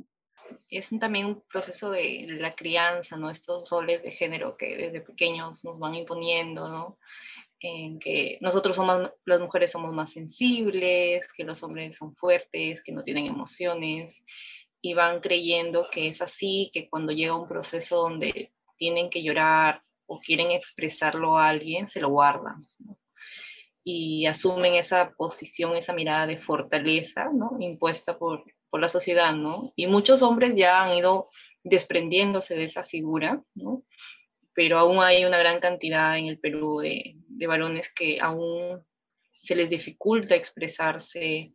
Es 0.68 0.90
también 0.98 1.26
un 1.26 1.42
proceso 1.42 1.90
de 1.90 2.26
la 2.28 2.54
crianza, 2.54 3.16
¿no? 3.16 3.30
Estos 3.30 3.68
roles 3.70 4.02
de 4.02 4.10
género 4.10 4.56
que 4.56 4.76
desde 4.76 5.00
pequeños 5.00 5.64
nos 5.64 5.78
van 5.78 5.94
imponiendo, 5.94 6.68
¿no? 6.68 6.98
En 7.60 7.98
que 7.98 8.38
nosotros 8.40 8.76
somos, 8.76 9.10
las 9.24 9.40
mujeres 9.40 9.72
somos 9.72 9.92
más 9.92 10.12
sensibles, 10.12 11.26
que 11.32 11.44
los 11.44 11.62
hombres 11.62 11.96
son 11.96 12.14
fuertes, 12.14 12.82
que 12.82 12.92
no 12.92 13.02
tienen 13.02 13.26
emociones, 13.26 14.22
y 14.80 14.94
van 14.94 15.20
creyendo 15.20 15.88
que 15.90 16.08
es 16.08 16.22
así, 16.22 16.70
que 16.72 16.88
cuando 16.88 17.12
llega 17.12 17.34
un 17.34 17.48
proceso 17.48 18.02
donde 18.02 18.52
tienen 18.76 19.10
que 19.10 19.22
llorar 19.22 19.82
o 20.06 20.20
quieren 20.20 20.52
expresarlo 20.52 21.36
a 21.36 21.48
alguien, 21.48 21.88
se 21.88 22.00
lo 22.00 22.08
guardan. 22.10 22.66
Y 23.84 24.26
asumen 24.26 24.74
esa 24.74 25.12
posición, 25.16 25.76
esa 25.76 25.92
mirada 25.92 26.26
de 26.26 26.38
fortaleza, 26.38 27.30
¿no? 27.32 27.56
Impuesta 27.58 28.18
por, 28.18 28.44
por 28.70 28.80
la 28.80 28.88
sociedad, 28.88 29.34
¿no? 29.34 29.72
Y 29.76 29.86
muchos 29.86 30.22
hombres 30.22 30.54
ya 30.54 30.82
han 30.82 30.94
ido 30.96 31.26
desprendiéndose 31.64 32.56
de 32.56 32.64
esa 32.64 32.84
figura, 32.84 33.42
¿no? 33.54 33.84
Pero 34.54 34.78
aún 34.78 35.02
hay 35.02 35.24
una 35.24 35.38
gran 35.38 35.60
cantidad 35.60 36.18
en 36.18 36.26
el 36.26 36.38
Perú 36.38 36.80
de, 36.80 37.14
de 37.16 37.46
varones 37.46 37.92
que 37.92 38.20
aún 38.20 38.84
se 39.32 39.54
les 39.54 39.70
dificulta 39.70 40.34
expresarse, 40.34 41.54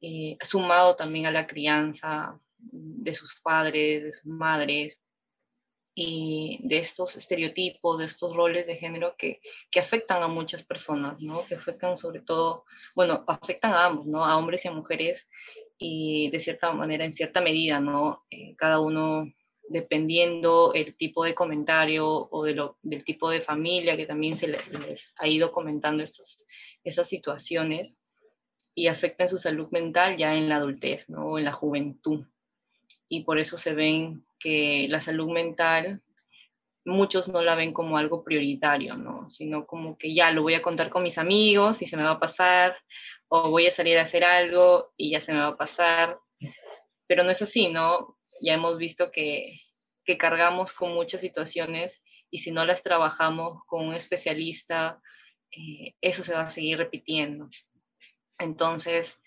eh, 0.00 0.36
sumado 0.42 0.94
también 0.96 1.26
a 1.26 1.30
la 1.30 1.46
crianza 1.46 2.38
de 2.58 3.14
sus 3.14 3.34
padres, 3.42 4.04
de 4.04 4.12
sus 4.12 4.26
madres, 4.26 4.98
y 5.94 6.58
de 6.64 6.78
estos 6.78 7.14
estereotipos, 7.16 7.98
de 7.98 8.06
estos 8.06 8.34
roles 8.34 8.66
de 8.66 8.76
género 8.76 9.14
que, 9.16 9.40
que, 9.70 9.78
afectan 9.78 10.22
a 10.22 10.28
muchas 10.28 10.64
personas, 10.64 11.20
¿no? 11.20 11.46
Que 11.46 11.54
afectan 11.54 11.96
sobre 11.96 12.20
todo, 12.20 12.64
bueno, 12.96 13.20
afectan 13.28 13.72
a 13.72 13.84
ambos, 13.86 14.06
¿no? 14.06 14.24
A 14.24 14.36
hombres 14.36 14.64
y 14.64 14.68
a 14.68 14.72
mujeres 14.72 15.28
y 15.86 16.30
de 16.30 16.40
cierta 16.40 16.72
manera, 16.72 17.04
en 17.04 17.12
cierta 17.12 17.42
medida, 17.42 17.78
¿no? 17.78 18.24
Eh, 18.30 18.54
cada 18.56 18.80
uno 18.80 19.30
dependiendo 19.68 20.72
el 20.72 20.94
tipo 20.96 21.24
de 21.24 21.34
comentario 21.34 22.06
o 22.08 22.44
de 22.44 22.54
lo, 22.54 22.78
del 22.82 23.04
tipo 23.04 23.28
de 23.28 23.42
familia 23.42 23.96
que 23.96 24.06
también 24.06 24.34
se 24.34 24.48
les, 24.48 25.14
ha 25.18 25.28
ido 25.28 25.52
comentando 25.52 26.02
estos, 26.02 26.38
esas 26.84 27.06
situaciones 27.06 28.02
y 28.74 28.86
afectan 28.86 29.28
su 29.28 29.38
salud 29.38 29.68
mental 29.72 30.16
ya 30.16 30.34
en 30.34 30.48
la 30.48 30.56
adultez, 30.56 31.10
¿no? 31.10 31.38
En 31.38 31.44
la 31.44 31.52
juventud. 31.52 32.24
Y 33.10 33.24
por 33.24 33.38
eso 33.38 33.58
se 33.58 33.74
ven 33.74 34.24
que 34.38 34.86
la 34.88 35.02
salud 35.02 35.30
mental 35.32 36.02
muchos 36.86 37.28
no 37.28 37.42
la 37.42 37.54
ven 37.54 37.72
como 37.72 37.98
algo 37.98 38.24
prioritario, 38.24 38.96
¿no? 38.96 39.28
Sino 39.30 39.66
como 39.66 39.98
que 39.98 40.14
ya 40.14 40.30
lo 40.30 40.42
voy 40.42 40.54
a 40.54 40.62
contar 40.62 40.88
con 40.88 41.02
mis 41.02 41.18
amigos 41.18 41.82
y 41.82 41.86
se 41.86 41.96
me 41.96 42.04
va 42.04 42.12
a 42.12 42.20
pasar, 42.20 42.76
o 43.28 43.50
voy 43.50 43.66
a 43.66 43.70
salir 43.70 43.98
a 43.98 44.02
hacer 44.02 44.24
algo 44.24 44.92
y 44.96 45.10
ya 45.10 45.20
se 45.20 45.32
me 45.32 45.40
va 45.40 45.48
a 45.48 45.56
pasar. 45.56 46.18
Pero 47.06 47.24
no 47.24 47.30
es 47.30 47.42
así, 47.42 47.68
¿no? 47.68 48.18
Ya 48.40 48.54
hemos 48.54 48.78
visto 48.78 49.10
que, 49.10 49.60
que 50.04 50.18
cargamos 50.18 50.72
con 50.72 50.94
muchas 50.94 51.20
situaciones 51.20 52.02
y 52.30 52.38
si 52.38 52.50
no 52.50 52.64
las 52.64 52.82
trabajamos 52.82 53.62
con 53.66 53.86
un 53.86 53.94
especialista, 53.94 55.00
eh, 55.50 55.94
eso 56.00 56.24
se 56.24 56.34
va 56.34 56.42
a 56.42 56.50
seguir 56.50 56.78
repitiendo. 56.78 57.48
Entonces, 58.38 59.18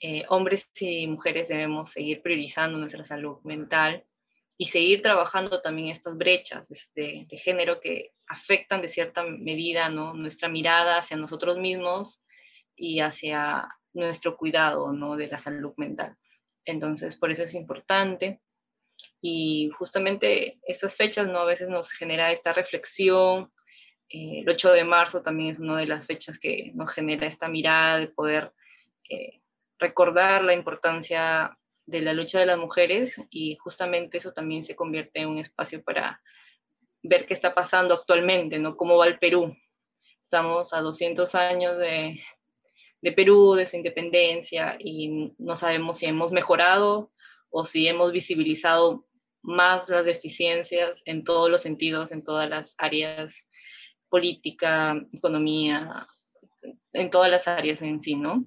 eh, 0.00 0.24
hombres 0.28 0.70
y 0.80 1.06
mujeres 1.06 1.48
debemos 1.48 1.90
seguir 1.90 2.22
priorizando 2.22 2.78
nuestra 2.78 3.04
salud 3.04 3.38
mental 3.42 4.04
y 4.56 4.66
seguir 4.66 5.02
trabajando 5.02 5.60
también 5.60 5.88
estas 5.88 6.16
brechas 6.16 6.64
de, 6.94 7.26
de, 7.28 7.38
género 7.38 7.80
que 7.80 8.12
afectan 8.28 8.80
de 8.80 8.88
cierta 8.88 9.24
medida 9.24 9.88
¿no? 9.88 10.14
nuestra 10.14 10.48
mirada 10.48 10.98
hacia 10.98 11.16
nosotros 11.16 11.58
mismos 11.58 12.21
y 12.76 13.00
hacia 13.00 13.68
nuestro 13.94 14.36
cuidado 14.36 14.92
¿no? 14.92 15.16
de 15.16 15.28
la 15.28 15.38
salud 15.38 15.72
mental. 15.76 16.16
Entonces, 16.64 17.16
por 17.16 17.30
eso 17.30 17.42
es 17.42 17.54
importante. 17.54 18.40
Y 19.20 19.70
justamente 19.76 20.60
esas 20.66 20.94
fechas 20.94 21.26
¿no? 21.26 21.40
a 21.40 21.44
veces 21.44 21.68
nos 21.68 21.90
genera 21.90 22.30
esta 22.32 22.52
reflexión. 22.52 23.52
Eh, 24.08 24.40
el 24.40 24.48
8 24.48 24.72
de 24.72 24.84
marzo 24.84 25.22
también 25.22 25.50
es 25.50 25.58
una 25.58 25.78
de 25.78 25.86
las 25.86 26.06
fechas 26.06 26.38
que 26.38 26.72
nos 26.74 26.92
genera 26.92 27.26
esta 27.26 27.48
mirada 27.48 27.98
de 27.98 28.08
poder 28.08 28.52
eh, 29.08 29.40
recordar 29.78 30.44
la 30.44 30.54
importancia 30.54 31.56
de 31.86 32.00
la 32.00 32.12
lucha 32.12 32.38
de 32.38 32.46
las 32.46 32.58
mujeres 32.58 33.20
y 33.30 33.56
justamente 33.56 34.18
eso 34.18 34.32
también 34.32 34.64
se 34.64 34.76
convierte 34.76 35.20
en 35.20 35.28
un 35.28 35.38
espacio 35.38 35.82
para 35.82 36.22
ver 37.02 37.26
qué 37.26 37.34
está 37.34 37.54
pasando 37.54 37.94
actualmente, 37.94 38.58
¿no? 38.58 38.76
Cómo 38.76 38.96
va 38.96 39.06
el 39.06 39.18
Perú. 39.18 39.56
Estamos 40.20 40.72
a 40.72 40.80
200 40.80 41.34
años 41.34 41.76
de, 41.78 42.20
de 43.02 43.12
Perú, 43.12 43.54
de 43.54 43.66
su 43.66 43.76
independencia, 43.76 44.76
y 44.78 45.32
no 45.38 45.56
sabemos 45.56 45.98
si 45.98 46.06
hemos 46.06 46.32
mejorado 46.32 47.10
o 47.50 47.64
si 47.64 47.86
hemos 47.88 48.12
visibilizado 48.12 49.04
más 49.42 49.88
las 49.88 50.04
deficiencias 50.04 51.02
en 51.04 51.24
todos 51.24 51.50
los 51.50 51.60
sentidos, 51.60 52.12
en 52.12 52.22
todas 52.22 52.48
las 52.48 52.74
áreas, 52.78 53.46
política, 54.08 54.94
economía, 55.12 56.06
en 56.92 57.10
todas 57.10 57.30
las 57.30 57.48
áreas 57.48 57.82
en 57.82 58.00
sí, 58.00 58.14
¿no? 58.14 58.44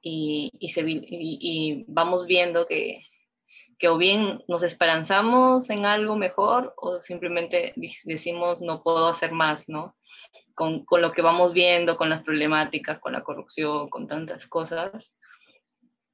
Y, 0.00 0.50
y, 0.58 0.68
se, 0.70 0.82
y, 0.86 1.84
vamos 1.88 2.26
viendo 2.26 2.66
que, 2.66 3.02
que 3.78 3.88
o 3.88 3.96
bien 3.96 4.42
nos 4.48 4.62
esperanzamos 4.62 5.70
en 5.70 5.86
algo 5.86 6.16
mejor 6.16 6.74
o 6.76 7.00
simplemente 7.00 7.72
decimos 8.04 8.60
no 8.60 8.82
puedo 8.82 9.08
hacer 9.08 9.32
más, 9.32 9.68
¿no? 9.68 9.96
con, 10.54 10.84
con, 10.84 11.00
lo 11.00 11.12
que 11.12 11.22
vamos 11.22 11.52
viendo, 11.52 11.96
con 11.96 12.10
las 12.10 12.22
problemáticas, 12.22 12.98
con 12.98 13.12
la 13.12 13.22
corrupción, 13.22 13.88
con 13.88 14.06
tantas 14.06 14.46
cosas 14.46 15.14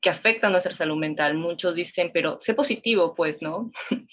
que 0.01 0.11
afectan 0.11 0.53
nuestra 0.53 0.75
salud 0.75 0.97
mental. 0.97 1.35
Muchos 1.35 1.75
dicen, 1.75 2.11
pero 2.13 2.39
sé 2.41 2.55
positivo, 2.55 3.15
pues, 3.15 3.41
¿no? 3.41 3.71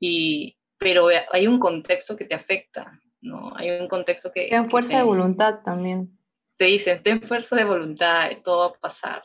y, 0.00 0.58
pero 0.78 1.08
hay 1.32 1.46
un 1.46 1.58
contexto 1.58 2.16
que 2.16 2.26
te 2.26 2.34
afecta, 2.34 3.00
¿no? 3.22 3.52
Hay 3.56 3.70
un 3.70 3.88
contexto 3.88 4.30
que... 4.32 4.48
Ten 4.48 4.68
fuerza 4.68 4.98
de 4.98 5.04
voluntad 5.04 5.60
también. 5.64 6.18
Te 6.58 6.66
dicen, 6.66 7.02
ten 7.02 7.22
fuerza 7.22 7.56
de 7.56 7.64
voluntad, 7.64 8.30
todo 8.44 8.58
va 8.58 8.76
a 8.76 8.80
pasar. 8.80 9.22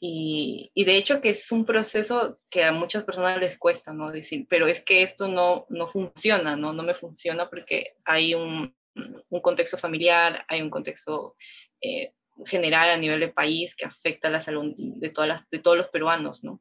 Y, 0.00 0.70
y, 0.74 0.84
de 0.84 0.96
hecho 0.96 1.20
que 1.20 1.30
es 1.30 1.50
un 1.50 1.64
proceso 1.64 2.34
que 2.48 2.62
a 2.62 2.70
muchas 2.70 3.02
personas 3.02 3.38
les 3.38 3.58
cuesta, 3.58 3.92
¿no? 3.92 4.12
Decir, 4.12 4.46
pero 4.48 4.68
es 4.68 4.84
que 4.84 5.02
esto 5.02 5.26
no, 5.26 5.66
no 5.70 5.88
funciona, 5.88 6.54
¿no? 6.54 6.72
No 6.72 6.84
me 6.84 6.94
funciona 6.94 7.50
porque 7.50 7.96
hay 8.04 8.34
un, 8.34 8.76
un 9.28 9.40
contexto 9.40 9.76
familiar, 9.76 10.44
hay 10.48 10.62
un 10.62 10.70
contexto 10.70 11.36
eh, 11.80 12.12
general 12.46 12.90
a 12.90 12.96
nivel 12.96 13.20
de 13.20 13.28
país 13.28 13.74
que 13.74 13.86
afecta 13.86 14.30
la 14.30 14.40
salud 14.40 14.74
de, 14.76 15.10
todas 15.10 15.28
las, 15.28 15.50
de 15.50 15.58
todos 15.58 15.76
los 15.76 15.88
peruanos, 15.88 16.44
¿no? 16.44 16.60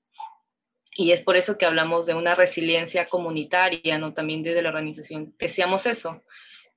Y 0.96 1.12
es 1.12 1.22
por 1.22 1.38
eso 1.38 1.60
que 1.60 1.68
hablamos 1.68 2.08
de 2.08 2.16
una 2.16 2.34
resiliencia 2.34 3.08
comunitaria, 3.08 4.00
¿no? 4.00 4.14
También 4.14 4.42
desde 4.42 4.64
la 4.64 4.70
organización. 4.70 5.36
Decíamos 5.38 5.86
eso, 5.86 6.24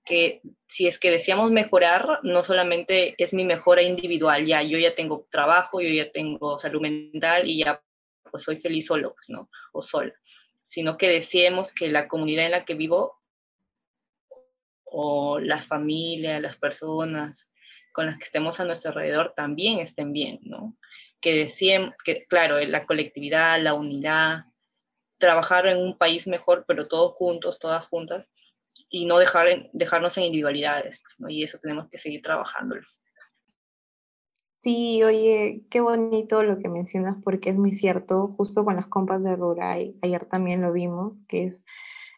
que 0.05 0.40
si 0.66 0.86
es 0.86 0.98
que 0.98 1.11
deseamos 1.11 1.51
mejorar, 1.51 2.20
no 2.22 2.42
solamente 2.42 3.14
es 3.18 3.34
mi 3.34 3.44
mejora 3.44 3.82
individual, 3.82 4.46
ya 4.46 4.62
yo 4.62 4.78
ya 4.78 4.94
tengo 4.94 5.26
trabajo, 5.30 5.80
yo 5.80 5.90
ya 5.90 6.11
tengo 6.11 6.59
salud 6.59 6.80
mental 6.80 7.48
y 7.48 7.59
ya 7.64 7.82
pues 8.30 8.44
soy 8.44 8.57
feliz 8.61 8.86
solo, 8.86 9.14
pues, 9.14 9.28
¿no? 9.28 9.51
O 9.72 9.82
sola, 9.82 10.14
sino 10.64 10.96
que 10.96 11.09
deseemos 11.09 11.72
que 11.72 11.88
la 11.88 12.09
comunidad 12.09 12.46
en 12.46 12.53
la 12.53 12.64
que 12.64 12.74
vivo 12.74 13.20
o 14.84 15.38
la 15.38 15.59
familia, 15.59 16.40
las 16.40 16.57
personas 16.57 17.48
con 17.92 18.07
las 18.07 18.18
que 18.18 18.24
estemos 18.24 18.61
a 18.61 18.64
nuestro 18.64 18.90
alrededor 18.90 19.34
también 19.34 19.80
estén 19.80 20.12
bien, 20.12 20.38
¿no? 20.42 20.76
Que 21.20 21.34
decían, 21.34 21.94
que 22.05 22.24
claro, 22.26 22.59
la 22.61 22.86
colectividad, 22.86 23.61
la 23.61 23.74
unidad, 23.74 24.44
trabajar 25.18 25.66
en 25.66 25.78
un 25.78 25.98
país 25.98 26.26
mejor, 26.26 26.64
pero 26.66 26.88
todos 26.88 27.14
juntos, 27.14 27.59
todas 27.59 27.86
juntas, 27.86 28.28
y 28.88 29.04
no 29.06 29.18
dejar 29.18 29.70
dejarnos 29.72 30.16
en 30.18 30.24
individualidades, 30.24 31.00
pues, 31.00 31.20
¿no? 31.20 31.28
Y 31.28 31.42
eso 31.42 31.58
tenemos 31.58 31.88
que 31.88 31.98
seguir 31.98 32.22
trabajando. 32.22 32.76
Sí, 34.56 35.02
oye, 35.02 35.64
qué 35.70 35.80
bonito 35.80 36.42
lo 36.42 36.58
que 36.58 36.68
mencionas, 36.68 37.16
porque 37.24 37.50
es 37.50 37.56
muy 37.56 37.72
cierto, 37.72 38.28
justo 38.36 38.64
con 38.64 38.76
las 38.76 38.86
compas 38.86 39.24
de 39.24 39.34
Ruray, 39.34 39.96
ayer 40.02 40.26
también 40.26 40.60
lo 40.60 40.72
vimos, 40.72 41.24
que 41.28 41.44
es 41.44 41.64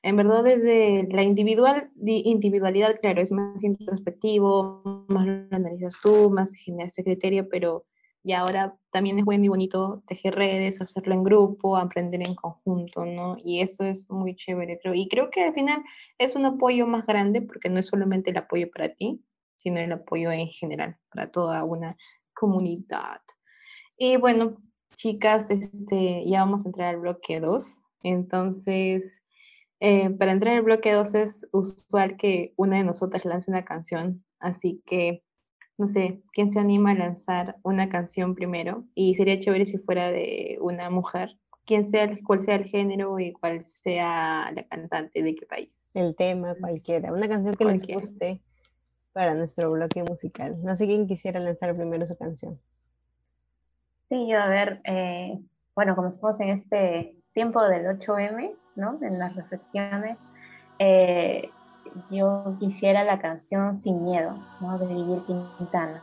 en 0.04 0.16
verdad, 0.16 0.42
desde 0.42 1.06
la 1.12 1.22
individual, 1.22 1.90
individualidad, 1.96 2.98
claro, 3.00 3.22
es 3.22 3.30
más 3.30 3.62
introspectivo, 3.62 5.04
más 5.08 5.26
lo 5.26 5.56
analizas 5.56 5.96
tú, 6.02 6.28
más 6.28 6.50
te 6.50 6.58
genera 6.58 6.86
ese 6.86 7.04
criterio, 7.04 7.48
pero 7.48 7.86
y 8.22 8.32
ahora 8.32 8.76
también 8.90 9.18
es 9.18 9.24
bueno 9.24 9.44
y 9.44 9.48
bonito 9.48 10.02
tejer 10.06 10.34
redes, 10.36 10.80
hacerlo 10.80 11.14
en 11.14 11.24
grupo, 11.24 11.76
aprender 11.76 12.26
en 12.26 12.34
conjunto, 12.34 13.04
¿no? 13.04 13.36
Y 13.42 13.60
eso 13.60 13.84
es 13.84 14.08
muy 14.10 14.36
chévere, 14.36 14.78
creo. 14.80 14.94
Y 14.94 15.08
creo 15.08 15.30
que 15.30 15.42
al 15.42 15.54
final 15.54 15.82
es 16.18 16.36
un 16.36 16.44
apoyo 16.46 16.86
más 16.86 17.04
grande 17.04 17.42
porque 17.42 17.68
no 17.68 17.80
es 17.80 17.86
solamente 17.86 18.30
el 18.30 18.36
apoyo 18.36 18.70
para 18.70 18.90
ti, 18.90 19.24
sino 19.56 19.80
el 19.80 19.92
apoyo 19.92 20.30
en 20.30 20.48
general 20.48 20.98
para 21.10 21.30
toda 21.32 21.64
una 21.64 21.96
comunidad. 22.32 23.20
Y 23.96 24.16
bueno, 24.16 24.56
chicas, 24.94 25.50
este, 25.50 26.24
ya 26.26 26.40
vamos 26.40 26.64
a 26.64 26.68
entrar 26.68 26.94
al 26.94 27.00
bloque 27.00 27.40
2. 27.40 27.78
Entonces, 28.04 29.22
eh, 29.80 30.10
para 30.10 30.32
entrar 30.32 30.56
al 30.56 30.62
bloque 30.62 30.92
2 30.92 31.14
es 31.14 31.48
usual 31.52 32.16
que 32.16 32.54
una 32.56 32.76
de 32.76 32.84
nosotras 32.84 33.24
lance 33.24 33.50
una 33.50 33.64
canción, 33.64 34.24
así 34.38 34.80
que 34.86 35.24
no 35.82 35.88
sé, 35.88 36.22
¿quién 36.32 36.48
se 36.48 36.60
anima 36.60 36.92
a 36.92 36.94
lanzar 36.94 37.56
una 37.64 37.88
canción 37.88 38.36
primero? 38.36 38.84
Y 38.94 39.16
sería 39.16 39.40
chévere 39.40 39.64
si 39.64 39.78
fuera 39.78 40.12
de 40.12 40.56
una 40.60 40.90
mujer, 40.90 41.36
quién 41.66 41.84
sea, 41.84 42.06
cuál 42.24 42.38
sea 42.38 42.54
el 42.54 42.66
género 42.66 43.18
y 43.18 43.32
cuál 43.32 43.64
sea 43.64 44.52
la 44.54 44.62
cantante 44.68 45.24
de 45.24 45.34
qué 45.34 45.44
país. 45.44 45.88
El 45.92 46.14
tema, 46.14 46.54
cualquiera, 46.54 47.12
una 47.12 47.28
canción 47.28 47.56
que 47.56 47.64
les 47.64 47.84
guste 47.84 48.40
para 49.12 49.34
nuestro 49.34 49.72
bloque 49.72 50.04
musical. 50.04 50.56
No 50.62 50.76
sé 50.76 50.86
quién 50.86 51.08
quisiera 51.08 51.40
lanzar 51.40 51.74
primero 51.74 52.06
su 52.06 52.16
canción. 52.16 52.60
Sí, 54.08 54.28
yo 54.30 54.38
a 54.38 54.46
ver, 54.46 54.82
eh, 54.84 55.36
bueno, 55.74 55.96
como 55.96 56.10
estamos 56.10 56.38
en 56.38 56.50
este 56.50 57.16
tiempo 57.32 57.60
del 57.60 57.86
8M, 57.86 58.54
¿no? 58.76 59.00
En 59.02 59.18
las 59.18 59.34
reflexiones, 59.34 60.20
eh, 60.78 61.50
yo 62.10 62.56
quisiera 62.58 63.04
la 63.04 63.18
canción 63.20 63.74
Sin 63.74 64.04
Miedo, 64.04 64.34
¿no? 64.60 64.78
De 64.78 64.86
Vivir 64.86 65.22
Quintana. 65.58 66.02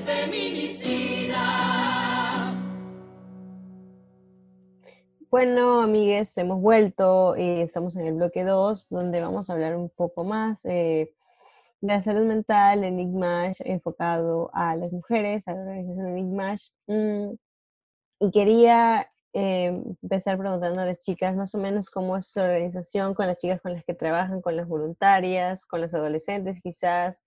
feminicida. 0.00 1.76
Bueno, 5.30 5.80
amigues, 5.80 6.36
hemos 6.38 6.60
vuelto. 6.60 7.36
y 7.36 7.60
estamos 7.60 7.96
en 7.96 8.06
el 8.06 8.14
bloque 8.14 8.44
2, 8.44 8.88
donde 8.88 9.20
vamos 9.20 9.50
a 9.50 9.54
hablar 9.54 9.76
un 9.76 9.90
poco 9.90 10.24
más 10.24 10.64
eh, 10.64 11.12
de 11.80 11.94
la 11.94 12.02
salud 12.02 12.24
mental 12.24 12.84
en 12.84 12.98
enfocado 13.60 14.50
a 14.54 14.76
las 14.76 14.92
mujeres, 14.92 15.46
a 15.48 15.54
la 15.54 15.60
organización 15.60 16.18
IGMASH. 16.18 16.70
Mm, 16.86 17.34
y 18.20 18.30
quería 18.30 19.10
eh, 19.34 19.66
empezar 20.02 20.38
preguntando 20.38 20.80
a 20.80 20.86
las 20.86 21.00
chicas 21.00 21.36
más 21.36 21.54
o 21.54 21.58
menos 21.58 21.90
cómo 21.90 22.16
es 22.16 22.28
su 22.28 22.40
organización 22.40 23.12
con 23.12 23.26
las 23.26 23.38
chicas 23.38 23.60
con 23.60 23.74
las 23.74 23.84
que 23.84 23.92
trabajan, 23.92 24.40
con 24.40 24.56
las 24.56 24.66
voluntarias, 24.66 25.66
con 25.66 25.82
las 25.82 25.92
adolescentes 25.92 26.60
quizás, 26.62 27.22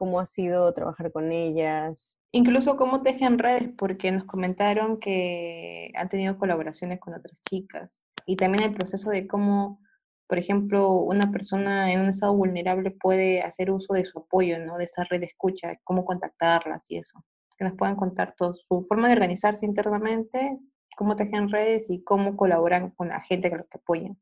cómo 0.00 0.18
ha 0.18 0.24
sido 0.24 0.72
trabajar 0.72 1.12
con 1.12 1.30
ellas. 1.30 2.16
Incluso 2.32 2.76
cómo 2.76 3.02
tejen 3.02 3.38
redes, 3.38 3.68
porque 3.76 4.10
nos 4.10 4.24
comentaron 4.24 4.98
que 4.98 5.92
han 5.94 6.08
tenido 6.08 6.38
colaboraciones 6.38 6.98
con 6.98 7.12
otras 7.12 7.42
chicas. 7.42 8.06
Y 8.24 8.36
también 8.36 8.64
el 8.64 8.72
proceso 8.72 9.10
de 9.10 9.26
cómo, 9.26 9.78
por 10.26 10.38
ejemplo, 10.38 10.92
una 11.00 11.30
persona 11.30 11.92
en 11.92 12.00
un 12.00 12.08
estado 12.08 12.34
vulnerable 12.34 12.92
puede 12.92 13.42
hacer 13.42 13.70
uso 13.70 13.92
de 13.92 14.04
su 14.04 14.20
apoyo, 14.20 14.58
¿no? 14.58 14.78
De 14.78 14.84
esa 14.84 15.04
red 15.04 15.20
de 15.20 15.26
escucha, 15.26 15.78
cómo 15.84 16.06
contactarlas 16.06 16.90
y 16.90 16.96
eso. 16.96 17.22
Que 17.58 17.66
nos 17.66 17.74
puedan 17.74 17.96
contar 17.96 18.34
todo 18.34 18.54
su 18.54 18.82
forma 18.88 19.06
de 19.08 19.12
organizarse 19.12 19.66
internamente, 19.66 20.58
cómo 20.96 21.14
tejen 21.14 21.50
redes 21.50 21.90
y 21.90 22.02
cómo 22.04 22.38
colaboran 22.38 22.88
con 22.92 23.08
la 23.08 23.20
gente 23.20 23.50
que 23.50 23.58
los 23.58 23.66
apoyan. 23.74 24.18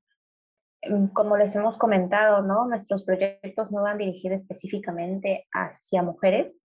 Como 1.12 1.36
les 1.36 1.54
hemos 1.56 1.76
comentado. 1.76 2.42
Nuestros 2.66 3.02
proyectos 3.02 3.70
no 3.70 3.82
van 3.82 3.98
dirigidos 3.98 4.42
específicamente 4.42 5.46
hacia 5.52 6.02
mujeres. 6.02 6.60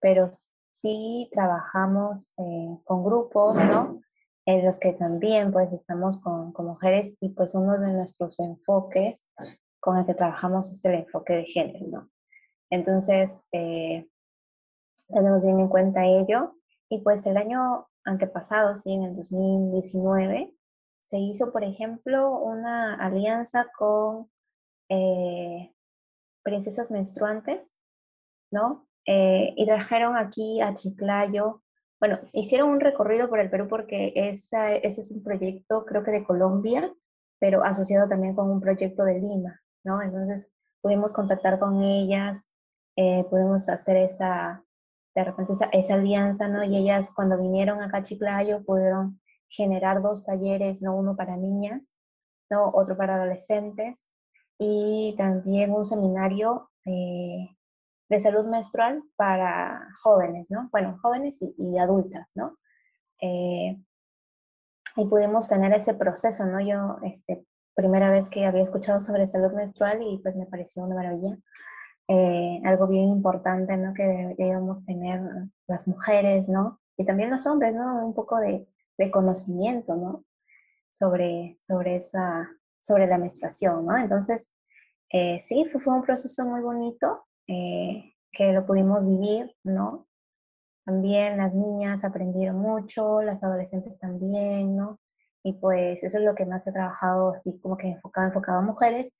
Pero 0.00 0.30
sí 0.72 1.28
trabajamos 1.30 2.34
eh, 2.38 2.78
con 2.84 3.04
grupos, 3.04 3.54
¿no? 3.56 4.00
En 4.44 4.64
los 4.64 4.78
que 4.78 4.92
también 4.92 5.52
pues 5.52 5.72
estamos 5.72 6.20
con, 6.20 6.52
mujeres 6.56 7.16
y 7.20 7.28
pues 7.28 7.54
uno 7.54 7.78
de 7.78 7.92
nuestros 7.92 8.40
enfoques 8.40 9.30
con 9.78 9.98
el 9.98 10.06
que 10.06 10.14
trabajamos 10.14 10.70
es 10.70 10.84
el 10.84 10.94
enfoque 10.94 11.34
de 11.34 11.44
género, 11.44 11.86
¿no? 11.86 12.10
Entonces, 12.70 13.46
eh, 13.52 14.08
tenemos 15.08 15.42
bien 15.42 15.60
en 15.60 15.68
cuenta 15.68 16.06
ello 16.06 16.56
y 16.88 17.00
pues 17.02 17.26
el 17.26 17.36
año 17.36 17.86
antepasado, 18.04 18.72
en 18.84 19.02
el 19.04 19.16
2019, 19.16 20.54
se 21.02 21.18
hizo, 21.18 21.52
por 21.52 21.64
ejemplo, 21.64 22.38
una 22.38 22.94
alianza 22.94 23.66
con 23.76 24.30
eh, 24.88 25.74
princesas 26.42 26.90
menstruantes, 26.90 27.82
¿no? 28.52 28.86
Eh, 29.04 29.52
y 29.56 29.66
trajeron 29.66 30.16
aquí 30.16 30.60
a 30.60 30.74
Chiclayo, 30.74 31.62
bueno, 31.98 32.20
hicieron 32.32 32.70
un 32.70 32.80
recorrido 32.80 33.28
por 33.28 33.40
el 33.40 33.50
Perú 33.50 33.66
porque 33.68 34.12
ese 34.14 34.80
es 34.84 35.10
un 35.10 35.22
proyecto, 35.22 35.84
creo 35.84 36.04
que 36.04 36.12
de 36.12 36.24
Colombia, 36.24 36.92
pero 37.40 37.64
asociado 37.64 38.08
también 38.08 38.34
con 38.36 38.48
un 38.48 38.60
proyecto 38.60 39.04
de 39.04 39.18
Lima, 39.18 39.60
¿no? 39.84 40.02
Entonces 40.02 40.50
pudimos 40.80 41.12
contactar 41.12 41.58
con 41.58 41.82
ellas, 41.82 42.52
eh, 42.96 43.24
pudimos 43.28 43.68
hacer 43.68 43.96
esa, 43.96 44.64
de 45.16 45.24
repente 45.24 45.52
esa, 45.52 45.66
esa, 45.72 45.94
alianza, 45.94 46.48
¿no? 46.48 46.62
Y 46.62 46.76
ellas 46.76 47.12
cuando 47.12 47.38
vinieron 47.38 47.82
acá 47.82 47.98
a 47.98 48.02
Chiclayo 48.02 48.64
pudieron 48.64 49.20
generar 49.52 50.02
dos 50.02 50.24
talleres, 50.24 50.82
¿no? 50.82 50.96
uno 50.96 51.14
para 51.14 51.36
niñas, 51.36 51.96
¿no? 52.50 52.70
otro 52.74 52.96
para 52.96 53.16
adolescentes 53.16 54.10
y 54.58 55.14
también 55.18 55.72
un 55.72 55.84
seminario 55.84 56.70
eh, 56.86 57.48
de 58.08 58.20
salud 58.20 58.46
menstrual 58.46 59.02
para 59.16 59.88
jóvenes, 60.02 60.50
¿no? 60.50 60.68
Bueno, 60.70 60.98
jóvenes 61.02 61.38
y, 61.40 61.78
adultas, 61.78 62.30
¿no? 62.34 62.58
Eh, 63.20 63.78
y 64.96 65.04
pudimos 65.06 65.48
tener 65.48 65.72
ese 65.72 65.94
proceso, 65.94 66.44
¿no? 66.44 66.60
Yo, 66.60 66.98
este, 67.04 67.46
primera 67.74 68.10
vez 68.10 68.28
que 68.28 68.44
había 68.44 68.62
escuchado 68.62 69.00
sobre 69.00 69.26
salud 69.26 69.52
menstrual 69.52 70.02
y 70.02 70.18
pues 70.18 70.36
me 70.36 70.46
pareció 70.46 70.84
una 70.84 70.94
maravilla. 70.94 71.38
Eh, 72.08 72.60
algo 72.64 72.86
bien 72.86 73.08
importante, 73.08 73.76
¿no? 73.76 73.94
Que 73.94 74.04
deberíamos 74.04 74.84
tener 74.84 75.20
las 75.66 75.88
mujeres, 75.88 76.48
¿no? 76.48 76.80
Y 76.96 77.04
también 77.06 77.30
los 77.30 77.46
hombres, 77.46 77.74
¿no? 77.74 78.06
Un 78.06 78.14
poco 78.14 78.38
de, 78.38 78.68
de 78.98 79.10
conocimiento, 79.10 79.96
¿no? 79.96 80.24
Sobre, 80.90 81.56
sobre, 81.58 81.96
esa, 81.96 82.48
sobre 82.80 83.06
la 83.06 83.18
menstruación, 83.18 83.86
¿no? 83.86 83.96
Entonces, 83.96 84.52
eh, 85.10 85.38
sí, 85.40 85.66
fue, 85.70 85.80
fue, 85.80 85.94
un 85.94 86.02
proceso 86.02 86.44
muy 86.44 86.60
bonito 86.60 87.24
eh, 87.46 88.14
que 88.30 88.52
lo 88.52 88.66
pudimos 88.66 89.06
vivir, 89.06 89.54
¿no? 89.64 90.06
También 90.84 91.36
las 91.36 91.54
niñas 91.54 92.04
aprendieron 92.04 92.56
mucho, 92.56 93.22
las 93.22 93.44
adolescentes 93.44 93.98
también, 93.98 94.76
¿no? 94.76 94.98
Y 95.44 95.54
pues 95.54 96.02
eso 96.02 96.18
es 96.18 96.24
lo 96.24 96.34
que 96.34 96.46
más 96.46 96.66
he 96.66 96.72
trabajado, 96.72 97.32
así 97.34 97.58
como 97.60 97.76
que 97.76 97.88
enfocado, 97.88 98.28
enfocado 98.28 98.58
a 98.58 98.62
mujeres. 98.62 99.14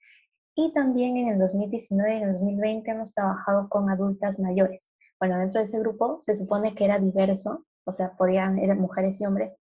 Y 0.55 0.73
también 0.73 1.17
en 1.17 1.29
el 1.29 1.39
2019 1.39 2.15
y 2.15 2.17
en 2.19 2.23
el 2.25 2.33
2020 2.35 2.91
hemos 2.91 3.15
trabajado 3.15 3.69
con 3.69 3.91
adultas 3.91 4.39
mayores. 4.39 4.89
Bueno, 5.19 5.39
dentro 5.39 5.61
de 5.61 5.67
ese 5.67 5.79
grupo 5.79 6.19
se 6.21 6.35
supone 6.35 6.75
que 6.75 6.85
era 6.85 6.99
diverso, 6.99 7.65
o 7.85 7.93
sea, 7.93 8.13
podían, 8.17 8.59
eran 8.59 8.81
mujeres 8.81 9.21
y 9.21 9.27
hombres, 9.27 9.57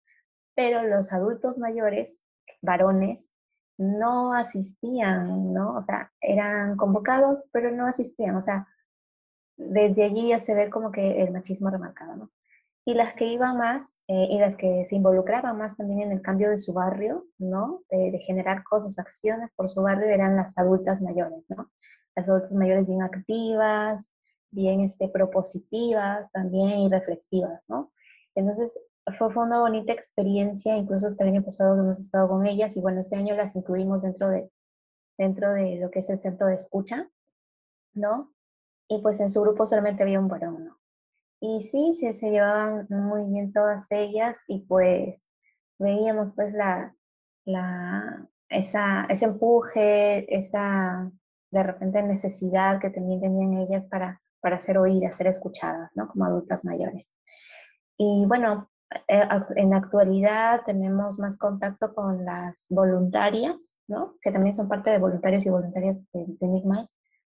pero 0.57 0.81
los 0.81 1.13
adultos 1.13 1.59
mayores, 1.59 2.23
varones, 2.63 3.31
no 3.77 4.33
asistían, 4.33 5.53
¿no? 5.53 5.75
O 5.75 5.81
sea, 5.81 6.11
eran 6.19 6.75
convocados, 6.77 7.45
pero 7.51 7.69
no 7.69 7.85
asistían, 7.85 8.35
o 8.35 8.41
sea, 8.41 8.67
desde 9.55 10.05
allí 10.05 10.29
ya 10.29 10.39
se 10.39 10.55
ve 10.55 10.71
como 10.71 10.91
que 10.91 11.21
el 11.21 11.31
machismo 11.31 11.69
remarcado, 11.69 12.15
¿no? 12.15 12.31
Y 12.85 12.95
las 12.95 13.13
que 13.13 13.25
iban 13.25 13.57
más 13.57 14.01
eh, 14.07 14.29
y 14.31 14.39
las 14.39 14.55
que 14.55 14.85
se 14.87 14.95
involucraban 14.95 15.59
más 15.59 15.77
también 15.77 16.01
en 16.01 16.11
el 16.11 16.23
cambio 16.23 16.49
de 16.49 16.57
su 16.57 16.73
barrio, 16.73 17.27
¿no? 17.37 17.83
De, 17.91 18.17
generar 18.17 18.63
cosas, 18.63 18.97
acciones 18.97 19.51
por 19.51 19.69
su 19.69 19.83
barrio, 19.83 20.07
eran 20.07 20.35
las 20.35 20.57
adultas 20.57 21.03
mayores, 21.03 21.43
¿no? 21.49 21.69
Las 22.15 22.29
adultas 22.29 22.53
mayores 22.53 22.87
bien 22.87 23.03
activas, 23.03 24.09
bien 24.49 24.79
este, 24.81 25.07
propositivas 25.09 26.31
también 26.31 26.79
y 26.79 26.89
reflexivas, 26.89 27.63
¿no? 27.69 27.91
Entonces, 28.33 28.79
fue, 29.13 29.27
una 29.35 29.59
bonita 29.59 29.93
experiencia, 29.93 30.75
incluso 30.75 31.07
este 31.07 31.23
año 31.23 31.43
pasado 31.43 31.79
hemos 31.79 31.99
estado 31.99 32.27
con 32.27 32.45
ellas 32.45 32.75
y 32.75 32.81
bueno, 32.81 32.99
este 32.99 33.15
año 33.15 33.35
las 33.35 33.55
incluimos 33.55 34.03
dentro 34.03 34.29
de, 34.29 34.51
dentro 35.17 35.53
de 35.53 35.77
lo 35.77 35.89
que 35.89 35.99
es 35.99 36.09
el 36.09 36.17
centro 36.17 36.47
de 36.47 36.55
escucha, 36.55 37.09
¿no? 37.93 38.33
Y 38.89 39.01
pues 39.01 39.19
en 39.19 39.29
su 39.29 39.41
grupo 39.41 39.65
solamente 39.65 40.03
había 40.03 40.19
un 40.19 40.27
varón, 40.27 40.65
¿no? 40.65 40.79
Y 41.39 41.61
sí, 41.61 41.93
se, 41.93 42.13
se 42.13 42.31
llevaban 42.31 42.87
muy 42.89 43.23
bien 43.31 43.53
todas 43.53 43.91
ellas 43.91 44.43
y 44.47 44.65
pues 44.65 45.27
veíamos 45.77 46.33
pues 46.35 46.53
la, 46.53 46.95
la, 47.45 48.27
esa, 48.49 49.05
ese 49.09 49.25
empuje, 49.25 50.35
esa, 50.35 51.11
de 51.51 51.63
repente 51.63 52.01
necesidad 52.03 52.79
que 52.79 52.89
también 52.89 53.21
tenían 53.21 53.53
ellas 53.53 53.85
para, 53.85 54.21
para 54.41 54.59
ser 54.59 54.77
oídas, 54.79 55.15
ser 55.15 55.27
escuchadas, 55.27 55.95
¿no? 55.95 56.07
Como 56.07 56.25
adultas 56.25 56.65
mayores. 56.65 57.13
Y 57.97 58.25
bueno, 58.27 58.69
en 59.07 59.69
la 59.69 59.77
actualidad 59.77 60.61
tenemos 60.65 61.19
más 61.19 61.37
contacto 61.37 61.93
con 61.93 62.23
las 62.23 62.67
voluntarias, 62.69 63.77
¿no? 63.87 64.15
Que 64.21 64.31
también 64.31 64.53
son 64.53 64.67
parte 64.67 64.89
de 64.89 64.99
voluntarios 64.99 65.45
y 65.45 65.49
voluntarias 65.49 65.99
de, 66.13 66.25
de 66.39 66.85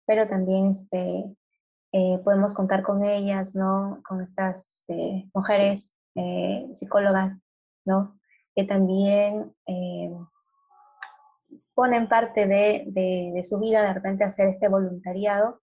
pero 0.04 0.28
también 0.28 0.66
este, 0.66 1.36
eh, 1.92 2.18
podemos 2.24 2.52
contar 2.54 2.82
con 2.82 3.02
ellas, 3.02 3.54
¿no? 3.54 4.02
Con 4.07 4.22
estas 4.22 4.80
este, 4.80 5.30
mujeres 5.34 5.94
eh, 6.14 6.68
psicólogas, 6.72 7.36
¿no? 7.84 8.18
Que 8.54 8.64
también 8.64 9.54
ponen 11.74 12.09
parte 12.09 12.46
de, 12.46 12.84
de, 12.86 13.44
su 13.44 13.59
vida 13.59 13.82
de 13.82 13.92
repente 13.92 14.24
hacer 14.24 14.48
este 14.48 14.68
voluntariado, 14.68 15.61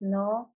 ¿no? 0.00 0.52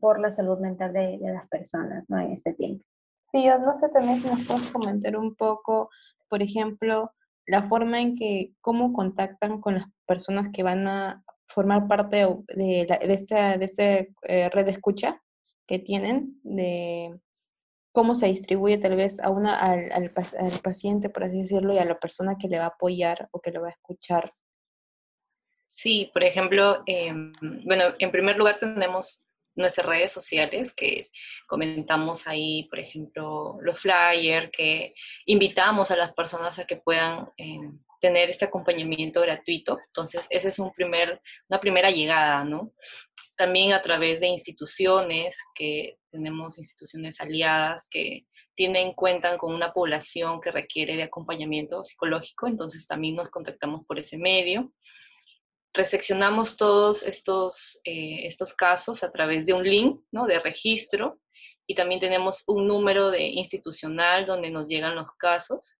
por 0.00 0.20
la 0.20 0.30
salud 0.30 0.58
mental 0.58 0.92
de, 0.92 1.18
de, 1.18 1.32
las 1.32 1.48
personas, 1.48 2.04
¿no? 2.08 2.18
En 2.20 2.32
este 2.32 2.52
tiempo. 2.52 2.84
Sí, 3.32 3.44
yo 3.44 3.58
no 3.58 3.74
sé 3.74 3.88
también 3.90 4.20
si 4.20 4.28
nos 4.28 4.46
puedes 4.46 4.70
comentar 4.70 5.16
un 5.16 5.34
poco, 5.34 5.90
por 6.28 6.42
ejemplo, 6.42 7.12
la 7.46 7.62
forma 7.62 8.00
en 8.00 8.14
que, 8.14 8.52
cómo 8.60 8.92
contactan 8.92 9.60
con 9.60 9.74
las 9.74 9.86
personas 10.06 10.48
que 10.52 10.62
van 10.62 10.86
a 10.86 11.22
formar 11.46 11.88
parte 11.88 12.16
de, 12.48 12.86
de, 12.86 13.14
esta, 13.14 13.56
de 13.56 13.64
este, 13.64 14.14
eh, 14.22 14.48
red 14.50 14.66
de 14.66 14.70
escucha 14.70 15.22
que 15.66 15.78
tienen, 15.78 16.40
de 16.42 17.18
cómo 17.92 18.14
se 18.14 18.26
distribuye 18.26 18.78
tal 18.78 18.96
vez 18.96 19.20
a 19.20 19.30
una, 19.30 19.58
al, 19.58 19.90
al, 19.92 20.10
al, 20.38 20.60
paciente, 20.62 21.10
por 21.10 21.24
así 21.24 21.38
decirlo, 21.38 21.74
y 21.74 21.78
a 21.78 21.84
la 21.84 21.98
persona 21.98 22.36
que 22.38 22.48
le 22.48 22.58
va 22.58 22.64
a 22.64 22.68
apoyar 22.68 23.28
o 23.32 23.40
que 23.40 23.50
le 23.50 23.58
va 23.58 23.68
a 23.68 23.72
escuchar. 23.72 24.30
Sí, 25.72 26.10
por 26.12 26.24
ejemplo, 26.24 26.82
eh, 26.86 27.12
bueno, 27.64 27.84
en 27.98 28.10
primer 28.10 28.36
lugar 28.36 28.58
tenemos 28.58 29.27
nuestras 29.58 29.86
redes 29.86 30.12
sociales, 30.12 30.72
que 30.72 31.10
comentamos 31.46 32.26
ahí, 32.26 32.64
por 32.70 32.78
ejemplo, 32.78 33.58
los 33.60 33.80
flyers, 33.80 34.50
que 34.52 34.94
invitamos 35.26 35.90
a 35.90 35.96
las 35.96 36.12
personas 36.14 36.58
a 36.58 36.64
que 36.64 36.76
puedan 36.76 37.28
eh, 37.36 37.58
tener 38.00 38.30
este 38.30 38.44
acompañamiento 38.44 39.20
gratuito. 39.20 39.78
Entonces, 39.88 40.26
esa 40.30 40.48
es 40.48 40.58
un 40.60 40.72
primer, 40.72 41.20
una 41.48 41.60
primera 41.60 41.90
llegada, 41.90 42.44
¿no? 42.44 42.72
También 43.36 43.72
a 43.72 43.82
través 43.82 44.20
de 44.20 44.28
instituciones, 44.28 45.36
que 45.54 45.98
tenemos 46.10 46.58
instituciones 46.58 47.20
aliadas 47.20 47.88
que 47.90 48.26
tienen, 48.54 48.92
cuentan 48.92 49.38
con 49.38 49.52
una 49.54 49.72
población 49.72 50.40
que 50.40 50.52
requiere 50.52 50.96
de 50.96 51.04
acompañamiento 51.04 51.84
psicológico, 51.84 52.46
entonces 52.46 52.86
también 52.86 53.16
nos 53.16 53.28
contactamos 53.28 53.84
por 53.86 53.98
ese 53.98 54.18
medio 54.18 54.72
reseccionamos 55.78 56.56
todos 56.56 57.04
estos, 57.04 57.80
eh, 57.84 58.26
estos 58.26 58.52
casos 58.52 59.04
a 59.04 59.12
través 59.12 59.46
de 59.46 59.52
un 59.52 59.62
link 59.62 60.00
¿no? 60.10 60.26
de 60.26 60.40
registro 60.40 61.20
y 61.68 61.76
también 61.76 62.00
tenemos 62.00 62.42
un 62.48 62.66
número 62.66 63.12
de 63.12 63.22
institucional 63.22 64.26
donde 64.26 64.50
nos 64.50 64.68
llegan 64.68 64.96
los 64.96 65.06
casos 65.16 65.76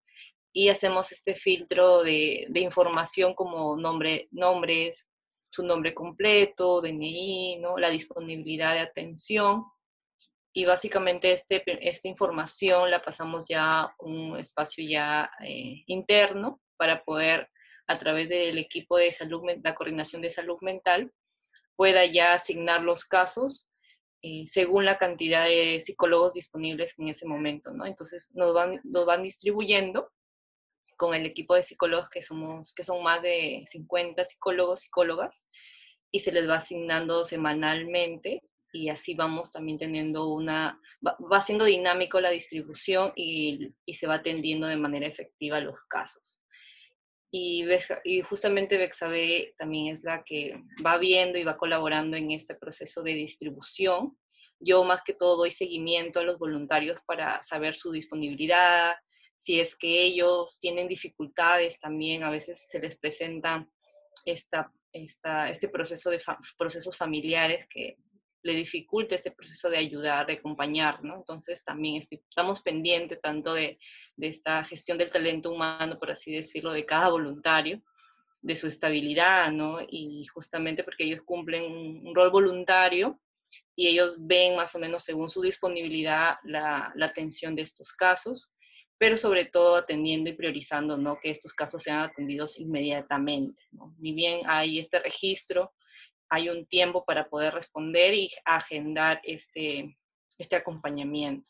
y 0.53 0.69
hacemos 0.69 1.11
este 1.11 1.35
filtro 1.35 2.05
de, 2.05 2.47
de 2.49 2.61
información 2.61 3.35
como 3.35 3.77
nombre, 3.77 4.29
nombres, 4.31 5.09
su 5.51 5.65
nombre 5.65 5.93
completo, 5.95 6.81
DNI, 6.81 7.57
¿no? 7.57 7.77
la 7.77 7.91
disponibilidad 7.91 8.75
de 8.75 8.81
atención 8.81 9.65
y 10.53 10.65
básicamente 10.65 11.33
este, 11.33 11.65
esta 11.89 12.07
información 12.07 12.89
la 12.89 13.03
pasamos 13.03 13.47
ya 13.49 13.81
a 13.81 13.95
un 13.99 14.39
espacio 14.39 14.89
ya 14.89 15.29
eh, 15.45 15.83
interno 15.87 16.61
para 16.77 17.03
poder 17.03 17.51
a 17.89 17.97
través 17.97 18.29
del 18.29 18.59
equipo 18.59 18.99
de 18.99 19.11
salud, 19.11 19.43
la 19.65 19.75
coordinación 19.75 20.23
de 20.23 20.31
salud 20.31 20.59
mental, 20.61 21.13
pueda 21.75 22.05
ya 22.05 22.35
asignar 22.35 22.83
los 22.83 23.05
casos 23.05 23.69
eh, 24.23 24.45
según 24.47 24.85
la 24.85 24.99
cantidad 24.99 25.47
de 25.47 25.81
psicólogos 25.81 26.35
disponibles 26.35 26.99
en 26.99 27.09
ese 27.09 27.27
momento, 27.27 27.73
¿no? 27.73 27.87
Entonces 27.87 28.31
nos 28.35 28.53
van, 28.53 28.81
nos 28.85 29.07
van 29.07 29.23
distribuyendo 29.23 30.11
con 30.97 31.15
el 31.15 31.25
equipo 31.25 31.55
de 31.55 31.63
psicólogos 31.63 32.11
que, 32.11 32.23
somos, 32.23 32.75
que 32.75 32.83
son 32.83 33.03
más 33.03 33.23
de 33.23 33.65
50 33.69 34.25
psicólogos, 34.25 34.81
psicólogas, 34.81 35.47
y 36.11 36.21
se 36.21 36.33
les 36.33 36.49
va 36.49 36.57
asignando 36.57 37.25
semanalmente 37.25 38.43
y 38.73 38.89
así 38.89 39.15
vamos 39.15 39.53
también 39.53 39.79
teniendo 39.79 40.29
una, 40.29 40.81
va, 41.07 41.17
va 41.33 41.41
siendo 41.41 41.65
dinámico 41.65 42.21
la 42.21 42.31
distribución 42.31 43.13
y, 43.15 43.73
y, 43.87 43.95
se 43.95 44.07
va 44.07 44.17
atendiendo 44.17 44.67
de 44.67 44.77
manera 44.77 45.07
efectiva 45.07 45.61
los 45.61 45.81
casos 45.89 46.41
y, 47.31 47.65
y 48.05 48.23
justamente 48.23 48.79
Bexabe 48.79 49.55
también 49.59 49.95
es 49.95 50.03
la 50.03 50.23
que 50.25 50.63
va 50.85 50.99
viendo 50.99 51.39
y 51.39 51.45
va 51.45 51.59
colaborando 51.59 52.17
en 52.17 52.31
este 52.31 52.55
proceso 52.55 53.03
de 53.03 53.15
distribución. 53.15 54.17
Yo 54.61 54.83
más 54.85 55.03
que 55.03 55.15
todo 55.15 55.37
doy 55.37 55.51
seguimiento 55.51 56.21
a 56.21 56.25
los 56.25 56.39
voluntarios 56.39 57.01
para 57.07 57.43
saber 57.43 57.77
su 57.77 57.93
disponibilidad, 57.93 58.97
si 59.37 59.61
es 59.61 59.77
que 59.77 60.03
ellos 60.03 60.59
tienen 60.61 60.89
dificultades 60.89 61.79
también, 61.79 62.25
a 62.25 62.31
veces 62.31 62.67
se 62.69 62.81
les 62.81 62.97
presenta 62.97 63.69
esta, 64.25 64.73
este 64.93 65.69
proceso 65.69 66.11
de 66.11 66.21
procesos 66.57 66.97
familiares 66.97 67.67
que 67.69 67.97
le 68.43 68.55
dificulta 68.55 69.15
este 69.15 69.31
proceso 69.31 69.69
de 69.69 69.79
ayudar, 69.79 70.27
de 70.27 70.35
acompañar, 70.35 71.03
¿no? 71.03 71.17
Entonces 71.17 71.65
también 71.65 72.01
estamos 72.11 72.63
pendientes 72.63 73.21
tanto 73.21 73.55
de, 73.55 73.79
de, 74.17 74.29
esta 74.29 74.65
gestión 74.65 74.99
del 74.99 75.11
talento 75.11 75.51
humano, 75.51 75.99
por 75.99 76.11
así 76.11 76.33
decirlo, 76.33 76.73
de 76.73 76.87
cada 76.87 77.09
voluntario, 77.09 77.83
de 78.41 78.57
su 78.57 78.69
estabilidad, 78.69 79.51
¿no? 79.51 79.79
Y 79.89 80.25
justamente 80.27 80.85
porque 80.85 81.05
ellos 81.05 81.23
cumplen 81.25 81.65
un, 81.65 82.15
rol 82.15 82.31
voluntario 82.31 83.21
y 83.75 83.89
ellos 83.89 84.17
ven 84.19 84.57
más 84.57 84.75
o 84.75 84.79
menos 84.79 85.05
según 85.05 85.31
su 85.31 85.43
disponibilidad 85.43 86.37
la, 86.45 86.93
la 86.95 87.07
atención 87.07 87.55
de 87.55 87.63
estos 87.63 87.93
casos, 87.93 88.53
pero 88.99 89.17
sobre 89.17 89.47
todo 89.47 89.77
atendiendo 89.77 90.31
y 90.31 90.35
priorizando, 90.35 90.97
¿no? 90.97 91.19
Que 91.21 91.31
estos 91.31 91.53
casos 91.53 91.83
sean 91.83 92.01
atendidos 92.01 92.59
inmediatamente, 92.59 93.63
¿no? 93.73 93.95
Ni 93.99 94.13
bien 94.13 94.41
hay 94.47 94.79
este 94.79 95.01
registro, 95.01 95.73
hay 96.31 96.49
un 96.49 96.67
tiempo 96.67 97.05
para 97.05 97.29
poder 97.29 97.55
responder 97.55 98.15
y 98.15 98.31
agendar 98.45 99.21
este, 99.25 99.97
este 100.39 100.57
acompañamiento. 100.57 101.47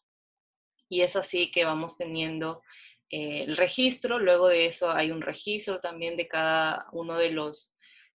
Y 0.89 1.03
es 1.03 1.17
así 1.17 1.51
que 1.51 1.65
vamos 1.65 1.97
teniendo 1.97 2.63
eh, 3.11 3.45
el 3.45 3.57
registro, 3.57 4.19
luego 4.19 4.49
de 4.49 4.67
eso 4.67 4.91
hay 4.91 5.11
un 5.11 5.23
registro 5.23 5.81
también 5.81 6.17
de 6.17 6.29
cada 6.29 6.87
uno 6.93 7.17
de 7.17 7.31
los 7.31 7.75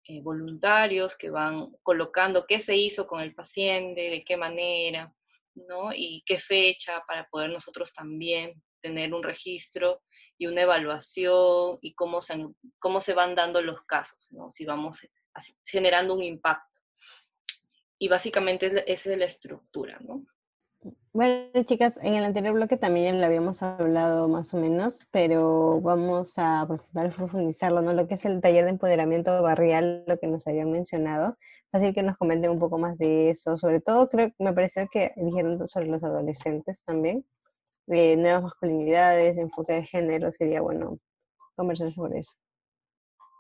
eh, 0.06 0.22
voluntarios 0.22 1.16
que 1.16 1.30
van 1.30 1.72
colocando 1.84 2.48
qué 2.48 2.60
se 2.60 2.76
hizo 2.76 3.06
con 3.06 3.22
el 3.22 3.36
paciente, 3.36 4.10
de 4.10 4.24
qué 4.24 4.38
manera, 4.38 5.14
¿no? 5.54 5.94
Y 5.94 6.24
qué 6.26 6.40
fecha 6.40 7.04
para 7.08 7.28
poder 7.30 7.52
nosotros 7.52 7.94
también 7.94 8.62
tener 8.82 9.14
un 9.14 9.22
registro 9.22 10.02
y 10.40 10.48
una 10.48 10.62
evaluación 10.62 11.78
y 11.82 11.94
cómo 11.94 12.22
se, 12.22 12.44
cómo 12.80 13.02
se 13.02 13.14
van 13.14 13.36
dando 13.36 13.62
los 13.62 13.84
casos, 13.84 14.32
¿no? 14.32 14.50
Si 14.50 14.66
vamos 14.66 15.08
generando 15.66 16.16
un 16.16 16.24
impacto. 16.24 16.82
Y 17.98 18.08
básicamente 18.08 18.84
esa 18.92 19.12
es 19.12 19.18
la 19.18 19.26
estructura, 19.26 19.98
¿no? 20.00 20.26
Bueno, 21.12 21.52
chicas, 21.66 22.00
en 22.02 22.14
el 22.14 22.24
anterior 22.24 22.54
bloque 22.54 22.78
también 22.78 23.14
ya 23.14 23.20
lo 23.20 23.26
habíamos 23.26 23.62
hablado 23.62 24.30
más 24.30 24.54
o 24.54 24.58
menos, 24.58 25.08
pero 25.12 25.82
vamos 25.82 26.36
a 26.38 26.66
profundizarlo, 26.94 27.82
¿no? 27.82 27.94
Lo 27.94 28.08
que 28.08 28.14
es 28.14 28.24
el 28.26 28.40
taller 28.40 28.64
de 28.64 28.70
empoderamiento 28.70 29.42
barrial, 29.42 30.06
lo 30.08 30.18
que 30.18 30.28
nos 30.28 30.48
habían 30.48 30.72
mencionado. 30.72 31.38
Así 31.72 31.94
que 31.94 32.04
nos 32.04 32.18
comenten 32.18 32.52
un 32.52 32.60
poco 32.60 32.78
más 32.78 32.98
de 32.98 33.30
eso. 33.30 33.58
Sobre 33.58 33.82
todo, 33.82 34.08
creo 34.10 34.30
que 34.30 34.44
me 34.44 34.54
parece 34.54 34.88
que 34.92 35.14
dijeron 35.18 35.68
sobre 35.68 35.88
los 35.88 36.04
adolescentes 36.04 36.84
también. 36.84 37.26
Eh, 37.88 38.16
nuevas 38.16 38.44
masculinidades, 38.44 39.38
enfoque 39.38 39.74
de 39.74 39.84
género, 39.84 40.32
sería 40.32 40.62
bueno 40.62 41.00
conversar 41.56 41.92
sobre 41.92 42.20
eso. 42.20 42.34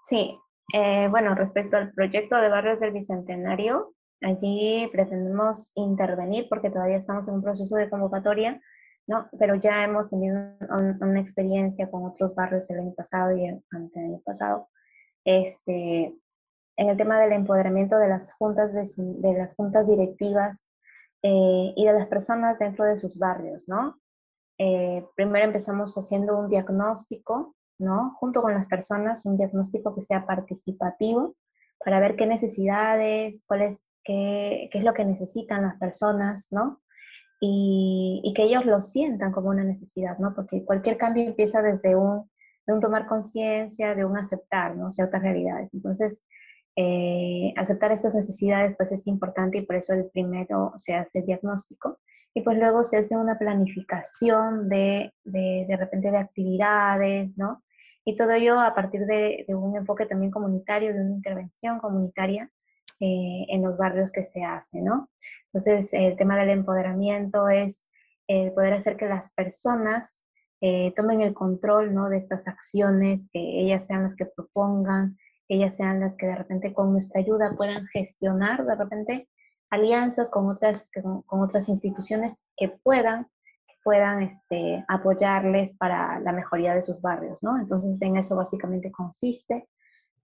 Sí, 0.04 0.38
eh, 0.74 1.08
bueno, 1.10 1.36
respecto 1.36 1.78
al 1.78 1.92
proyecto 1.94 2.36
de 2.38 2.50
Barrios 2.50 2.80
del 2.80 2.92
Bicentenario, 2.92 3.94
allí 4.22 4.88
pretendemos 4.92 5.72
intervenir 5.76 6.48
porque 6.50 6.70
todavía 6.70 6.98
estamos 6.98 7.28
en 7.28 7.36
un 7.36 7.44
proceso 7.44 7.76
de 7.76 7.90
convocatoria, 7.90 8.62
¿no? 9.08 9.30
Pero 9.40 9.56
ya 9.56 9.84
hemos 9.84 10.10
tenido 10.10 10.38
un, 10.70 10.98
una 11.02 11.20
experiencia 11.20 11.90
con 11.90 12.06
otros 12.06 12.36
barrios 12.36 12.70
el 12.70 12.80
año 12.80 12.94
pasado 12.94 13.36
y 13.36 13.46
el 13.46 13.64
año 13.72 14.22
pasado, 14.24 14.70
este, 15.26 16.16
en 16.80 16.90
el 16.90 16.96
tema 16.96 17.20
del 17.20 17.34
empoderamiento 17.34 17.98
de 17.98 18.08
las 18.08 18.32
juntas, 18.34 18.74
de 18.74 19.34
las 19.34 19.54
juntas 19.56 19.88
directivas 19.88 20.70
eh, 21.24 21.74
y 21.76 21.86
de 21.86 21.94
las 21.94 22.08
personas 22.08 22.60
dentro 22.60 22.86
de 22.86 22.98
sus 22.98 23.18
barrios, 23.18 23.68
¿no? 23.68 24.00
Eh, 24.58 25.06
primero 25.16 25.46
empezamos 25.46 25.96
haciendo 25.96 26.38
un 26.38 26.48
diagnóstico 26.48 27.56
¿no? 27.80 28.16
Junto 28.20 28.42
con 28.42 28.54
las 28.54 28.68
personas, 28.68 29.26
un 29.26 29.38
diagnóstico 29.38 29.96
que 29.96 30.02
sea 30.02 30.26
participativo 30.26 31.36
para 31.84 32.00
ver 32.00 32.16
qué 32.16 32.28
necesidades, 32.28 33.44
cuál 33.48 33.62
es, 33.64 33.88
qué, 34.04 34.70
qué 34.72 34.80
es 34.80 34.84
lo 34.84 34.94
que 34.94 35.06
necesitan 35.06 35.64
las 35.64 35.76
personas, 35.78 36.50
¿no? 36.52 36.82
Y, 37.42 38.34
que 38.36 38.44
ellos 38.44 38.66
lo 38.66 38.82
sientan 38.82 39.32
como 39.32 39.50
una 39.50 39.64
necesidad, 39.64 40.18
¿no? 40.20 40.36
Porque 40.36 40.66
cualquier 40.66 40.98
cambio 40.98 41.24
empieza 41.24 41.62
desde 41.62 41.96
un, 41.96 42.30
de 42.68 42.74
un 42.74 42.82
tomar 42.82 43.08
conciencia, 43.08 43.96
de 43.96 44.04
un 44.06 44.18
aceptar, 44.18 44.76
¿no? 44.76 44.92
Ciertas 44.92 45.22
realidades. 45.22 45.74
Entonces, 45.74 46.22
eh, 46.76 47.54
aceptar 47.58 47.92
estas 47.92 48.14
necesidades 48.14 48.76
pues 48.78 48.92
es 48.92 49.08
importante 49.08 49.58
y 49.58 49.66
por 49.66 49.78
eso 49.78 49.94
el 49.94 50.10
primero 50.12 50.74
se 50.78 50.96
hace 50.96 51.20
el 51.20 51.26
diagnóstico 51.26 52.00
y 52.34 52.42
pues 52.42 52.58
luego 52.58 52.84
se 52.84 52.98
hace 52.98 53.18
una 53.18 53.38
planificación 53.38 54.70
de, 54.70 55.14
de, 55.24 55.66
de 55.68 55.78
repente 55.78 56.12
de 56.12 56.18
actividades, 56.18 57.38
¿no? 57.38 57.64
Y 58.10 58.18
todo 58.18 58.32
ello 58.32 58.60
a 58.60 58.74
partir 58.74 59.06
de, 59.06 59.46
de, 59.48 59.54
un 59.54 59.78
enfoque 59.78 60.08
también 60.08 60.32
comunitario, 60.32 60.96
de 60.96 61.02
una 61.02 61.12
intervención 61.12 61.78
comunitaria 61.78 62.50
eh, 63.00 63.46
en 63.50 63.62
los 63.62 63.78
barrios 63.78 64.12
que 64.12 64.24
se 64.24 64.44
hace, 64.44 64.82
¿no? 64.82 65.12
Entonces, 65.46 65.94
el 65.94 66.18
tema 66.18 66.36
del 66.36 66.50
empoderamiento 66.50 67.48
es 67.50 67.88
el 68.28 68.52
poder 68.54 68.74
hacer 68.74 68.98
que 68.98 69.06
las 69.06 69.30
personas 69.30 70.24
eh, 70.60 70.92
tomen 70.96 71.22
el 71.22 71.36
control, 71.36 71.94
¿no? 71.94 72.10
De 72.10 72.18
estas 72.18 72.48
acciones, 72.48 73.30
que 73.32 73.40
ellas 73.40 73.86
sean 73.86 74.02
las 74.02 74.16
que 74.16 74.26
propongan, 74.26 75.16
ellas 75.48 75.76
sean 75.76 76.00
las 76.00 76.18
que 76.18 76.26
de 76.26 76.36
repente 76.36 76.74
con 76.74 76.92
nuestra 76.92 77.22
ayuda 77.22 77.52
puedan 77.56 77.86
gestionar 77.88 78.66
de 78.66 78.76
repente 78.76 79.30
alianzas 79.70 80.32
con 80.32 80.50
otras, 80.50 80.90
con, 80.92 81.24
otras 81.28 81.70
instituciones 81.70 82.48
que 82.58 82.70
puedan, 82.70 83.28
puedan 83.90 84.22
este, 84.22 84.86
apoyarles 84.88 85.74
para 85.74 86.20
la 86.20 86.32
mejoría 86.32 86.76
de 86.76 86.84
sus 86.84 87.02
barrios, 87.02 87.42
¿no? 87.42 87.58
Entonces 87.58 88.00
en 88.04 88.18
eso 88.18 88.36
básicamente 88.36 88.92
consiste 88.92 89.68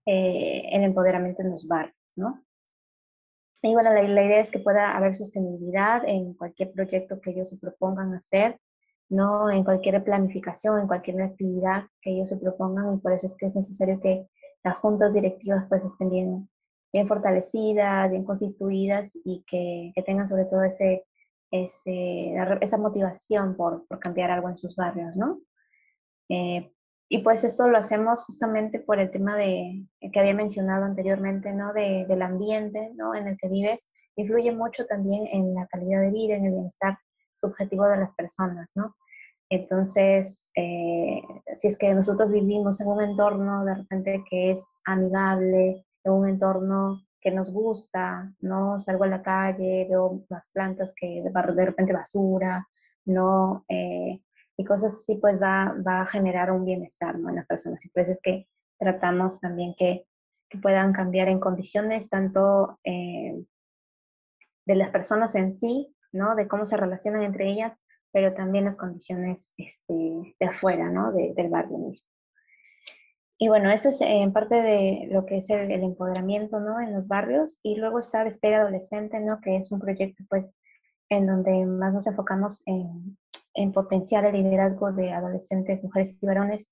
eh, 0.06 0.68
el 0.70 0.84
empoderamiento 0.84 1.42
en 1.42 1.50
los 1.50 1.66
barrios, 1.66 1.96
¿no? 2.14 2.44
Y 3.62 3.74
bueno, 3.74 3.92
la, 3.92 4.02
la, 4.02 4.24
idea 4.24 4.38
es 4.38 4.52
que 4.52 4.60
pueda 4.60 4.96
haber 4.96 5.16
sostenibilidad 5.16 6.04
en 6.06 6.34
cualquier 6.34 6.70
proyecto 6.70 7.20
que 7.20 7.32
ellos 7.32 7.50
se 7.50 7.56
propongan 7.56 8.14
hacer, 8.14 8.60
¿no? 9.08 9.50
En 9.50 9.64
cualquier 9.64 10.04
planificación, 10.04 10.78
en 10.78 10.86
cualquier 10.86 11.20
actividad 11.22 11.86
que 12.00 12.12
ellos 12.12 12.28
se 12.28 12.36
propongan 12.36 12.94
y 12.94 12.98
por 12.98 13.14
eso 13.14 13.26
es 13.26 13.34
que 13.34 13.46
es 13.46 13.56
necesario 13.56 13.98
que 13.98 14.28
las 14.62 14.76
juntas 14.76 15.12
directivas 15.12 15.66
pues 15.68 15.84
estén 15.84 16.10
bien, 16.10 16.48
bien 16.92 17.08
fortalecidas, 17.08 18.12
bien 18.12 18.22
constituidas 18.22 19.18
y 19.24 19.42
que, 19.44 19.90
que 19.92 20.02
tengan 20.04 20.28
sobre 20.28 20.44
todo 20.44 20.62
ese, 20.62 21.04
ese, 21.50 22.34
esa 22.60 22.78
motivación 22.78 23.56
por, 23.56 23.86
por, 23.86 23.98
cambiar 23.98 24.30
algo 24.30 24.48
en 24.48 24.58
sus 24.58 24.74
barrios, 24.76 25.16
¿no? 25.16 25.40
Eh, 26.28 26.72
y 27.08 27.18
pues 27.18 27.44
esto 27.44 27.68
lo 27.68 27.78
hacemos 27.78 28.22
justamente 28.24 28.80
por 28.80 28.98
el 28.98 29.10
tema 29.10 29.36
de, 29.36 29.86
que 30.12 30.20
había 30.20 30.34
mencionado 30.34 30.84
anteriormente, 30.84 31.52
¿no? 31.52 31.72
De, 31.72 32.04
del 32.08 32.22
ambiente, 32.22 32.92
¿no? 32.96 33.14
En 33.14 33.28
el 33.28 33.36
que 33.36 33.48
vives, 33.48 33.88
influye 34.16 34.52
mucho 34.52 34.86
también 34.86 35.26
en 35.32 35.54
la 35.54 35.66
calidad 35.66 36.00
de 36.00 36.10
vida, 36.10 36.34
en 36.34 36.46
el 36.46 36.52
bienestar 36.52 36.98
subjetivo 37.34 37.86
de 37.88 37.98
las 37.98 38.12
personas, 38.14 38.72
¿no? 38.74 38.96
Entonces, 39.48 40.50
eh, 40.56 41.22
si 41.54 41.68
es 41.68 41.78
que 41.78 41.94
nosotros 41.94 42.32
vivimos 42.32 42.80
en 42.80 42.88
un 42.88 43.00
entorno 43.02 43.64
de 43.64 43.76
repente 43.76 44.24
que 44.28 44.50
es 44.50 44.80
amigable, 44.84 45.86
en 46.02 46.12
un 46.12 46.26
entorno 46.26 47.05
que 47.26 47.32
nos 47.32 47.50
gusta, 47.50 48.32
¿no? 48.38 48.78
Salgo 48.78 49.02
a 49.02 49.08
la 49.08 49.20
calle, 49.20 49.88
veo 49.90 50.24
las 50.28 50.48
plantas 50.48 50.94
que 50.94 51.24
de 51.24 51.66
repente 51.66 51.92
basura, 51.92 52.68
¿no? 53.04 53.64
Eh, 53.68 54.22
y 54.56 54.64
cosas 54.64 54.94
así, 54.94 55.16
pues 55.16 55.42
va, 55.42 55.74
va 55.84 56.02
a 56.02 56.06
generar 56.06 56.52
un 56.52 56.64
bienestar. 56.64 57.16
En 57.16 57.34
las 57.34 57.48
personas. 57.48 57.84
Y 57.84 57.88
por 57.88 58.04
es 58.04 58.20
que 58.22 58.46
tratamos 58.78 59.40
también 59.40 59.74
que, 59.76 60.06
que 60.48 60.58
puedan 60.58 60.92
cambiar 60.92 61.26
en 61.26 61.40
condiciones 61.40 62.08
tanto 62.08 62.78
eh, 62.84 63.44
de 64.64 64.74
las 64.76 64.90
personas 64.90 65.34
en 65.34 65.50
sí, 65.50 65.92
¿no? 66.12 66.36
De 66.36 66.46
cómo 66.46 66.64
se 66.64 66.76
relacionan 66.76 67.22
entre 67.22 67.50
ellas, 67.50 67.82
pero 68.12 68.34
también 68.34 68.66
las 68.66 68.76
condiciones 68.76 69.52
este, 69.56 70.36
de 70.38 70.46
afuera, 70.46 70.90
¿no? 70.90 71.10
De, 71.10 71.34
del 71.34 71.50
barrio 71.50 71.78
mismo. 71.78 72.08
Y 73.38 73.48
bueno, 73.48 73.70
eso 73.70 73.90
es 73.90 74.00
en 74.00 74.32
parte 74.32 74.54
de 74.62 75.08
lo 75.10 75.26
que 75.26 75.36
es 75.38 75.50
el, 75.50 75.70
empoderamiento, 75.70 76.58
¿no? 76.58 76.80
En 76.80 76.94
los 76.94 77.06
barrios. 77.06 77.58
Y 77.62 77.76
luego 77.76 77.98
está 77.98 78.24
Despega 78.24 78.62
Adolescente, 78.62 79.20
¿no? 79.20 79.40
Que 79.40 79.56
es 79.56 79.70
un 79.72 79.80
proyecto, 79.80 80.24
pues, 80.28 80.54
en 81.10 81.26
donde 81.26 81.66
más 81.66 81.92
nos 81.92 82.06
enfocamos 82.06 82.62
en, 82.66 83.18
en 83.54 83.72
potenciar 83.72 84.24
el 84.24 84.42
liderazgo 84.42 84.92
de 84.92 85.12
adolescentes, 85.12 85.82
mujeres 85.82 86.18
y 86.20 86.26
varones 86.26 86.70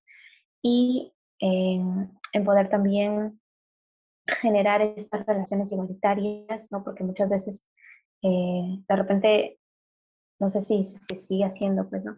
y 0.61 1.13
en, 1.39 2.11
en 2.33 2.43
poder 2.43 2.69
también 2.69 3.39
generar 4.27 4.81
estas 4.81 5.25
relaciones 5.25 5.71
igualitarias, 5.71 6.71
¿no? 6.71 6.83
Porque 6.83 7.03
muchas 7.03 7.29
veces, 7.29 7.67
eh, 8.23 8.79
de 8.87 8.95
repente, 8.95 9.59
no 10.39 10.49
sé 10.49 10.63
si 10.63 10.83
se 10.83 11.15
sigue 11.15 11.45
haciendo, 11.45 11.87
pues, 11.89 12.03
¿no? 12.03 12.17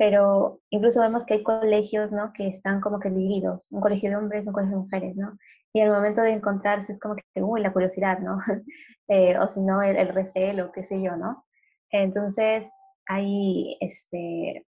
Pero 0.00 0.62
incluso 0.70 1.02
vemos 1.02 1.26
que 1.26 1.34
hay 1.34 1.42
colegios, 1.42 2.10
¿no? 2.10 2.32
Que 2.32 2.48
están 2.48 2.80
como 2.80 2.98
que 3.00 3.10
divididos, 3.10 3.70
un 3.70 3.82
colegio 3.82 4.08
de 4.08 4.16
hombres, 4.16 4.46
un 4.46 4.54
colegio 4.54 4.76
de 4.76 4.82
mujeres, 4.82 5.18
¿no? 5.18 5.36
Y 5.74 5.80
el 5.80 5.90
momento 5.90 6.22
de 6.22 6.32
encontrarse 6.32 6.92
es 6.92 6.98
como 6.98 7.16
que, 7.16 7.42
uy, 7.42 7.60
la 7.60 7.70
curiosidad, 7.70 8.18
¿no? 8.18 8.38
eh, 9.08 9.38
o 9.38 9.46
si 9.46 9.60
no, 9.60 9.82
el, 9.82 9.96
el 9.96 10.08
recelo, 10.08 10.72
qué 10.72 10.84
sé 10.84 11.02
yo, 11.02 11.16
¿no? 11.18 11.44
Entonces, 11.90 12.72
hay, 13.04 13.76
este, 13.82 14.66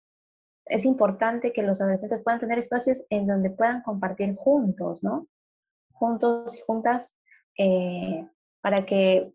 es 0.67 0.85
importante 0.85 1.55
que 1.55 1.63
los 1.63 1.81
adolescentes 1.81 2.23
puedan 2.23 2.41
tener 2.41 2.59
espacios 2.59 3.03
en 3.09 3.27
donde 3.27 3.49
puedan 3.49 3.81
compartir 3.81 4.35
juntos, 4.37 5.03
¿no? 5.03 5.29
Juntos 5.93 6.55
y 6.55 6.61
juntas, 6.67 7.17
eh, 7.57 8.29
para 8.61 8.85
que 8.85 9.33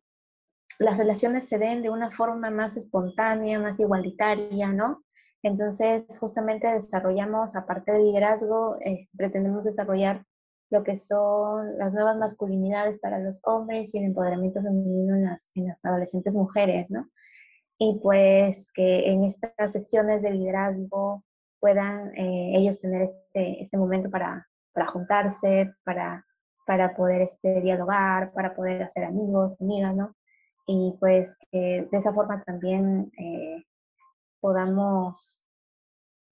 las 0.77 0.95
relaciones 0.99 1.49
se 1.49 1.57
den 1.57 1.81
de 1.81 1.89
una 1.89 2.11
forma 2.11 2.51
más 2.51 2.77
espontánea, 2.77 3.59
más 3.59 3.79
igualitaria, 3.79 4.71
¿no? 4.73 5.03
Entonces, 5.47 6.03
justamente 6.19 6.67
desarrollamos, 6.67 7.55
aparte 7.55 7.93
del 7.93 8.03
liderazgo, 8.03 8.77
pretendemos 9.15 9.63
desarrollar 9.63 10.25
lo 10.69 10.83
que 10.83 10.97
son 10.97 11.77
las 11.77 11.93
nuevas 11.93 12.17
masculinidades 12.17 12.99
para 12.99 13.19
los 13.19 13.39
hombres 13.43 13.93
y 13.93 13.99
el 13.99 14.05
empoderamiento 14.05 14.61
femenino 14.61 15.15
en 15.15 15.23
las, 15.23 15.51
en 15.55 15.67
las 15.67 15.83
adolescentes 15.85 16.33
mujeres, 16.33 16.91
¿no? 16.91 17.09
Y 17.79 17.99
pues 18.03 18.69
que 18.73 19.09
en 19.11 19.23
estas 19.23 19.71
sesiones 19.71 20.21
de 20.21 20.31
liderazgo 20.31 21.23
puedan 21.59 22.09
eh, 22.17 22.57
ellos 22.57 22.79
tener 22.79 23.03
este, 23.03 23.61
este 23.61 23.77
momento 23.77 24.09
para, 24.09 24.47
para 24.73 24.87
juntarse, 24.87 25.73
para, 25.85 26.25
para 26.65 26.95
poder 26.95 27.21
este, 27.21 27.61
dialogar, 27.61 28.33
para 28.33 28.55
poder 28.55 28.83
hacer 28.83 29.05
amigos, 29.05 29.55
amigas, 29.61 29.95
¿no? 29.95 30.15
y 30.67 30.93
pues 30.99 31.35
que 31.49 31.87
de 31.89 31.97
esa 31.97 32.13
forma 32.13 32.43
también 32.43 33.09
eh, 33.17 33.63
podamos, 34.39 35.41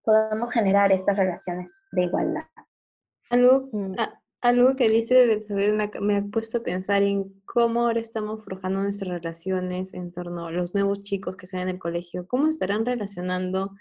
podamos 0.04 0.52
generar 0.52 0.92
estas 0.92 1.18
relaciones 1.18 1.86
de 1.92 2.04
igualdad. 2.04 2.46
Algo, 3.30 3.70
mm. 3.72 3.96
a, 3.98 4.22
algo 4.42 4.76
que 4.76 4.90
dice 4.90 5.42
me, 5.50 5.90
me 6.02 6.18
ha 6.18 6.24
puesto 6.24 6.60
a 6.60 6.64
pensar 6.64 7.02
en 7.04 7.42
cómo 7.46 7.82
ahora 7.82 8.00
estamos 8.00 8.44
forjando 8.44 8.82
nuestras 8.82 9.12
relaciones 9.12 9.94
en 9.94 10.12
torno 10.12 10.48
a 10.48 10.52
los 10.52 10.74
nuevos 10.74 11.02
chicos 11.02 11.36
que 11.36 11.46
están 11.46 11.62
en 11.62 11.70
el 11.70 11.80
colegio, 11.80 12.28
cómo 12.28 12.48
estarán 12.48 12.86
relacionando 12.86 13.72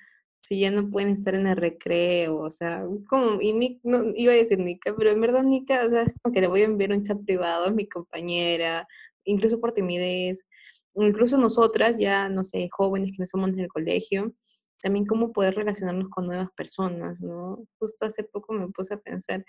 si 0.45 0.61
ya 0.61 0.71
no 0.71 0.91
pueden 0.91 1.09
estar 1.09 1.35
en 1.35 1.47
el 1.47 1.57
recreo, 1.57 2.39
o 2.39 2.51
sea, 2.51 2.85
como, 3.09 3.41
y 3.41 3.81
no, 3.83 4.05
iba 4.15 4.33
a 4.35 4.37
decir 4.37 4.59
Nika, 4.59 4.95
pero 4.97 5.11
en 5.11 5.21
verdad 5.21 5.43
Nika, 5.43 5.87
o 5.87 5.91
sea, 5.91 6.03
es 6.03 6.19
como 6.21 6.35
que 6.35 6.43
le 6.43 6.49
voy 6.49 6.61
a 6.61 6.67
enviar 6.67 6.93
un 6.93 7.03
chat 7.03 7.19
privado 7.25 7.65
a 7.65 7.71
mi 7.71 7.89
compañera, 7.89 8.87
incluso 9.25 9.61
por 9.61 9.73
timidez, 9.73 10.47
incluso 10.95 11.39
nosotras 11.39 11.99
ya, 11.99 12.29
no 12.29 12.45
sé, 12.45 12.69
jóvenes 12.71 13.13
que 13.13 13.19
no 13.21 13.27
somos 13.27 13.51
en 13.51 13.61
el 13.61 13.69
colegio, 13.69 14.35
también 14.83 15.07
cómo 15.07 15.33
poder 15.33 15.55
relacionarnos 15.55 16.11
con 16.11 16.27
nuevas 16.27 16.51
personas, 16.57 17.21
¿no? 17.23 17.65
Justo 17.79 18.07
hace 18.07 18.25
poco 18.25 18.53
me 18.53 18.69
puse 18.69 18.95
a 18.95 19.01
pensar, 19.01 19.45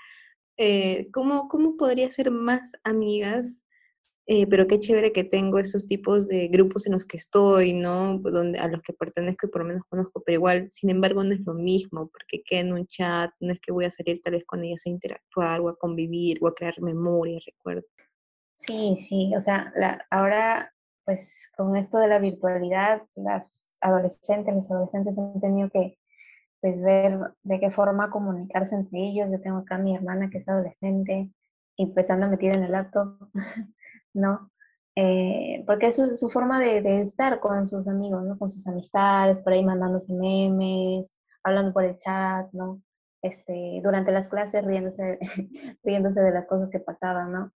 eh, 0.58 1.10
¿cómo, 1.12 1.48
¿cómo 1.50 1.76
podría 1.78 2.10
ser 2.10 2.32
más 2.32 2.72
amigas? 2.84 3.66
Eh, 4.28 4.48
pero 4.48 4.66
qué 4.66 4.80
chévere 4.80 5.12
que 5.12 5.24
tengo 5.24 5.60
esos 5.60 5.86
tipos 5.86 6.28
de 6.28 6.48
grupos 6.48 6.88
en 6.88 6.94
los 6.94 7.06
que 7.06 7.18
estoy, 7.18 7.74
¿no? 7.74 8.18
Donde, 8.20 8.58
a 8.58 8.68
los 8.68 8.82
que 8.82 8.94
pertenezco 8.94 9.46
y 9.46 9.50
por 9.52 9.62
lo 9.62 9.68
menos 9.68 9.84
conozco, 9.88 10.24
pero 10.26 10.38
igual, 10.38 10.68
sin 10.68 10.90
embargo, 10.90 11.24
no 11.24 11.34
es 11.34 11.42
lo 11.46 11.54
mismo, 11.54 12.10
porque 12.10 12.42
queda 12.44 12.62
en 12.62 12.74
un 12.74 12.88
chat, 12.88 13.32
no 13.40 13.54
es 13.54 13.60
que 13.60 13.72
voy 13.72 13.86
a 13.86 13.92
salir 13.92 14.22
tal 14.24 14.34
vez 14.34 14.46
con 14.46 14.64
ellas 14.64 14.82
a 14.86 14.90
interactuar 14.90 15.62
o 15.62 15.70
a 15.70 15.78
convivir 15.78 16.40
o 16.42 16.48
a 16.48 16.56
crear 16.56 16.82
memoria, 16.82 17.38
recuerdo. 17.46 17.84
Sí, 18.56 18.98
sí, 19.00 19.36
o 19.36 19.42
sea, 19.42 19.72
la, 19.76 20.06
ahora 20.10 20.74
pues 21.06 21.50
con 21.56 21.76
esto 21.78 22.00
de 22.00 22.08
la 22.08 22.20
virtualidad, 22.20 23.04
las 23.16 23.78
adolescentes, 23.82 24.56
los 24.56 24.72
adolescentes 24.72 25.18
han 25.18 25.40
tenido 25.40 25.70
que 25.70 25.98
pues 26.62 26.82
ver 26.82 27.20
de 27.44 27.60
qué 27.60 27.72
forma 27.72 28.10
comunicarse 28.10 28.76
entre 28.76 29.00
ellos. 29.00 29.30
Yo 29.32 29.42
tengo 29.42 29.60
acá 29.60 29.76
a 29.76 29.80
mi 29.80 29.96
hermana 29.96 30.30
que 30.32 30.40
es 30.40 30.50
adolescente 30.50 31.32
y 31.78 31.86
pues 31.88 32.10
anda 32.10 32.28
metida 32.30 32.56
en 32.56 32.64
el 32.64 32.72
laptop, 32.72 33.20
¿no? 34.14 34.52
Eh, 34.96 35.64
porque 35.68 35.88
es 35.88 35.98
su 36.20 36.30
forma 36.30 36.60
de, 36.60 36.82
de, 36.82 37.02
estar 37.02 37.40
con 37.40 37.68
sus 37.70 37.88
amigos, 37.88 38.24
¿no? 38.24 38.38
Con 38.40 38.50
sus 38.50 38.66
amistades, 38.68 39.40
por 39.40 39.54
ahí 39.54 39.64
mandándose 39.64 40.14
memes, 40.14 41.18
hablando 41.44 41.74
por 41.74 41.84
el 41.84 41.98
chat, 41.98 42.52
¿no? 42.54 42.82
Este, 43.22 43.82
durante 43.84 44.12
las 44.12 44.30
clases 44.30 44.66
riéndose, 44.66 45.20
riéndose 45.84 46.22
de 46.22 46.32
las 46.32 46.48
cosas 46.48 46.70
que 46.70 46.80
pasaban, 46.80 47.32
¿no? 47.34 47.52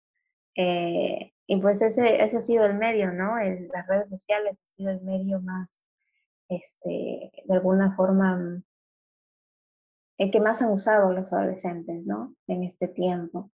Eh, 0.56 1.34
y 1.48 1.62
pues 1.62 1.82
ese, 1.82 2.24
ese 2.24 2.38
ha 2.38 2.42
sido 2.42 2.66
el 2.66 2.76
medio, 2.78 3.12
¿no? 3.14 3.40
El, 3.40 3.70
las 3.74 3.88
redes 3.88 4.10
sociales 4.10 4.60
ha 4.62 4.66
sido 4.66 4.92
el 4.92 5.02
medio 5.02 5.42
más, 5.42 5.86
este, 6.50 7.32
de 7.46 7.54
alguna 7.54 7.96
forma, 7.96 8.62
el 10.18 10.32
que 10.32 10.40
más 10.42 10.62
han 10.62 10.72
usado 10.72 11.12
los 11.14 11.34
adolescentes, 11.34 12.06
¿no? 12.06 12.36
En 12.48 12.64
este 12.64 12.88
tiempo. 12.88 13.52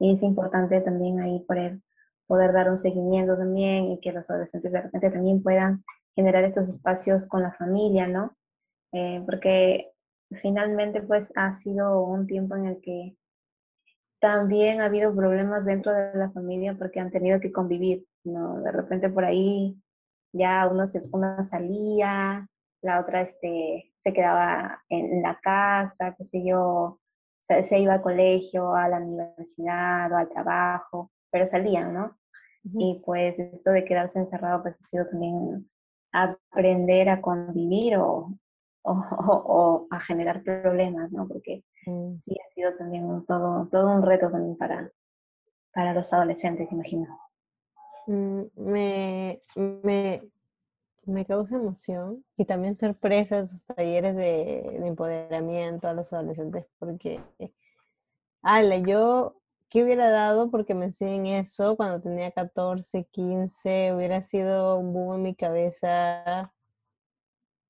y 0.00 0.12
es 0.12 0.22
importante 0.22 0.80
también 0.80 1.20
ahí 1.20 1.40
poder, 1.46 1.80
poder 2.26 2.52
dar 2.52 2.70
un 2.70 2.78
seguimiento 2.78 3.36
también 3.36 3.92
y 3.92 4.00
que 4.00 4.12
los 4.12 4.28
adolescentes 4.30 4.72
de 4.72 4.82
repente 4.82 5.10
también 5.10 5.42
puedan 5.42 5.84
generar 6.14 6.44
estos 6.44 6.68
espacios 6.68 7.28
con 7.28 7.42
la 7.42 7.52
familia, 7.52 8.08
¿no? 8.08 8.36
Eh, 8.92 9.22
porque 9.26 9.92
finalmente 10.42 11.02
pues 11.02 11.32
ha 11.36 11.52
sido 11.52 12.02
un 12.04 12.26
tiempo 12.26 12.56
en 12.56 12.66
el 12.66 12.80
que 12.80 13.16
también 14.20 14.80
ha 14.80 14.86
habido 14.86 15.14
problemas 15.14 15.64
dentro 15.64 15.92
de 15.92 16.14
la 16.14 16.30
familia 16.30 16.76
porque 16.78 17.00
han 17.00 17.10
tenido 17.10 17.40
que 17.40 17.52
convivir, 17.52 18.06
¿no? 18.24 18.60
De 18.60 18.70
repente 18.70 19.08
por 19.08 19.24
ahí 19.24 19.76
ya 20.32 20.68
uno, 20.70 20.86
se, 20.86 21.00
uno 21.12 21.42
salía, 21.42 22.46
la 22.82 23.00
otra 23.00 23.22
este, 23.22 23.92
se 23.98 24.12
quedaba 24.12 24.82
en 24.88 25.22
la 25.22 25.38
casa, 25.40 26.14
qué 26.16 26.24
sé 26.24 26.44
yo, 26.44 27.00
se, 27.40 27.62
se 27.62 27.78
iba 27.78 27.94
al 27.94 28.02
colegio, 28.02 28.74
a 28.74 28.88
la 28.88 28.98
universidad 28.98 30.12
o 30.12 30.16
al 30.16 30.28
trabajo, 30.28 31.10
pero 31.30 31.46
salían, 31.46 31.94
¿no? 31.94 32.16
Y 32.62 33.02
pues 33.04 33.38
esto 33.38 33.70
de 33.70 33.84
quedarse 33.84 34.18
encerrado 34.18 34.62
pues 34.62 34.78
ha 34.78 34.82
sido 34.82 35.06
también 35.06 35.68
aprender 36.12 37.08
a 37.08 37.22
convivir 37.22 37.96
o, 37.96 38.34
o, 38.82 38.92
o, 38.92 39.86
a 39.90 40.00
generar 40.00 40.42
problemas, 40.42 41.10
¿no? 41.12 41.26
Porque 41.28 41.64
mm. 41.86 42.16
sí 42.18 42.36
ha 42.38 42.54
sido 42.54 42.76
también 42.76 43.04
un, 43.04 43.24
todo, 43.26 43.68
todo 43.70 43.90
un 43.90 44.02
reto 44.02 44.30
también 44.30 44.56
para, 44.56 44.90
para 45.72 45.94
los 45.94 46.12
adolescentes, 46.12 46.70
imagino. 46.72 47.18
Mm, 48.06 48.42
me, 48.56 49.42
me, 49.56 50.22
me 51.04 51.26
causa 51.26 51.56
emoción 51.56 52.24
y 52.36 52.44
también 52.44 52.76
sorpresa 52.76 53.46
sus 53.46 53.64
talleres 53.64 54.16
de, 54.16 54.78
de, 54.80 54.86
empoderamiento 54.86 55.88
a 55.88 55.92
los 55.92 56.12
adolescentes 56.12 56.66
porque, 56.78 57.20
ala, 58.42 58.78
yo, 58.78 59.36
¿qué 59.68 59.84
hubiera 59.84 60.10
dado 60.10 60.50
porque 60.50 60.74
me 60.74 60.86
enseñen 60.86 61.26
eso 61.26 61.76
cuando 61.76 62.00
tenía 62.00 62.30
14, 62.30 63.04
15? 63.10 63.94
Hubiera 63.94 64.22
sido 64.22 64.78
un 64.78 64.92
boom 64.92 65.16
en 65.16 65.22
mi 65.22 65.34
cabeza. 65.34 66.52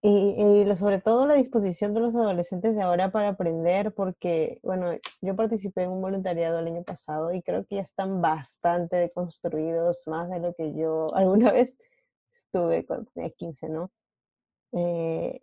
Y, 0.02 0.64
y 0.66 0.76
sobre 0.76 1.00
todo 1.00 1.26
la 1.26 1.34
disposición 1.34 1.92
de 1.92 2.00
los 2.00 2.14
adolescentes 2.14 2.74
de 2.74 2.80
ahora 2.80 3.10
para 3.12 3.28
aprender, 3.28 3.92
porque, 3.92 4.58
bueno, 4.62 4.92
yo 5.20 5.36
participé 5.36 5.82
en 5.82 5.90
un 5.90 6.00
voluntariado 6.00 6.58
el 6.58 6.68
año 6.68 6.82
pasado 6.84 7.34
y 7.34 7.42
creo 7.42 7.66
que 7.66 7.76
ya 7.76 7.82
están 7.82 8.22
bastante 8.22 8.96
deconstruidos, 8.96 10.06
más 10.06 10.30
de 10.30 10.40
lo 10.40 10.54
que 10.54 10.74
yo 10.74 11.14
alguna 11.14 11.52
vez 11.52 11.78
estuve 12.32 12.86
cuando 12.86 13.10
tenía 13.12 13.30
15, 13.30 13.68
¿no? 13.68 13.90
Eh, 14.72 15.42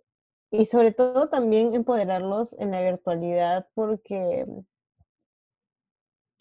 y 0.49 0.66
sobre 0.66 0.91
todo 0.91 1.30
también 1.30 1.76
empoderarlos 1.76 2.53
en 2.60 2.72
la 2.72 2.82
virtualidad 2.82 3.68
porque, 3.76 4.47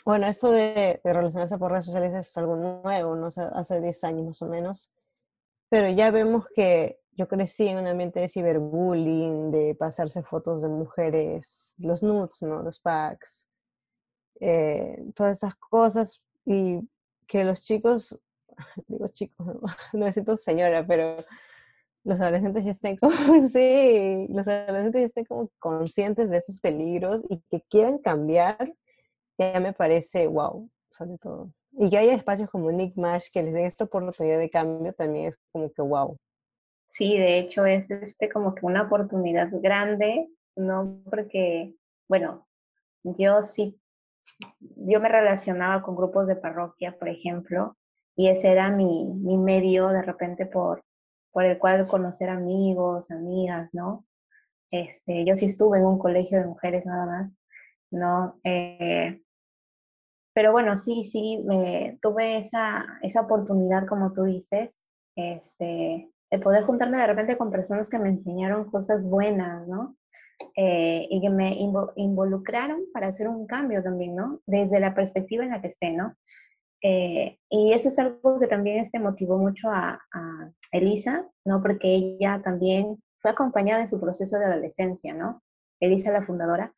bueno, 0.07 0.27
esto 0.27 0.51
de, 0.53 1.01
de 1.05 1.13
relacionarse 1.13 1.59
por 1.59 1.71
redes 1.71 1.85
sociales 1.87 2.15
es 2.15 2.37
algo 2.39 2.57
nuevo, 2.57 3.17
¿no? 3.17 3.27
O 3.27 3.31
sea, 3.31 3.49
hace 3.49 3.81
10 3.81 4.05
años 4.05 4.27
más 4.27 4.43
o 4.43 4.47
menos, 4.47 4.91
pero 5.69 5.91
ya 5.91 6.11
vemos 6.11 6.47
que 6.55 6.99
yo 7.17 7.29
crecí 7.29 7.67
en 7.69 7.79
un 7.79 7.87
ambiente 7.87 8.21
de 8.21 8.29
ciberbullying, 8.29 9.51
de 9.51 9.75
pasarse 9.75 10.23
fotos 10.23 10.63
de 10.63 10.69
mujeres, 10.69 11.75
los 11.79 12.03
nudes, 12.03 12.43
¿no? 12.43 12.63
Los 12.63 12.79
packs, 12.79 13.47
eh, 14.41 15.03
todas 15.15 15.39
esas 15.39 15.55
cosas 15.57 16.23
y 16.45 16.81
que 17.27 17.45
los 17.45 17.63
chicos 17.63 18.19
digo 18.87 19.09
chicos, 19.09 19.47
no, 19.47 19.61
no 19.93 20.13
siento 20.13 20.37
señora, 20.37 20.87
pero 20.87 21.25
los 22.05 22.21
adolescentes 22.21 22.65
ya 22.65 22.71
estén 22.71 22.97
como, 22.97 23.13
sí, 23.49 24.27
los 24.29 24.47
adolescentes 24.47 25.01
ya 25.01 25.07
estén 25.07 25.25
como 25.25 25.51
conscientes 25.59 26.31
de 26.31 26.37
estos 26.37 26.61
peligros 26.61 27.23
y 27.29 27.43
que 27.51 27.63
quieran 27.69 27.99
cambiar, 27.99 28.75
ya 29.39 29.61
me 29.61 29.73
parece 29.73 30.27
wow, 30.27 30.71
sobre 30.91 31.19
todo. 31.19 31.53
Y 31.73 31.91
que 31.91 31.99
haya 31.99 32.15
espacios 32.15 32.49
como 32.51 32.71
Nick 32.71 32.97
Mash 32.97 33.27
que 33.33 33.43
les 33.43 33.53
den 33.53 33.67
esta 33.67 33.85
oportunidad 33.85 34.39
de 34.39 34.49
cambio 34.49 34.93
también 34.95 35.27
es 35.27 35.39
como 35.53 35.71
que 35.71 35.83
wow. 35.83 36.17
Sí, 36.89 37.17
de 37.17 37.39
hecho 37.39 37.67
es 37.67 37.91
este 37.91 38.29
como 38.29 38.55
que 38.55 38.65
una 38.65 38.83
oportunidad 38.83 39.49
grande, 39.53 40.29
¿no? 40.57 41.01
Porque, 41.11 41.75
bueno, 42.09 42.47
yo 43.03 43.43
sí, 43.43 43.81
yo 44.61 45.01
me 45.01 45.09
relacionaba 45.09 45.83
con 45.83 45.97
grupos 45.97 46.27
de 46.27 46.37
parroquia, 46.37 46.97
por 46.99 47.09
ejemplo, 47.09 47.77
y 48.17 48.29
ese 48.29 48.51
era 48.51 48.71
mi, 48.71 49.05
mi 49.05 49.37
medio 49.37 49.89
de 49.89 50.03
repente 50.03 50.47
por, 50.47 50.85
por 51.33 51.45
el 51.45 51.59
cual 51.59 51.87
conocer 51.87 52.31
amigos, 52.31 53.11
amigas, 53.11 53.75
¿no? 53.75 54.07
Este, 54.71 55.25
yo 55.25 55.37
sí 55.37 55.47
estuve 55.47 55.79
en 55.79 55.87
un 55.87 55.99
colegio 55.99 56.39
de 56.39 56.47
mujeres 56.47 56.87
nada 56.87 57.07
más, 57.07 57.37
¿no? 57.91 58.41
Eh, 58.45 59.23
pero 60.33 60.53
bueno, 60.53 60.77
sí, 60.77 61.05
sí, 61.05 61.43
me, 61.45 61.99
tuve 62.03 62.39
esa, 62.39 62.99
esa 63.03 63.23
oportunidad, 63.23 63.87
como 63.87 64.13
tú 64.13 64.25
dices, 64.25 64.89
este, 65.15 66.11
de 66.37 66.43
poder 66.43 66.65
juntarme 66.65 66.99
de 66.99 67.07
repente 67.07 67.39
con 67.39 67.51
personas 67.51 67.89
que 67.89 67.99
me 67.99 68.11
enseñaron 68.11 68.71
cosas 68.71 69.07
buenas, 69.07 69.67
¿no? 69.67 69.97
Eh, 70.55 71.07
y 71.11 71.21
que 71.23 71.31
me 71.31 71.57
involucraron 71.97 72.83
para 72.93 73.09
hacer 73.09 73.27
un 73.27 73.47
cambio 73.47 73.83
también, 73.83 74.15
¿no? 74.15 74.41
Desde 74.47 74.81
la 74.81 74.95
perspectiva 74.95 75.45
en 75.45 75.51
la 75.51 75.63
que 75.63 75.69
esté, 75.69 75.93
¿no? 75.93 76.15
Eh, 76.83 77.39
y 77.49 77.73
eso 77.73 77.89
es 77.89 77.99
algo 77.99 78.39
que 78.39 78.49
también 78.49 78.79
este 78.79 78.99
motivó 78.99 79.39
mucho 79.39 79.71
a, 79.71 79.99
a, 80.13 80.51
Elisa, 80.73 81.27
¿no? 81.47 81.63
Porque 81.63 81.95
ella 81.95 82.43
también 82.45 83.03
fue 83.21 83.31
acompañada 83.31 83.81
en 83.81 83.89
su 83.89 83.99
proceso 83.99 84.39
de 84.39 84.45
adolescencia, 84.45 85.15
¿no? 85.15 85.43
Elisa, 85.81 86.13
la 86.13 86.23
fundadora. 86.23 86.75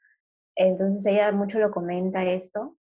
Entonces 0.54 1.04
ella 1.06 1.32
mucho 1.32 1.58
lo 1.58 1.72
comenta 1.72 2.24
esto, 2.24 2.76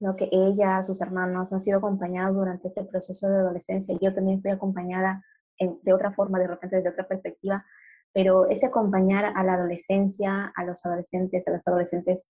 ¿no? 0.00 0.16
Que 0.16 0.28
ella, 0.32 0.82
sus 0.82 1.00
hermanos 1.00 1.52
han 1.52 1.60
sido 1.60 1.78
acompañados 1.78 2.34
durante 2.34 2.66
este 2.66 2.82
proceso 2.84 3.28
de 3.28 3.36
adolescencia. 3.36 3.96
Yo 4.00 4.12
también 4.12 4.42
fui 4.42 4.50
acompañada 4.50 5.22
en, 5.62 5.78
de 5.82 5.92
otra 5.92 6.12
forma, 6.12 6.38
de 6.38 6.48
repente 6.48 6.76
desde 6.76 6.90
otra 6.90 7.06
perspectiva, 7.06 7.64
pero 8.12 8.48
este 8.48 8.66
acompañar 8.66 9.32
a 9.34 9.44
la 9.44 9.54
adolescencia, 9.54 10.52
a 10.54 10.64
los 10.64 10.84
adolescentes, 10.84 11.46
a 11.48 11.52
las 11.52 11.66
adolescentes, 11.66 12.28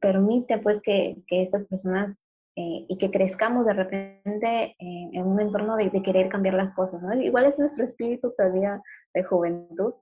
permite 0.00 0.58
pues 0.58 0.80
que, 0.82 1.22
que 1.28 1.42
estas 1.42 1.64
personas 1.66 2.24
eh, 2.56 2.84
y 2.88 2.98
que 2.98 3.10
crezcamos 3.10 3.66
de 3.66 3.72
repente 3.72 4.76
eh, 4.78 5.10
en 5.12 5.26
un 5.26 5.40
entorno 5.40 5.76
de, 5.76 5.88
de, 5.90 6.02
querer 6.02 6.28
cambiar 6.28 6.54
las 6.54 6.74
cosas, 6.74 7.00
¿no? 7.02 7.14
Igual 7.14 7.46
es 7.46 7.58
nuestro 7.58 7.84
espíritu 7.84 8.34
todavía 8.36 8.82
de 9.14 9.24
juventud, 9.24 9.94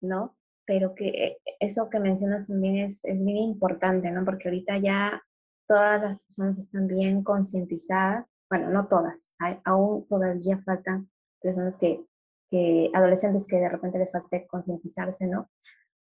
¿no? 0.00 0.36
Pero 0.64 0.94
que 0.94 1.08
eh, 1.08 1.38
eso 1.60 1.90
que 1.90 2.00
mencionas 2.00 2.48
también 2.48 2.76
es, 2.78 3.04
es 3.04 3.24
bien 3.24 3.36
importante, 3.36 4.10
¿no? 4.10 4.24
Porque 4.24 4.48
ahorita 4.48 4.78
ya 4.78 5.22
todas 5.68 6.00
las 6.00 6.18
personas 6.20 6.58
están 6.58 6.88
bien 6.88 7.22
concientizadas, 7.22 8.26
bueno, 8.50 8.70
no 8.70 8.88
todas, 8.88 9.32
hay, 9.38 9.58
aún 9.64 10.06
todavía 10.08 10.60
faltan 10.64 11.08
personas 11.40 11.76
que, 11.76 12.04
que, 12.52 12.90
adolescentes 12.94 13.48
que 13.48 13.56
de 13.56 13.68
repente 13.68 13.98
les 13.98 14.12
falta 14.12 14.46
concientizarse, 14.46 15.26
¿no? 15.26 15.50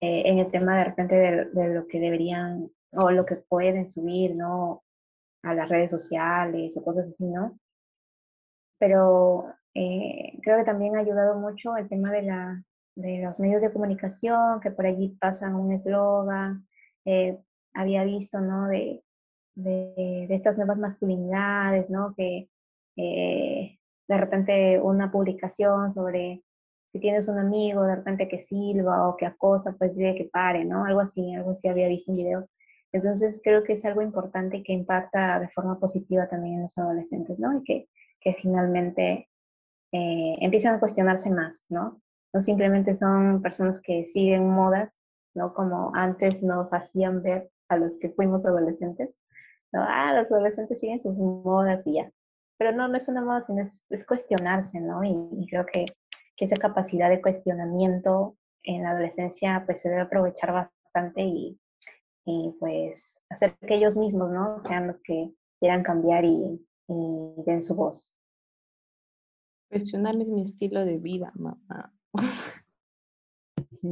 Eh, 0.01 0.23
en 0.25 0.39
el 0.39 0.51
tema 0.51 0.77
de 0.77 0.83
repente 0.83 1.15
de, 1.15 1.45
de, 1.45 1.73
lo 1.73 1.87
que 1.87 1.99
deberían 1.99 2.69
o 2.91 3.11
lo 3.11 3.25
que 3.25 3.37
pueden 3.37 3.87
subir, 3.87 4.35
¿no? 4.35 4.83
a 5.45 5.53
las 5.53 5.69
redes 5.69 5.91
sociales 5.91 6.75
o 6.77 6.83
cosas 6.83 7.07
así, 7.07 7.25
¿no? 7.25 7.59
Pero 8.79 9.45
eh, 9.73 10.39
creo 10.41 10.57
que 10.57 10.63
también 10.63 10.95
ha 10.97 11.01
ayudado 11.01 11.39
mucho 11.39 11.77
el 11.77 11.87
tema 11.87 12.11
de, 12.11 12.23
la, 12.23 12.63
de 12.95 13.21
los 13.23 13.39
medios 13.39 13.61
de 13.61 13.71
comunicación, 13.71 14.59
que 14.59 14.71
por 14.71 14.85
allí 14.85 15.09
pasan 15.19 15.55
un 15.55 15.71
eslogan, 15.71 16.67
eh, 17.05 17.39
había 17.73 18.03
visto, 18.03 18.41
¿no? 18.41 18.67
De, 18.67 19.03
de, 19.55 20.25
de, 20.27 20.35
estas 20.35 20.57
nuevas 20.57 20.77
masculinidades, 20.77 21.89
¿no? 21.89 22.13
Que 22.15 22.49
eh, 22.97 23.74
de 24.07 24.17
repente 24.17 24.79
una 24.81 25.11
publicación 25.11 25.91
sobre 25.91 26.43
si 26.85 26.99
tienes 26.99 27.27
un 27.27 27.39
amigo 27.39 27.83
de 27.83 27.95
repente 27.95 28.27
que 28.27 28.39
silba 28.39 29.09
o 29.09 29.17
que 29.17 29.25
acosa, 29.25 29.75
pues 29.77 29.95
dile 29.97 30.15
que 30.15 30.29
pare, 30.31 30.63
¿no? 30.63 30.85
Algo 30.85 31.01
así, 31.01 31.33
algo 31.33 31.51
así 31.51 31.67
había 31.67 31.89
visto 31.89 32.11
un 32.11 32.17
video. 32.17 32.47
Entonces 32.93 33.41
creo 33.43 33.63
que 33.63 33.73
es 33.73 33.83
algo 33.83 34.01
importante 34.01 34.63
que 34.63 34.71
impacta 34.71 35.39
de 35.39 35.49
forma 35.49 35.77
positiva 35.79 36.29
también 36.29 36.55
en 36.55 36.61
los 36.63 36.77
adolescentes, 36.77 37.39
¿no? 37.39 37.57
Y 37.59 37.63
que, 37.63 37.89
que 38.21 38.33
finalmente 38.35 39.27
eh, 39.91 40.35
empiezan 40.39 40.75
a 40.75 40.79
cuestionarse 40.79 41.29
más, 41.29 41.65
¿no? 41.69 42.01
No 42.33 42.41
simplemente 42.41 42.95
son 42.95 43.41
personas 43.41 43.81
que 43.81 44.05
siguen 44.05 44.49
modas, 44.49 44.97
¿no? 45.33 45.53
Como 45.53 45.91
antes 45.95 46.43
nos 46.43 46.71
hacían 46.73 47.21
ver 47.21 47.49
a 47.67 47.77
los 47.77 47.97
que 47.97 48.11
fuimos 48.11 48.45
adolescentes, 48.45 49.17
¿no? 49.73 49.83
Ah, 49.85 50.13
los 50.13 50.31
adolescentes 50.31 50.79
siguen 50.79 50.99
sus 50.99 51.17
modas 51.17 51.85
y 51.87 51.95
ya. 51.95 52.11
Pero 52.57 52.71
no, 52.71 52.87
no 52.87 52.97
es 52.97 53.07
una 53.07 53.21
moda, 53.21 53.41
sino 53.41 53.61
es, 53.61 53.85
es 53.89 54.05
cuestionarse, 54.05 54.79
¿no? 54.79 55.03
Y, 55.03 55.13
y 55.39 55.47
creo 55.47 55.65
que, 55.65 55.85
que, 56.35 56.45
esa 56.45 56.55
capacidad 56.55 57.09
de 57.09 57.21
cuestionamiento 57.21 58.37
en 58.63 58.83
la 58.83 58.91
adolescencia 58.91 59.63
pues 59.65 59.81
se 59.81 59.89
debe 59.89 60.01
aprovechar 60.01 60.51
bastante 60.53 61.21
y, 61.21 61.59
y 62.25 62.55
pues 62.59 63.21
hacer 63.29 63.55
que 63.57 63.75
ellos 63.75 63.95
mismos, 63.95 64.31
¿no? 64.31 64.59
Sean 64.59 64.87
los 64.87 65.01
que 65.01 65.31
quieran 65.59 65.83
cambiar 65.83 66.23
y, 66.23 66.65
y 66.87 67.43
den 67.45 67.61
su 67.61 67.75
voz. 67.75 68.17
Cuestionar 69.69 70.15
es 70.21 70.29
mi 70.29 70.41
estilo 70.41 70.85
de 70.85 70.97
vida, 70.97 71.31
mamá. 71.35 71.93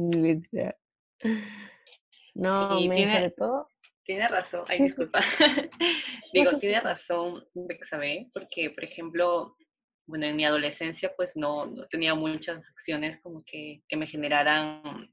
no, 2.34 2.78
sí, 2.78 2.88
me 2.88 2.96
tiene... 2.96 3.12
sobre 3.12 3.30
todo 3.30 3.68
tiene 4.04 4.28
razón, 4.28 4.64
ay, 4.68 4.78
disculpa. 4.82 5.20
Digo, 6.32 6.58
tiene 6.58 6.80
razón 6.80 7.46
Bexabe, 7.54 8.28
porque, 8.32 8.70
por 8.70 8.84
ejemplo, 8.84 9.56
bueno, 10.06 10.26
en 10.26 10.36
mi 10.36 10.44
adolescencia, 10.44 11.14
pues 11.16 11.36
no, 11.36 11.66
no 11.66 11.86
tenía 11.86 12.14
muchas 12.14 12.68
acciones 12.68 13.20
como 13.22 13.42
que, 13.44 13.82
que, 13.88 13.96
me 13.96 14.06
generaran 14.06 15.10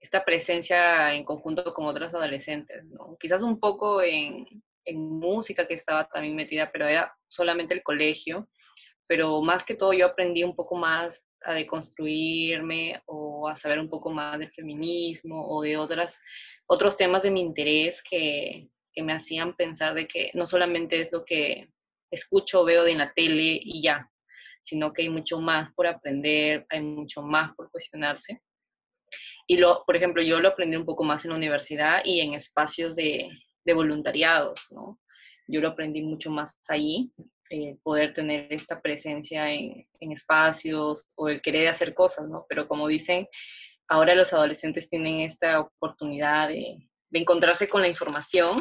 esta 0.00 0.24
presencia 0.24 1.14
en 1.14 1.24
conjunto 1.24 1.74
con 1.74 1.86
otros 1.86 2.14
adolescentes, 2.14 2.84
¿no? 2.86 3.16
Quizás 3.18 3.42
un 3.42 3.60
poco 3.60 4.02
en, 4.02 4.46
en 4.84 4.98
música 4.98 5.66
que 5.66 5.74
estaba 5.74 6.08
también 6.08 6.36
metida, 6.36 6.70
pero 6.72 6.86
era 6.86 7.14
solamente 7.28 7.74
el 7.74 7.82
colegio. 7.82 8.48
Pero 9.06 9.42
más 9.42 9.64
que 9.64 9.74
todo 9.74 9.92
yo 9.92 10.06
aprendí 10.06 10.44
un 10.44 10.56
poco 10.56 10.76
más 10.76 11.26
a 11.42 11.52
deconstruirme 11.52 13.02
o 13.06 13.48
a 13.48 13.56
saber 13.56 13.78
un 13.78 13.88
poco 13.88 14.10
más 14.10 14.38
del 14.38 14.50
feminismo 14.50 15.46
o 15.46 15.62
de 15.62 15.76
otras, 15.76 16.20
otros 16.66 16.96
temas 16.96 17.22
de 17.22 17.30
mi 17.30 17.40
interés 17.40 18.02
que, 18.02 18.68
que 18.92 19.02
me 19.02 19.12
hacían 19.12 19.56
pensar 19.56 19.94
de 19.94 20.06
que 20.06 20.30
no 20.34 20.46
solamente 20.46 21.00
es 21.00 21.12
lo 21.12 21.24
que 21.24 21.68
escucho 22.10 22.64
veo 22.64 22.84
de 22.84 22.94
la 22.94 23.12
tele 23.12 23.58
y 23.60 23.82
ya, 23.82 24.10
sino 24.62 24.92
que 24.92 25.02
hay 25.02 25.08
mucho 25.08 25.40
más 25.40 25.72
por 25.74 25.86
aprender, 25.86 26.66
hay 26.70 26.80
mucho 26.80 27.22
más 27.22 27.54
por 27.54 27.70
cuestionarse. 27.70 28.40
Y 29.46 29.58
lo, 29.58 29.84
por 29.84 29.96
ejemplo, 29.96 30.22
yo 30.22 30.40
lo 30.40 30.48
aprendí 30.48 30.76
un 30.76 30.86
poco 30.86 31.04
más 31.04 31.24
en 31.24 31.32
la 31.32 31.36
universidad 31.36 32.00
y 32.04 32.20
en 32.20 32.34
espacios 32.34 32.96
de, 32.96 33.28
de 33.64 33.74
voluntariados, 33.74 34.68
¿no? 34.70 34.98
Yo 35.46 35.60
lo 35.60 35.68
aprendí 35.68 36.00
mucho 36.00 36.30
más 36.30 36.58
ahí, 36.68 37.12
eh, 37.50 37.76
poder 37.82 38.14
tener 38.14 38.50
esta 38.50 38.80
presencia 38.80 39.52
en, 39.52 39.86
en, 40.00 40.12
espacios 40.12 41.06
o 41.14 41.28
el 41.28 41.42
querer 41.42 41.68
hacer 41.68 41.92
cosas, 41.92 42.26
¿no? 42.26 42.46
Pero 42.48 42.66
como 42.66 42.88
dicen, 42.88 43.28
ahora 43.88 44.14
los 44.14 44.32
adolescentes 44.32 44.88
tienen 44.88 45.20
esta 45.20 45.60
oportunidad 45.60 46.48
de, 46.48 46.78
encontrarse 47.12 47.68
con 47.68 47.82
la 47.82 47.88
información 47.88 48.56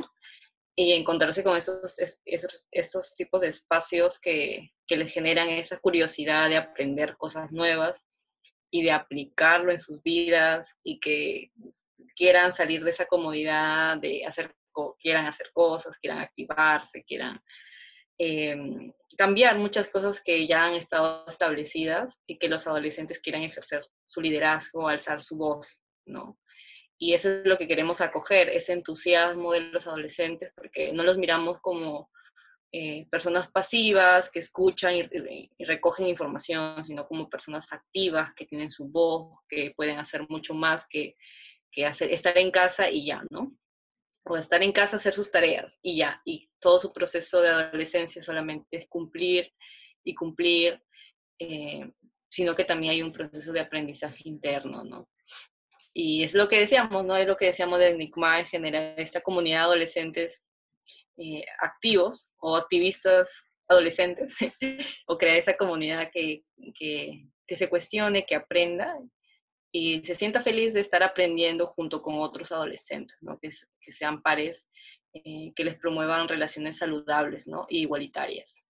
y 0.76 0.91
encontrarse 0.91 1.43
con 1.43 1.57
esos 1.57 3.15
tipos 3.15 3.41
de 3.41 3.47
espacios 3.47 4.19
que, 4.19 4.69
que 4.86 4.95
les 4.95 5.11
generan 5.11 5.49
esa 5.49 5.80
curiosidad 5.80 6.49
de 6.49 6.57
aprender 6.57 7.17
cosas 7.17 7.51
nuevas 7.51 7.99
y 8.71 8.84
de 8.84 8.91
aplicarlo 8.91 9.71
en 9.71 9.80
sus 9.80 10.03
vidas 10.03 10.76
y 10.84 10.99
que 10.99 11.51
quieran 12.15 12.53
salir 12.53 12.84
de 12.84 12.91
esa 12.91 13.07
comodidad 13.07 13.97
de 13.97 14.24
hacer 14.24 14.53
quieran 14.99 15.26
hacer 15.26 15.51
cosas, 15.53 15.97
quieran 15.99 16.19
activarse, 16.19 17.03
quieran 17.03 17.41
eh, 18.18 18.91
cambiar 19.18 19.57
muchas 19.57 19.88
cosas 19.88 20.22
que 20.22 20.47
ya 20.47 20.66
han 20.66 20.76
estado 20.76 21.26
establecidas 21.28 22.20
y 22.28 22.38
que 22.38 22.49
los 22.49 22.68
adolescentes 22.68 23.20
quieran 23.20 23.43
ejercer 23.43 23.86
su 24.05 24.22
liderazgo, 24.22 24.88
alzar 24.88 25.22
su 25.22 25.38
voz, 25.38 25.82
¿no? 26.05 26.38
Y 26.97 27.14
eso 27.14 27.30
es 27.30 27.45
lo 27.45 27.57
que 27.57 27.68
queremos 27.68 28.01
acoger, 28.01 28.49
ese 28.49 28.74
entusiasmo 28.74 29.51
de 29.51 29.61
los 29.61 29.88
adolescentes, 29.88 30.51
porque 30.55 30.93
no 30.93 31.03
los 31.03 31.18
miramos 31.18 31.59
como 31.59 32.09
eh, 32.72 33.07
personas 33.09 33.51
pasivas 33.51 34.32
que 34.32 34.39
escuchan 34.39 34.95
y, 34.95 35.49
recogen 35.66 36.07
información, 36.07 36.84
sino 36.86 37.07
como 37.07 37.30
personas 37.30 37.72
activas 37.74 38.34
que 38.36 38.45
tienen 38.45 38.72
su 38.72 38.86
voz, 38.86 39.39
que 39.49 39.74
pueden 39.76 39.99
hacer 39.99 40.26
mucho 40.30 40.53
más 40.53 40.88
que, 40.88 41.16
que 41.72 41.86
hacer, 41.86 42.11
estar 42.11 42.38
en 42.38 42.51
casa 42.51 42.89
y 42.89 43.05
ya, 43.05 43.24
¿no? 43.30 43.51
O 44.26 44.38
estar 44.38 44.63
en 44.63 44.71
casa, 44.71 44.97
hacer 44.97 45.13
sus 45.13 45.32
tareas 45.32 45.71
y 45.82 45.97
ya. 45.97 46.21
Y 46.26 46.49
todo 46.59 46.80
su 46.80 46.93
proceso 46.93 47.41
de 47.41 47.49
adolescencia 47.49 48.21
solamente 48.21 48.67
es 48.71 48.88
cumplir 48.88 49.51
y 50.03 50.15
cumplir, 50.15 50.82
eh, 51.39 51.91
sino 52.30 52.53
que 52.53 52.65
también 52.65 52.93
hay 52.93 53.01
un 53.01 53.11
proceso 53.11 53.51
de 53.51 53.59
aprendizaje 53.59 54.21
interno, 54.26 54.84
¿no? 54.84 55.09
Y 55.93 56.24
es 56.24 56.34
lo 56.34 56.47
que 56.47 56.59
decíamos, 56.59 57.05
¿no? 57.05 57.15
Es 57.15 57.28
lo 57.28 57.38
que 57.38 57.47
decíamos 57.47 57.80
de 57.80 57.89
Enigma, 57.89 58.43
generar 58.45 58.99
esta 58.99 59.21
comunidad 59.21 59.59
de 59.59 59.65
adolescentes 59.65 60.41
eh, 61.17 61.45
activos 61.59 62.30
o 62.38 62.55
activistas 62.55 63.30
adolescentes, 63.67 64.36
o 65.07 65.17
crear 65.17 65.38
esa 65.38 65.55
comunidad 65.55 66.09
que, 66.11 66.43
que, 66.78 67.26
que 67.45 67.55
se 67.55 67.69
cuestione, 67.69 68.26
que 68.26 68.36
aprenda 68.36 68.97
y 69.76 70.05
se 70.05 70.13
sienta 70.13 70.43
feliz 70.43 70.74
de 70.74 70.82
estar 70.82 71.01
aprendiendo 71.01 71.65
junto 71.65 72.03
con 72.03 72.19
otros 72.19 72.51
adolescentes, 72.51 73.17
¿no? 73.21 73.39
que, 73.39 73.51
sean 73.91 74.21
pares, 74.21 74.67
eh, 75.13 75.51
que 75.55 75.63
les 75.63 75.76
promuevan 75.80 76.28
relaciones 76.28 76.78
saludables 76.78 77.47
¿no? 77.47 77.65
e 77.69 77.78
igualitarias. 77.78 78.63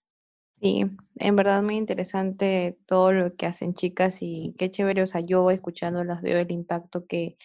Sí, 0.61 0.85
en 1.19 1.35
verdad 1.35 1.61
muy 1.61 1.75
interesante 1.75 2.77
todo 2.85 3.11
lo 3.11 3.35
que 3.35 3.45
hacen 3.45 3.73
chicas 3.73 4.19
y 4.21 4.55
qué 4.57 4.71
chévere, 4.71 5.01
o 5.01 5.05
sea, 5.05 5.19
yo 5.19 5.51
escuchándolas 5.51 6.21
veo 6.21 6.39
el 6.39 6.51
impacto 6.51 7.05
que 7.05 7.35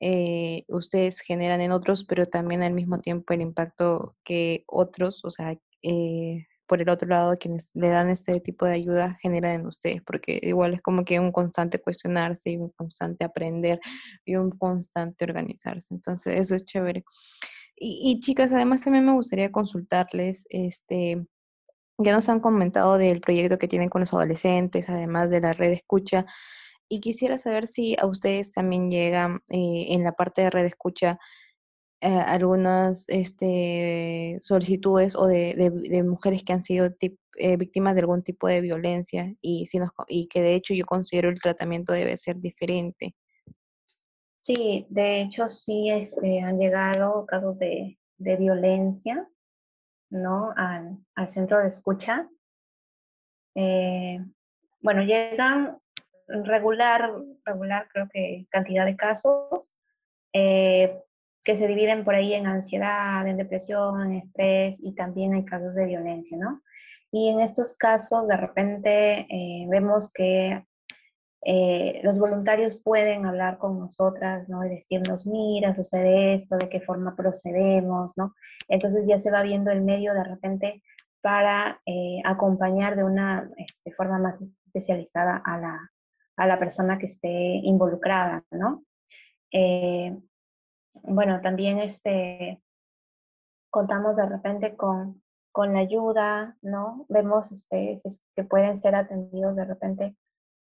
eh, 0.00 0.64
ustedes 0.68 1.20
generan 1.20 1.60
en 1.60 1.72
otros, 1.72 2.04
pero 2.04 2.24
también 2.24 2.62
al 2.62 2.72
mismo 2.72 2.98
tiempo 2.98 3.34
el 3.34 3.42
impacto 3.42 4.14
que 4.24 4.64
otros, 4.66 5.22
o 5.26 5.30
sea, 5.30 5.54
eh, 5.82 6.46
por 6.70 6.80
el 6.80 6.88
otro 6.88 7.08
lado, 7.08 7.34
quienes 7.36 7.72
le 7.74 7.88
dan 7.88 8.10
este 8.10 8.38
tipo 8.38 8.64
de 8.64 8.74
ayuda 8.74 9.18
generan 9.20 9.60
en 9.60 9.66
ustedes, 9.66 10.02
porque 10.02 10.38
igual 10.40 10.72
es 10.72 10.80
como 10.80 11.04
que 11.04 11.18
un 11.18 11.32
constante 11.32 11.80
cuestionarse 11.80 12.52
y 12.52 12.58
un 12.58 12.70
constante 12.70 13.24
aprender 13.24 13.80
y 14.24 14.36
un 14.36 14.52
constante 14.52 15.24
organizarse. 15.24 15.92
Entonces, 15.92 16.38
eso 16.38 16.54
es 16.54 16.64
chévere. 16.64 17.02
Y, 17.74 18.00
y 18.04 18.20
chicas, 18.20 18.52
además 18.52 18.84
también 18.84 19.04
me 19.04 19.12
gustaría 19.14 19.50
consultarles, 19.50 20.46
este, 20.48 21.26
ya 21.98 22.12
nos 22.14 22.28
han 22.28 22.38
comentado 22.38 22.98
del 22.98 23.20
proyecto 23.20 23.58
que 23.58 23.66
tienen 23.66 23.88
con 23.88 24.02
los 24.02 24.14
adolescentes, 24.14 24.88
además 24.88 25.28
de 25.28 25.40
la 25.40 25.52
red 25.52 25.72
escucha, 25.72 26.24
y 26.88 27.00
quisiera 27.00 27.36
saber 27.36 27.66
si 27.66 27.96
a 28.00 28.06
ustedes 28.06 28.52
también 28.52 28.92
llegan 28.92 29.40
eh, 29.50 29.86
en 29.88 30.04
la 30.04 30.12
parte 30.12 30.42
de 30.42 30.50
red 30.50 30.66
escucha 30.66 31.18
eh, 32.02 32.08
algunas 32.08 33.06
este, 33.08 34.36
solicitudes 34.38 35.14
o 35.16 35.26
de, 35.26 36.02
mujeres 36.02 36.42
que 36.42 36.54
han 36.54 36.62
sido 36.62 36.90
tip, 36.94 37.18
eh, 37.36 37.58
víctimas 37.58 37.94
de 37.94 38.00
algún 38.00 38.22
tipo 38.22 38.48
de 38.48 38.62
violencia 38.62 39.34
y, 39.42 39.66
que 40.30 40.40
de 40.40 40.54
hecho 40.54 40.72
yo 40.72 40.86
considero 40.86 41.28
el 41.28 41.38
tratamiento 41.38 41.92
debe 41.92 42.16
ser 42.16 42.38
diferente. 42.38 43.14
Sí, 44.38 44.86
de 44.88 45.20
hecho 45.20 45.50
sí 45.50 45.90
este, 45.90 46.40
han 46.40 46.58
llegado 46.58 47.26
casos 47.26 47.58
de, 47.58 47.98
violencia 48.16 49.28
al, 50.56 51.28
centro 51.28 51.60
de 51.60 51.68
escucha. 51.68 52.30
Eh, 53.54 54.24
bueno, 54.80 55.02
llegan 55.02 55.78
regular, 56.28 57.12
regular 57.44 57.88
creo 57.92 58.08
que 58.10 58.46
cantidad 58.50 58.86
de 58.86 58.96
casos. 58.96 59.74
Que 61.50 61.56
se 61.56 61.66
dividen 61.66 62.04
por 62.04 62.14
ahí 62.14 62.32
en 62.32 62.46
ansiedad, 62.46 63.26
en 63.26 63.36
depresión, 63.36 64.00
en 64.02 64.12
estrés 64.18 64.78
y 64.80 64.94
también 64.94 65.34
hay 65.34 65.44
casos 65.44 65.74
de 65.74 65.84
violencia, 65.84 66.38
¿no? 66.38 66.62
Y 67.10 67.30
en 67.30 67.40
estos 67.40 67.76
casos 67.76 68.28
de 68.28 68.36
repente 68.36 69.26
eh, 69.28 69.66
vemos 69.68 70.12
que 70.12 70.64
eh, 71.44 72.00
los 72.04 72.20
voluntarios 72.20 72.76
pueden 72.76 73.26
hablar 73.26 73.58
con 73.58 73.80
nosotras, 73.80 74.48
¿no? 74.48 74.64
Y 74.64 74.68
decirnos, 74.68 75.26
mira, 75.26 75.74
sucede 75.74 76.34
esto, 76.34 76.56
de 76.56 76.68
qué 76.68 76.80
forma 76.82 77.16
procedemos, 77.16 78.12
¿no? 78.16 78.36
Entonces 78.68 79.04
ya 79.08 79.18
se 79.18 79.32
va 79.32 79.42
viendo 79.42 79.72
el 79.72 79.82
medio 79.82 80.14
de 80.14 80.22
repente 80.22 80.84
para 81.20 81.80
eh, 81.84 82.20
acompañar 82.24 82.94
de 82.94 83.02
una 83.02 83.50
este, 83.56 83.90
forma 83.90 84.20
más 84.20 84.40
especializada 84.66 85.42
a 85.44 85.58
la, 85.58 85.90
a 86.36 86.46
la 86.46 86.60
persona 86.60 86.96
que 86.96 87.06
esté 87.06 87.28
involucrada, 87.28 88.44
¿no? 88.52 88.84
Bueno, 91.02 91.40
también 91.40 91.78
este, 91.78 92.62
contamos 93.70 94.16
de 94.16 94.26
repente 94.26 94.76
con, 94.76 95.22
con 95.52 95.72
la 95.72 95.80
ayuda, 95.80 96.56
¿no? 96.62 97.06
Vemos 97.08 97.50
este, 97.52 97.96
que 98.34 98.44
pueden 98.44 98.76
ser 98.76 98.94
atendidos 98.94 99.56
de 99.56 99.64
repente 99.64 100.16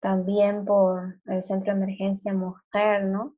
también 0.01 0.65
por 0.65 1.19
el 1.25 1.43
Centro 1.43 1.73
de 1.73 1.83
Emergencia 1.83 2.33
Mujer, 2.33 3.05
¿no? 3.05 3.35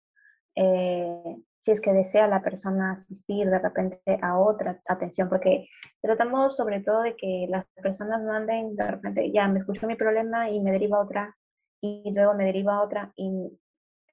Eh, 0.56 1.38
si 1.60 1.72
es 1.72 1.80
que 1.80 1.94
desea 1.94 2.28
la 2.28 2.42
persona 2.42 2.92
asistir 2.92 3.50
de 3.50 3.60
repente 3.60 4.02
a 4.22 4.38
otra 4.38 4.82
atención, 4.90 5.30
porque 5.30 5.70
tratamos 6.02 6.58
sobre 6.58 6.82
todo 6.82 7.02
de 7.04 7.16
que 7.16 7.48
las 7.50 7.66
personas 7.82 8.22
no 8.22 8.34
anden 8.34 8.76
de 8.76 8.92
repente, 8.92 9.32
ya 9.32 9.48
me 9.48 9.60
escuchó 9.60 9.88
mi 9.88 9.96
problema 9.96 10.50
y 10.50 10.60
me 10.60 10.74
deriva 10.74 11.00
otra, 11.00 11.38
y 11.82 12.12
luego 12.12 12.34
me 12.34 12.46
deriva 12.46 12.82
otra, 12.82 13.14
y 13.16 13.58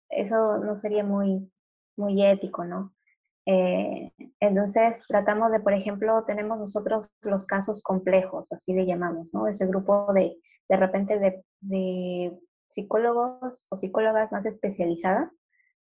eso 0.09 0.59
no 0.59 0.77
sería 0.77 1.03
muy, 1.03 1.51
muy 1.97 2.25
ético, 2.25 2.65
¿no? 2.65 2.95
Eh, 3.47 4.13
entonces, 4.39 5.05
tratamos 5.09 5.51
de, 5.51 5.61
por 5.61 5.73
ejemplo, 5.73 6.25
tenemos 6.25 6.59
nosotros 6.59 7.09
los 7.23 7.47
casos 7.47 7.83
complejos, 7.83 8.51
así 8.53 8.73
le 8.73 8.87
llamamos, 8.87 9.35
¿no? 9.35 9.49
Ese 9.49 9.67
grupo 9.67 10.13
de, 10.13 10.37
de 10.69 10.77
repente, 10.77 11.19
de, 11.19 11.45
de 11.61 12.39
psicólogos 12.69 13.67
o 13.71 13.77
psicólogas 13.77 14.31
más 14.31 14.47
especializadas, 14.47 15.31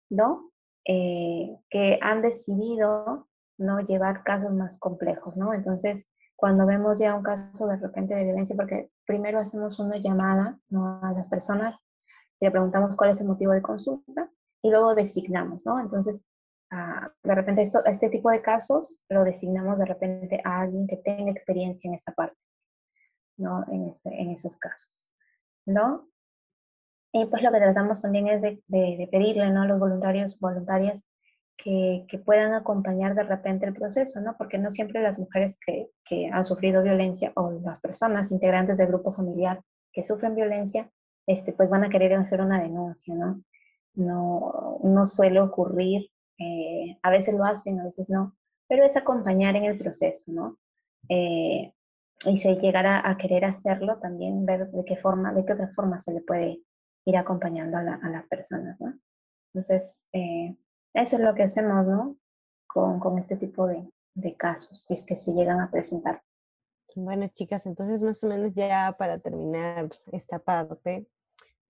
¿no? 0.09 0.51
Eh, 0.85 1.57
que 1.69 1.99
han 2.03 2.23
decidido 2.23 3.29
no 3.59 3.81
llevar 3.81 4.25
casos 4.25 4.53
más 4.53 4.79
complejos, 4.79 5.37
¿no? 5.37 5.53
Entonces, 5.55 6.09
cuando 6.35 6.67
vemos 6.67 6.99
ya 6.99 7.15
un 7.15 7.23
caso 7.23 7.67
de 7.67 7.77
repente 7.77 8.15
de 8.15 8.25
violencia, 8.25 8.57
porque 8.57 8.91
primero 9.07 9.39
hacemos 9.39 9.79
una 9.79 9.99
llamada 9.99 10.59
a 11.03 11.13
las 11.13 11.29
personas 11.29 11.77
y 12.41 12.47
le 12.47 12.51
preguntamos 12.51 12.97
cuál 12.97 13.11
es 13.11 13.21
el 13.21 13.27
motivo 13.27 13.53
de 13.53 13.61
consulta 13.61 14.31
y 14.63 14.71
luego 14.71 14.95
designamos, 14.95 15.65
¿no? 15.65 15.81
Entonces, 15.81 16.27
a, 16.71 17.13
de 17.23 17.35
repente 17.35 17.63
esto, 17.63 17.85
este 17.85 18.11
tipo 18.11 18.31
de 18.31 18.43
casos 18.43 19.03
lo 19.09 19.25
designamos 19.25 19.79
de 19.79 19.87
repente 19.87 20.41
a 20.45 20.61
alguien 20.61 20.87
que 20.87 20.97
tenga 20.99 21.31
experiencia 21.31 21.89
en 21.89 21.95
esta 21.95 22.13
parte, 22.13 22.37
¿no? 23.37 23.65
En, 23.71 24.31
esos 24.31 24.57
casos, 24.59 25.13
¿no? 25.67 26.09
Y 27.13 27.27
pues 27.27 27.43
lo 27.43 27.51
que 27.51 27.59
tratamos 27.59 28.01
también 28.03 28.29
es 28.29 28.41
de, 28.43 29.09
pedirle 29.11 29.51
¿no? 29.51 29.63
a 29.63 29.67
los 29.67 29.81
voluntarios, 29.81 30.39
voluntarias, 30.39 31.03
que, 31.57 32.07
que, 32.09 32.19
puedan 32.19 32.55
acompañar 32.55 33.15
de 33.15 33.25
repente 33.25 33.67
el 33.67 33.75
proceso, 33.75 34.21
¿no? 34.21 34.37
Porque 34.39 34.57
no 34.57 34.71
siempre 34.71 35.03
las 35.03 35.19
mujeres 35.19 35.59
que, 35.67 35.91
que, 36.05 36.31
han 36.33 36.45
sufrido 36.45 36.83
violencia 36.83 37.33
o 37.35 37.51
las 37.51 37.81
personas 37.81 38.31
integrantes 38.31 38.79
del 38.79 38.87
grupo 38.87 39.13
familiar 39.13 39.61
que 39.93 40.05
sufren 40.05 40.35
violencia, 40.35 40.91
este, 41.27 41.53
pues 41.53 41.69
van 41.69 41.85
a 41.85 41.91
querer 41.91 42.15
hacer 42.15 42.41
una 42.41 42.63
denuncia, 42.63 43.15
¿no? 43.15 43.43
No, 43.95 44.79
no 44.83 45.07
suele 45.07 45.41
ocurrir 45.41 46.11
eh, 46.41 46.99
a 47.03 47.11
veces 47.11 47.35
lo 47.35 47.45
hacen, 47.45 47.79
a 47.81 47.85
veces 47.85 48.09
no, 48.09 48.35
pero 48.67 48.85
es 48.85 48.97
acompañar 48.97 49.57
en 49.57 49.65
el 49.65 49.77
proceso, 49.77 50.25
¿no? 50.33 50.59
Eh, 51.09 51.75
y 52.25 52.39
si 52.39 52.55
llegara 52.57 53.07
a 53.09 53.19
querer 53.19 53.45
hacerlo, 53.45 53.99
también 53.99 54.47
ver 54.47 54.71
de 54.71 54.85
qué 54.87 54.97
forma, 54.97 55.35
de 55.35 55.45
qué 55.45 55.53
otra 55.53 55.69
forma 55.75 55.99
se 55.99 56.15
le 56.15 56.23
puede 56.23 56.63
ir 57.05 57.17
acompañando 57.19 57.77
a, 57.77 57.83
las 57.83 58.27
personas, 58.27 58.81
¿no? 58.81 58.99
Entonces, 59.53 60.07
eh, 60.13 60.57
eso 60.95 61.17
es 61.17 61.23
lo 61.23 61.35
que 61.35 61.43
hacemos, 61.43 61.87
¿no? 61.87 62.17
Con, 62.67 63.01
con 63.01 63.19
este 63.19 63.37
tipo 63.37 63.67
de, 63.67 63.91
de 64.15 64.35
casos, 64.35 64.85
si 64.85 64.95
es 64.95 65.05
que 65.05 65.17
se 65.17 65.33
llegan 65.33 65.61
a 65.61 65.71
presentar. 65.71 66.23
Bueno, 66.95 67.29
chicas, 67.29 67.67
entonces 67.67 68.03
más 68.03 68.25
o 68.25 68.29
menos 68.29 68.55
ya 68.55 68.95
para 68.99 69.19
terminar 69.19 69.91
esta 70.11 70.39
parte, 70.39 71.07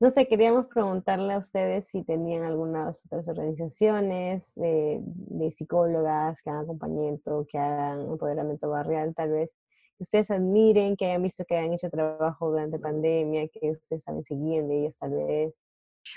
no 0.01 0.11
sé, 0.11 0.27
queríamos 0.27 0.67
preguntarle 0.67 1.35
a 1.35 1.39
ustedes 1.39 1.89
si 1.89 2.03
tenían 2.03 2.43
algunas 2.45 3.05
otras 3.05 3.29
organizaciones 3.29 4.57
eh, 4.57 4.99
de 5.03 5.51
psicólogas 5.51 6.41
que 6.43 6.49
hagan 6.49 6.65
acompañamiento, 6.65 7.47
que 7.47 7.59
hagan 7.59 8.01
empoderamiento 8.01 8.71
barrial, 8.71 9.15
tal 9.15 9.31
vez, 9.31 9.51
que 9.99 10.05
ustedes 10.05 10.31
admiren, 10.31 10.97
que 10.97 11.05
hayan 11.05 11.23
visto 11.23 11.45
que 11.45 11.55
hayan 11.55 11.75
hecho 11.75 11.91
trabajo 11.91 12.51
durante 12.51 12.79
pandemia, 12.79 13.47
que 13.49 13.73
ustedes 13.73 14.03
saben 14.03 14.25
seguir 14.25 14.65
de 14.65 14.81
ellos 14.81 14.97
tal 14.97 15.11
vez. 15.11 15.63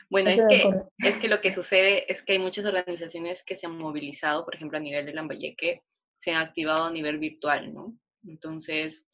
Bueno, 0.10 0.30
es 0.30 0.42
que, 0.48 0.82
es 1.00 1.18
que 1.18 1.28
lo 1.28 1.42
que 1.42 1.52
sucede 1.52 2.10
es 2.10 2.24
que 2.24 2.34
hay 2.34 2.40
muchas 2.40 2.66
organizaciones 2.66 3.44
que 3.44 3.58
se 3.58 3.68
han 3.68 3.78
movilizado, 3.78 4.46
por 4.46 4.56
ejemplo, 4.56 4.78
a 4.78 4.82
nivel 4.82 5.06
de 5.06 5.14
Lambayeque, 5.14 5.84
se 6.18 6.32
han 6.32 6.38
activado 6.38 6.86
a 6.86 6.92
nivel 6.92 7.18
virtual, 7.18 7.74
¿no? 7.74 7.94
Entonces, 8.26 9.06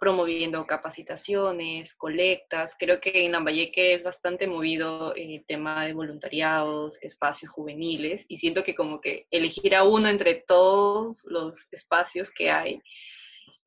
promoviendo 0.00 0.66
capacitaciones, 0.66 1.94
colectas. 1.94 2.76
Creo 2.78 3.00
que 3.00 3.24
en 3.24 3.32
Lambayeque 3.32 3.94
es 3.94 4.02
bastante 4.02 4.46
movido 4.46 5.14
el 5.14 5.44
tema 5.46 5.86
de 5.86 5.92
voluntariados, 5.92 6.98
espacios 7.02 7.50
juveniles, 7.52 8.26
y 8.28 8.38
siento 8.38 8.64
que 8.64 8.74
como 8.74 9.00
que 9.00 9.26
elegir 9.30 9.74
a 9.74 9.84
uno 9.84 10.08
entre 10.08 10.34
todos 10.34 11.24
los 11.24 11.66
espacios 11.70 12.30
que 12.30 12.50
hay 12.50 12.82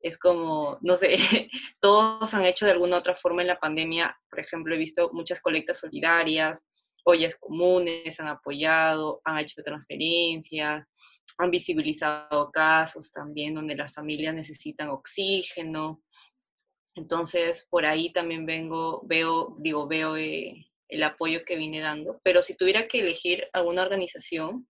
es 0.01 0.17
como, 0.17 0.77
no 0.81 0.95
sé, 0.95 1.17
todos 1.79 2.33
han 2.33 2.45
hecho 2.45 2.65
de 2.65 2.71
alguna 2.71 2.97
otra 2.97 3.15
forma 3.15 3.41
en 3.41 3.47
la 3.47 3.59
pandemia. 3.59 4.17
Por 4.29 4.39
ejemplo, 4.39 4.73
he 4.73 4.77
visto 4.77 5.09
muchas 5.13 5.39
colectas 5.41 5.79
solidarias, 5.79 6.61
ollas 7.09 7.35
comunes, 7.39 8.19
han 8.19 8.27
apoyado, 8.27 9.21
han 9.23 9.39
hecho 9.39 9.61
transferencias, 9.63 10.87
han 11.37 11.51
visibilizado 11.51 12.51
casos 12.51 13.11
también 13.11 13.55
donde 13.55 13.75
las 13.75 13.93
familias 13.93 14.35
necesitan 14.35 14.89
oxígeno. 14.89 16.01
Entonces, 16.95 17.65
por 17.69 17.85
ahí 17.85 18.11
también 18.11 18.45
vengo, 18.45 19.01
veo, 19.05 19.55
digo, 19.59 19.87
veo 19.87 20.17
eh, 20.17 20.65
el 20.89 21.03
apoyo 21.03 21.45
que 21.45 21.55
viene 21.55 21.79
dando. 21.79 22.19
Pero 22.23 22.41
si 22.41 22.57
tuviera 22.57 22.87
que 22.87 22.99
elegir 22.99 23.47
alguna 23.53 23.83
organización, 23.83 24.67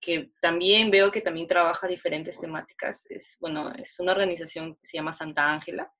que 0.00 0.30
también 0.40 0.90
veo 0.90 1.10
que 1.10 1.20
también 1.20 1.48
trabaja 1.48 1.88
diferentes 1.88 2.38
temáticas, 2.38 3.04
es, 3.08 3.36
bueno, 3.40 3.72
es 3.74 3.98
una 3.98 4.12
organización 4.12 4.76
que 4.76 4.86
se 4.86 4.98
llama 4.98 5.12
Santa 5.12 5.50
Ángela, 5.50 5.92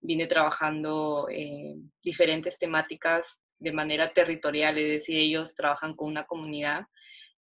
viene 0.00 0.26
trabajando 0.26 1.28
eh, 1.30 1.76
diferentes 2.02 2.58
temáticas 2.58 3.38
de 3.58 3.72
manera 3.72 4.12
territorial, 4.12 4.78
es 4.78 4.88
decir, 5.00 5.18
ellos 5.18 5.54
trabajan 5.54 5.94
con 5.94 6.08
una 6.08 6.24
comunidad 6.24 6.86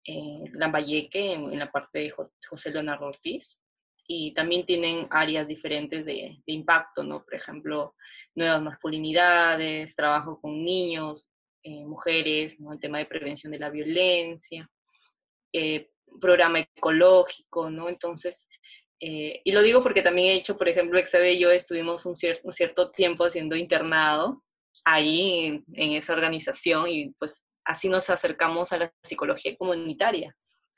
en 0.06 0.50
Lambayeque, 0.54 1.34
en, 1.34 1.58
la 1.58 1.72
parte 1.72 2.00
de 2.00 2.14
José 2.48 2.72
Leonardo 2.72 3.08
Ortiz, 3.08 3.60
y 4.06 4.34
también 4.34 4.66
tienen 4.66 5.08
áreas 5.10 5.48
diferentes 5.48 6.06
de, 6.06 6.42
impacto, 6.46 7.04
¿no? 7.04 7.24
Por 7.24 7.36
ejemplo, 7.36 7.96
nuevas 8.36 8.62
masculinidades, 8.62 9.96
trabajo 9.96 10.40
con 10.42 10.64
niños, 10.64 11.28
eh, 11.64 11.86
mujeres, 11.86 12.60
¿no? 12.60 12.74
El 12.74 12.80
tema 12.80 12.98
de 12.98 13.06
prevención 13.06 13.52
de 13.52 13.60
la 13.60 13.70
violencia, 13.70 14.70
eh, 15.54 15.90
programa 16.20 16.60
ecológico, 16.60 17.70
¿no? 17.70 17.88
Entonces, 17.88 18.48
eh, 19.00 19.42
y 19.44 19.52
lo 19.52 19.62
digo 19.62 19.82
porque 19.82 20.02
también 20.02 20.32
he 20.32 20.36
hecho, 20.36 20.58
por 20.58 20.68
ejemplo, 20.68 21.00
Exabe 21.00 21.34
y 21.34 21.40
yo 21.40 21.52
estuvimos 21.52 22.06
un, 22.06 22.16
un 22.44 22.54
cierto 22.54 22.92
tiempo 22.92 23.26
haciendo 23.26 23.56
internado 23.56 24.44
ahí 24.86 25.64
en, 25.74 25.92
esa 25.94 26.14
organización 26.14 26.90
y 26.90 27.10
pues 27.20 27.42
así 27.66 27.90
nos 27.90 28.10
acercamos 28.10 28.72
a 28.74 28.78
la 28.78 28.94
psicología 29.04 29.56
comunitaria. 29.58 30.36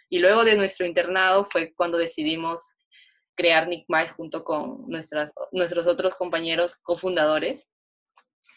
Y 0.09 0.19
luego 0.19 0.43
de 0.43 0.55
nuestro 0.55 0.85
internado 0.85 1.45
fue 1.45 1.73
cuando 1.73 1.97
decidimos 1.97 2.61
crear 3.35 3.67
NICMAI 3.67 4.09
junto 4.09 4.43
con 4.43 4.87
nuestras, 4.87 5.31
nuestros 5.51 5.87
otros 5.87 6.15
compañeros 6.15 6.77
cofundadores 6.83 7.67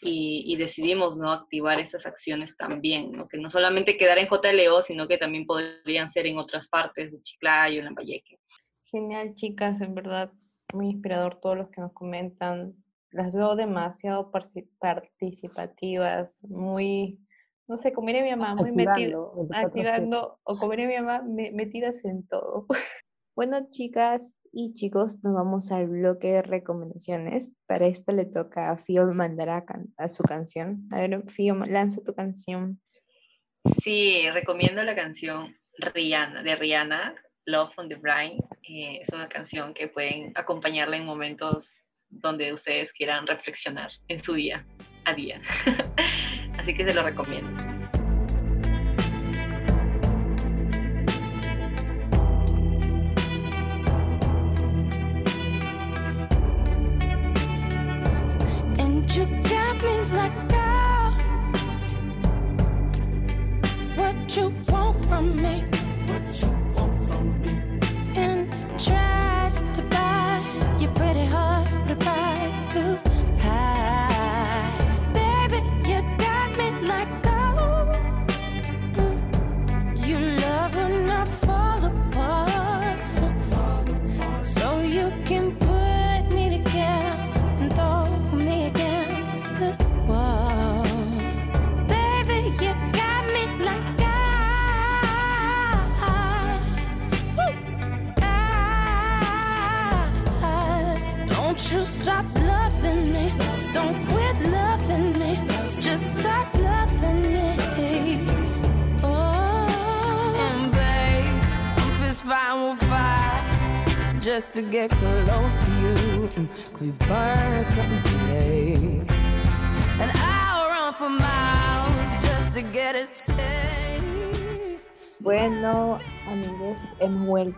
y, 0.01 0.55
decidimos 0.55 1.17
¿no? 1.17 1.31
activar 1.31 1.79
estas 1.79 2.05
acciones 2.05 2.55
también, 2.55 3.11
¿no? 3.11 3.27
que 3.27 3.37
no 3.37 3.49
solamente 3.49 3.97
quedar 3.97 4.17
en 4.17 4.27
JLO, 4.27 4.81
sino 4.81 5.07
que 5.07 5.17
también 5.17 5.45
podrían 5.45 6.09
ser 6.09 6.27
en 6.27 6.37
otras 6.37 6.69
partes 6.69 7.11
de 7.11 7.21
Chiclayo, 7.21 7.79
en 7.79 7.85
Lambayeque. 7.85 8.39
Genial, 8.85 9.33
chicas, 9.35 9.81
en 9.81 9.93
verdad, 9.93 10.31
muy 10.73 10.87
inspirador 10.87 11.35
todos 11.35 11.57
los 11.57 11.69
que 11.69 11.81
nos 11.81 11.93
comentan. 11.93 12.75
Las 13.11 13.31
veo 13.31 13.55
demasiado 13.55 14.31
participativas, 14.31 16.43
muy 16.45 17.19
no 17.69 17.77
sé, 17.77 17.93
como 17.93 18.07
mi 18.07 18.21
mamá, 18.21 18.55
muy 18.55 18.71
metido, 18.71 19.47
activando, 19.51 20.39
o 20.41 20.57
como 20.57 20.73
mi 20.73 20.87
mamá, 20.87 21.21
metidas 21.23 22.03
en 22.03 22.27
todo. 22.27 22.65
Bueno, 23.35 23.69
chicas 23.69 24.41
y 24.51 24.73
chicos, 24.73 25.19
nos 25.23 25.33
vamos 25.33 25.71
al 25.71 25.87
bloque 25.87 26.27
de 26.27 26.41
recomendaciones. 26.41 27.61
Para 27.67 27.85
esto 27.85 28.11
le 28.11 28.25
toca 28.25 28.69
a 28.69 28.75
Fio 28.75 29.07
mandar 29.13 29.63
a, 29.97 30.07
su 30.09 30.23
canción. 30.23 30.89
A 30.91 30.97
ver, 30.97 31.23
Fio, 31.29 31.53
lanza 31.53 32.03
tu 32.03 32.13
canción. 32.13 32.81
Sí, 33.81 34.29
recomiendo 34.33 34.83
la 34.83 34.93
canción 34.93 35.55
Rihanna, 35.77 36.43
de 36.43 36.53
Rihanna, 36.57 37.15
Love 37.45 37.71
on 37.77 37.87
the 37.87 37.95
Brain. 37.95 38.39
Eh, 38.63 38.99
es 39.01 39.07
una 39.13 39.29
canción 39.29 39.73
que 39.73 39.87
pueden 39.87 40.33
acompañarla 40.35 40.97
en 40.97 41.05
momentos 41.05 41.79
donde 42.09 42.53
ustedes 42.53 42.91
quieran 42.91 43.27
reflexionar 43.27 43.91
en 44.07 44.19
su 44.19 44.33
día 44.33 44.65
a 45.05 45.13
día. 45.13 45.41
Así 46.57 46.73
que 46.73 46.83
se 46.83 46.93
lo 46.93 47.03
recomiendo. 47.03 47.68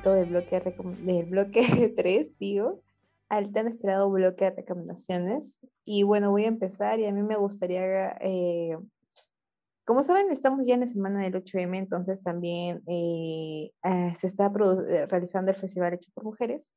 Del 0.10 0.30
bloque, 0.30 0.60
del 1.04 1.26
bloque 1.28 1.94
3, 1.96 2.38
digo, 2.40 2.82
al 3.30 3.52
tan 3.52 3.68
esperado 3.68 4.10
bloque 4.10 4.46
de 4.46 4.52
recomendaciones. 4.52 5.60
Y 5.84 6.04
bueno, 6.04 6.32
voy 6.32 6.46
a 6.46 6.48
empezar 6.48 7.00
y 7.00 7.06
a 7.06 7.12
mí 7.12 7.22
me 7.22 7.36
gustaría, 7.36 8.18
eh, 8.22 8.78
como 9.86 10.02
saben, 10.04 10.32
estamos 10.32 10.66
ya 10.66 10.74
en 10.74 10.82
la 10.82 10.88
semana 10.88 11.22
del 11.22 11.36
8M, 11.36 11.78
entonces 11.78 12.22
también 12.22 12.82
eh, 12.88 13.72
eh, 13.84 14.14
se 14.16 14.28
está 14.28 14.50
realizando 14.50 15.52
el 15.52 15.58
Festival 15.58 15.94
Hecho 15.94 16.10
por 16.14 16.24
Mujeres. 16.24 16.72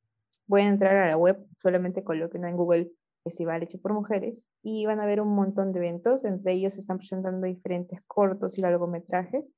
Voy 0.46 0.62
a 0.62 0.66
entrar 0.66 0.94
a 0.96 1.06
la 1.06 1.16
web, 1.16 1.44
solamente 1.56 2.04
coloquen 2.04 2.44
en 2.44 2.56
Google 2.56 2.92
Festival 3.22 3.62
Hecho 3.62 3.80
por 3.80 3.94
Mujeres 3.94 4.50
y 4.62 4.84
van 4.84 5.00
a 5.00 5.06
ver 5.06 5.22
un 5.22 5.34
montón 5.34 5.72
de 5.72 5.78
eventos, 5.78 6.24
entre 6.24 6.52
ellos 6.52 6.74
se 6.74 6.80
están 6.80 6.98
presentando 6.98 7.46
diferentes 7.46 8.02
cortos 8.06 8.58
y 8.58 8.60
largometrajes 8.60 9.56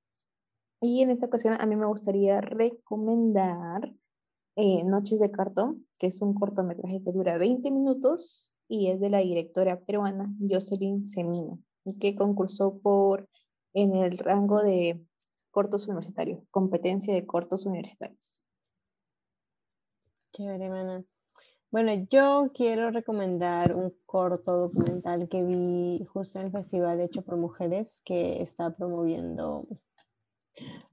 y 0.80 1.02
en 1.02 1.10
esta 1.10 1.26
ocasión 1.26 1.56
a 1.60 1.66
mí 1.66 1.76
me 1.76 1.86
gustaría 1.86 2.40
recomendar 2.40 3.94
eh, 4.56 4.84
Noches 4.84 5.20
de 5.20 5.30
Cartón, 5.30 5.86
que 5.98 6.06
es 6.06 6.20
un 6.22 6.34
cortometraje 6.34 7.02
que 7.02 7.12
dura 7.12 7.38
20 7.38 7.70
minutos 7.70 8.56
y 8.68 8.88
es 8.90 9.00
de 9.00 9.10
la 9.10 9.18
directora 9.18 9.80
peruana 9.80 10.32
Jocelyn 10.40 11.04
Semino 11.04 11.58
y 11.84 11.98
que 11.98 12.16
concursó 12.16 12.78
por 12.78 13.28
en 13.74 13.94
el 13.94 14.18
rango 14.18 14.62
de 14.62 15.04
cortos 15.50 15.88
universitarios, 15.88 16.40
competencia 16.50 17.14
de 17.14 17.26
cortos 17.26 17.66
universitarios. 17.66 18.42
Chévere, 20.32 20.68
mana. 20.68 21.04
Bueno, 21.70 21.92
yo 22.10 22.50
quiero 22.54 22.90
recomendar 22.90 23.74
un 23.74 23.94
corto 24.06 24.56
documental 24.56 25.28
que 25.28 25.42
vi 25.42 26.04
justo 26.06 26.38
en 26.38 26.46
el 26.46 26.52
festival 26.52 27.00
hecho 27.00 27.22
por 27.22 27.36
mujeres 27.36 28.00
que 28.04 28.40
está 28.40 28.74
promoviendo 28.74 29.66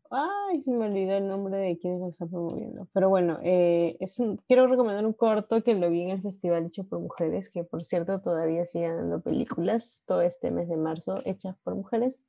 Ay, 0.10 0.62
se 0.62 0.72
me 0.72 0.86
olvidó 0.86 1.18
el 1.18 1.28
nombre 1.28 1.58
de 1.58 1.78
quién 1.80 2.00
lo 2.00 2.08
está 2.08 2.28
promoviendo. 2.28 2.88
Pero 2.94 3.10
bueno, 3.10 3.40
eh, 3.42 3.98
es 4.00 4.22
quiero 4.48 4.68
recomendar 4.68 5.06
un 5.06 5.14
corto 5.14 5.64
que 5.64 5.74
lo 5.74 5.90
vi 5.90 6.04
en 6.04 6.12
el 6.12 6.22
festival 6.22 6.68
hecho 6.68 6.84
por 6.84 7.00
mujeres, 7.00 7.50
que 7.50 7.64
por 7.64 7.84
cierto 7.84 8.22
todavía 8.22 8.64
siguen 8.66 8.96
dando 8.98 9.22
películas 9.22 10.04
todo 10.06 10.22
este 10.22 10.52
mes 10.52 10.70
de 10.70 10.78
marzo 10.78 11.16
hechas 11.26 11.58
por 11.64 11.74
mujeres. 11.76 12.24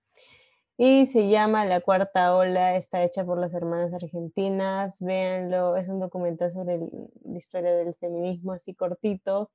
Y 0.76 1.06
se 1.06 1.28
llama 1.28 1.66
La 1.66 1.80
Cuarta 1.82 2.34
Ola, 2.34 2.74
está 2.76 3.04
hecha 3.04 3.24
por 3.24 3.38
las 3.38 3.54
hermanas 3.54 3.92
argentinas. 3.92 5.00
Véanlo, 5.02 5.76
es 5.76 5.88
un 5.88 6.00
documental 6.00 6.50
sobre 6.50 6.78
la 6.78 7.38
historia 7.38 7.74
del 7.74 7.94
feminismo 7.94 8.52
así 8.52 8.74
cortito 8.74 9.50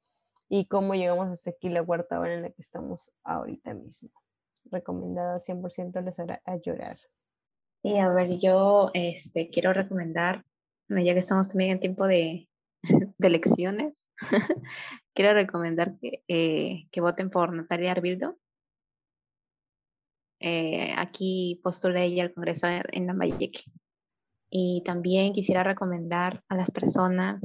y 0.47 0.65
cómo 0.65 0.95
llegamos 0.95 1.27
hasta 1.29 1.49
aquí 1.51 1.69
la 1.69 1.83
cuarta 1.83 2.19
ola 2.19 2.33
en 2.35 2.41
la 2.43 2.49
que 2.51 2.61
estamos 2.61 3.11
ahorita 3.23 3.73
mismo. 3.73 4.11
Recomendada 4.65 5.39
100% 5.39 6.01
les 6.03 6.19
hará 6.19 6.41
a 6.45 6.55
llorar. 6.57 6.97
Sí, 7.83 7.97
a 7.97 8.09
ver, 8.09 8.27
yo 8.39 8.91
este, 8.93 9.49
quiero 9.49 9.71
recomendar, 9.71 10.43
ya 10.89 11.13
que 11.13 11.19
estamos 11.19 11.47
también 11.47 11.71
en 11.71 11.79
tiempo 11.79 12.07
de, 12.07 12.49
de 13.17 13.27
elecciones, 13.27 14.05
quiero 15.13 15.33
recomendar 15.33 15.97
que, 15.99 16.23
eh, 16.27 16.87
que, 16.91 17.01
voten 17.01 17.29
por 17.29 17.53
Natalia 17.53 17.91
Arbildo. 17.91 18.37
Eh, 20.41 20.93
aquí 20.97 21.59
postulé 21.63 22.05
ella 22.05 22.23
al 22.23 22.33
Congreso 22.33 22.67
en 22.67 23.07
Lambayeque. 23.07 23.63
Y 24.49 24.81
también 24.83 25.33
quisiera 25.33 25.63
recomendar 25.63 26.43
a 26.49 26.55
las 26.55 26.71
personas 26.71 27.41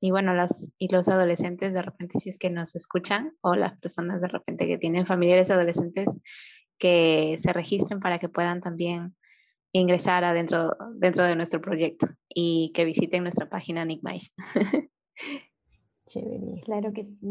y 0.00 0.10
bueno, 0.10 0.34
las 0.34 0.70
y 0.78 0.88
los 0.92 1.08
adolescentes 1.08 1.72
de 1.72 1.82
repente 1.82 2.18
si 2.18 2.28
es 2.28 2.38
que 2.38 2.50
nos 2.50 2.76
escuchan 2.76 3.32
o 3.40 3.56
las 3.56 3.76
personas 3.78 4.20
de 4.20 4.28
repente 4.28 4.66
que 4.66 4.78
tienen 4.78 5.06
familiares 5.06 5.50
adolescentes 5.50 6.14
que 6.78 7.36
se 7.38 7.52
registren 7.52 8.00
para 8.00 8.18
que 8.18 8.28
puedan 8.28 8.60
también 8.60 9.16
ingresar 9.72 10.24
adentro, 10.24 10.76
dentro 10.94 11.24
de 11.24 11.36
nuestro 11.36 11.60
proyecto 11.60 12.06
y 12.28 12.72
que 12.74 12.84
visiten 12.84 13.22
nuestra 13.22 13.48
página 13.48 13.84
Nickmay. 13.84 14.20
Chévere. 16.06 16.60
Claro 16.64 16.92
que 16.92 17.04
sí. 17.04 17.26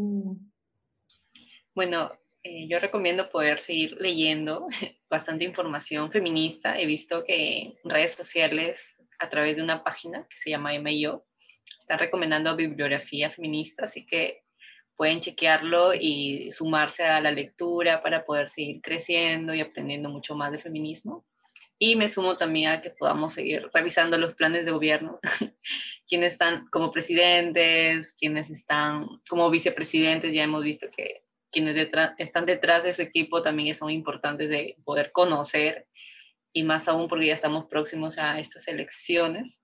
Bueno, 1.74 2.10
eh, 2.42 2.68
yo 2.68 2.78
recomiendo 2.78 3.28
poder 3.28 3.58
seguir 3.58 3.96
leyendo 4.00 4.68
bastante 5.10 5.44
información 5.44 6.12
feminista. 6.12 6.78
He 6.78 6.86
visto 6.86 7.24
que 7.24 7.78
en 7.82 7.90
redes 7.90 8.12
sociales, 8.12 8.96
a 9.18 9.28
través 9.28 9.56
de 9.56 9.62
una 9.62 9.82
página 9.82 10.26
que 10.28 10.36
se 10.36 10.50
llama 10.50 10.72
MIO, 10.78 11.26
están 11.78 11.98
recomendando 11.98 12.54
bibliografía 12.54 13.30
feminista, 13.30 13.84
así 13.84 14.06
que 14.06 14.42
pueden 14.96 15.20
chequearlo 15.20 15.92
y 15.94 16.50
sumarse 16.52 17.04
a 17.04 17.20
la 17.20 17.30
lectura 17.30 18.02
para 18.02 18.24
poder 18.24 18.48
seguir 18.48 18.80
creciendo 18.80 19.54
y 19.54 19.60
aprendiendo 19.60 20.08
mucho 20.08 20.34
más 20.34 20.52
de 20.52 20.58
feminismo. 20.58 21.26
Y 21.78 21.96
me 21.96 22.08
sumo 22.08 22.36
también 22.36 22.70
a 22.70 22.80
que 22.80 22.90
podamos 22.90 23.34
seguir 23.34 23.68
revisando 23.72 24.16
los 24.16 24.34
planes 24.34 24.64
de 24.64 24.72
gobierno, 24.72 25.20
quienes 26.08 26.32
están 26.32 26.66
como 26.68 26.90
presidentes, 26.90 28.14
quienes 28.14 28.50
están 28.50 29.06
como 29.28 29.50
vicepresidentes, 29.50 30.32
ya 30.32 30.44
hemos 30.44 30.64
visto 30.64 30.86
que 30.90 31.22
quienes 31.50 31.88
están 32.18 32.46
detrás 32.46 32.84
de 32.84 32.92
su 32.92 33.02
equipo 33.02 33.42
también 33.42 33.74
son 33.74 33.90
importantes 33.90 34.48
de 34.48 34.76
poder 34.84 35.12
conocer 35.12 35.86
y 36.52 36.62
más 36.64 36.88
aún 36.88 37.08
porque 37.08 37.26
ya 37.26 37.34
estamos 37.34 37.66
próximos 37.66 38.18
a 38.18 38.38
estas 38.38 38.68
elecciones 38.68 39.60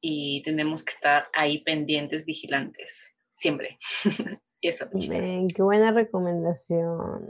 y 0.00 0.42
tenemos 0.44 0.82
que 0.82 0.92
estar 0.92 1.28
ahí 1.32 1.62
pendientes, 1.62 2.24
vigilantes, 2.24 3.14
siempre. 3.34 3.78
Eso, 4.62 4.88
qué 4.90 5.62
buena 5.62 5.92
recomendación. 5.92 7.26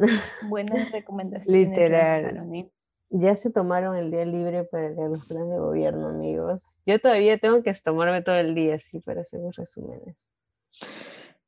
Buenas 0.48 0.90
recomendaciones. 0.92 1.68
Literal. 1.68 2.66
Ya 3.10 3.36
se 3.36 3.50
tomaron 3.50 3.96
el 3.96 4.10
día 4.10 4.24
libre 4.24 4.64
para 4.64 4.90
leer 4.90 5.10
los 5.10 5.28
planes 5.28 5.48
de 5.48 5.58
gobierno, 5.58 6.08
amigos. 6.08 6.78
Yo 6.84 6.98
todavía 6.98 7.38
tengo 7.38 7.62
que 7.62 7.72
tomarme 7.74 8.22
todo 8.22 8.36
el 8.36 8.54
día, 8.54 8.76
así, 8.76 9.00
para 9.00 9.20
hacer 9.20 9.40
los 9.40 9.54
resúmenes. 9.54 10.16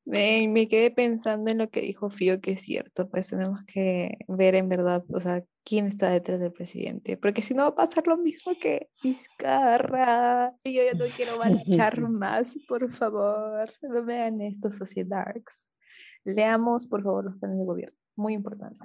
Me, 0.06 0.48
me 0.48 0.68
quedé 0.68 0.90
pensando 0.90 1.50
en 1.50 1.58
lo 1.58 1.68
que 1.68 1.82
dijo 1.82 2.08
Fío, 2.08 2.40
que 2.40 2.52
es 2.52 2.62
cierto, 2.62 3.10
pues 3.10 3.28
tenemos 3.28 3.60
que 3.66 4.16
ver 4.26 4.54
en 4.54 4.68
verdad, 4.68 5.04
o 5.12 5.20
sea, 5.20 5.44
quién 5.64 5.84
está 5.84 6.08
detrás 6.08 6.40
del 6.40 6.50
presidente, 6.50 7.18
porque 7.18 7.42
si 7.42 7.52
no 7.52 7.64
va 7.64 7.68
a 7.68 7.74
pasar 7.74 8.06
lo 8.06 8.16
mismo 8.16 8.54
que 8.58 8.88
Vizcarra, 9.02 10.54
y 10.64 10.72
yo 10.72 10.82
ya 10.82 10.94
no 10.94 11.04
quiero 11.14 11.36
marchar 11.36 12.00
más, 12.08 12.56
por 12.66 12.90
favor, 12.90 13.68
no 13.82 14.04
vean 14.04 14.40
esto, 14.40 14.70
sociedades. 14.70 15.68
Leamos, 16.24 16.86
por 16.86 17.02
favor, 17.02 17.26
los 17.26 17.36
planes 17.36 17.58
de 17.58 17.64
gobierno, 17.66 17.98
muy 18.16 18.32
importante. 18.32 18.82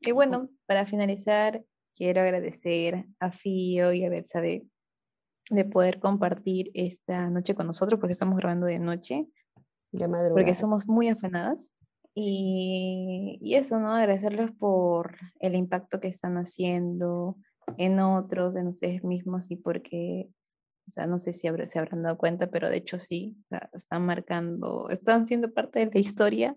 Y 0.00 0.12
bueno, 0.12 0.50
para 0.66 0.84
finalizar, 0.84 1.64
quiero 1.96 2.20
agradecer 2.20 3.06
a 3.18 3.32
Fío 3.32 3.92
y 3.92 4.04
a 4.04 4.10
Betsabe 4.10 4.66
de 5.50 5.64
poder 5.64 5.98
compartir 5.98 6.70
esta 6.74 7.30
noche 7.30 7.54
con 7.54 7.66
nosotros, 7.66 7.98
porque 7.98 8.12
estamos 8.12 8.36
grabando 8.36 8.66
de 8.66 8.78
noche, 8.78 9.26
de 9.92 10.08
porque 10.30 10.54
somos 10.54 10.86
muy 10.86 11.08
afanadas. 11.08 11.72
Y, 12.14 13.38
y, 13.42 13.54
eso, 13.56 13.78
¿no? 13.78 13.92
Agradecerles 13.92 14.50
por 14.52 15.16
el 15.38 15.54
impacto 15.54 16.00
que 16.00 16.08
están 16.08 16.36
haciendo 16.36 17.36
en 17.76 18.00
otros, 18.00 18.56
en 18.56 18.68
ustedes 18.68 19.04
mismos, 19.04 19.50
y 19.50 19.56
porque, 19.56 20.30
o 20.86 20.90
sea, 20.90 21.06
no 21.06 21.18
sé 21.18 21.32
si 21.32 21.48
se 21.64 21.78
habrán 21.78 22.02
dado 22.02 22.16
cuenta, 22.16 22.48
pero 22.48 22.70
de 22.70 22.78
hecho 22.78 22.98
sí, 22.98 23.36
están 23.72 24.06
marcando, 24.06 24.88
están 24.88 25.26
siendo 25.26 25.52
parte 25.52 25.84
de 25.84 25.90
la 25.92 26.00
historia 26.00 26.56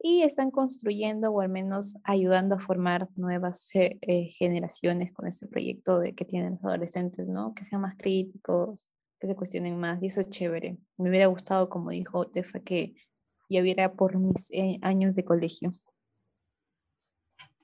y 0.00 0.22
están 0.22 0.50
construyendo 0.50 1.30
o 1.30 1.40
al 1.40 1.48
menos 1.48 1.96
ayudando 2.04 2.54
a 2.54 2.60
formar 2.60 3.08
nuevas 3.16 3.68
eh, 3.74 4.28
generaciones 4.30 5.12
con 5.12 5.26
este 5.26 5.46
proyecto 5.46 5.98
de 5.98 6.14
que 6.14 6.24
tienen 6.24 6.52
los 6.52 6.64
adolescentes, 6.64 7.26
¿no? 7.26 7.54
Que 7.54 7.64
sean 7.64 7.80
más 7.80 7.96
críticos, 7.96 8.88
que 9.18 9.26
se 9.26 9.34
cuestionen 9.34 9.78
más 9.78 10.02
y 10.02 10.06
eso 10.06 10.20
es 10.20 10.28
chévere. 10.28 10.78
Me 10.96 11.08
hubiera 11.08 11.26
gustado, 11.26 11.68
como 11.68 11.90
dijo 11.90 12.24
Tefa, 12.24 12.60
que 12.60 12.94
ya 13.48 13.60
hubiera 13.60 13.94
por 13.94 14.18
mis 14.18 14.50
eh, 14.52 14.78
años 14.82 15.16
de 15.16 15.24
colegio. 15.24 15.70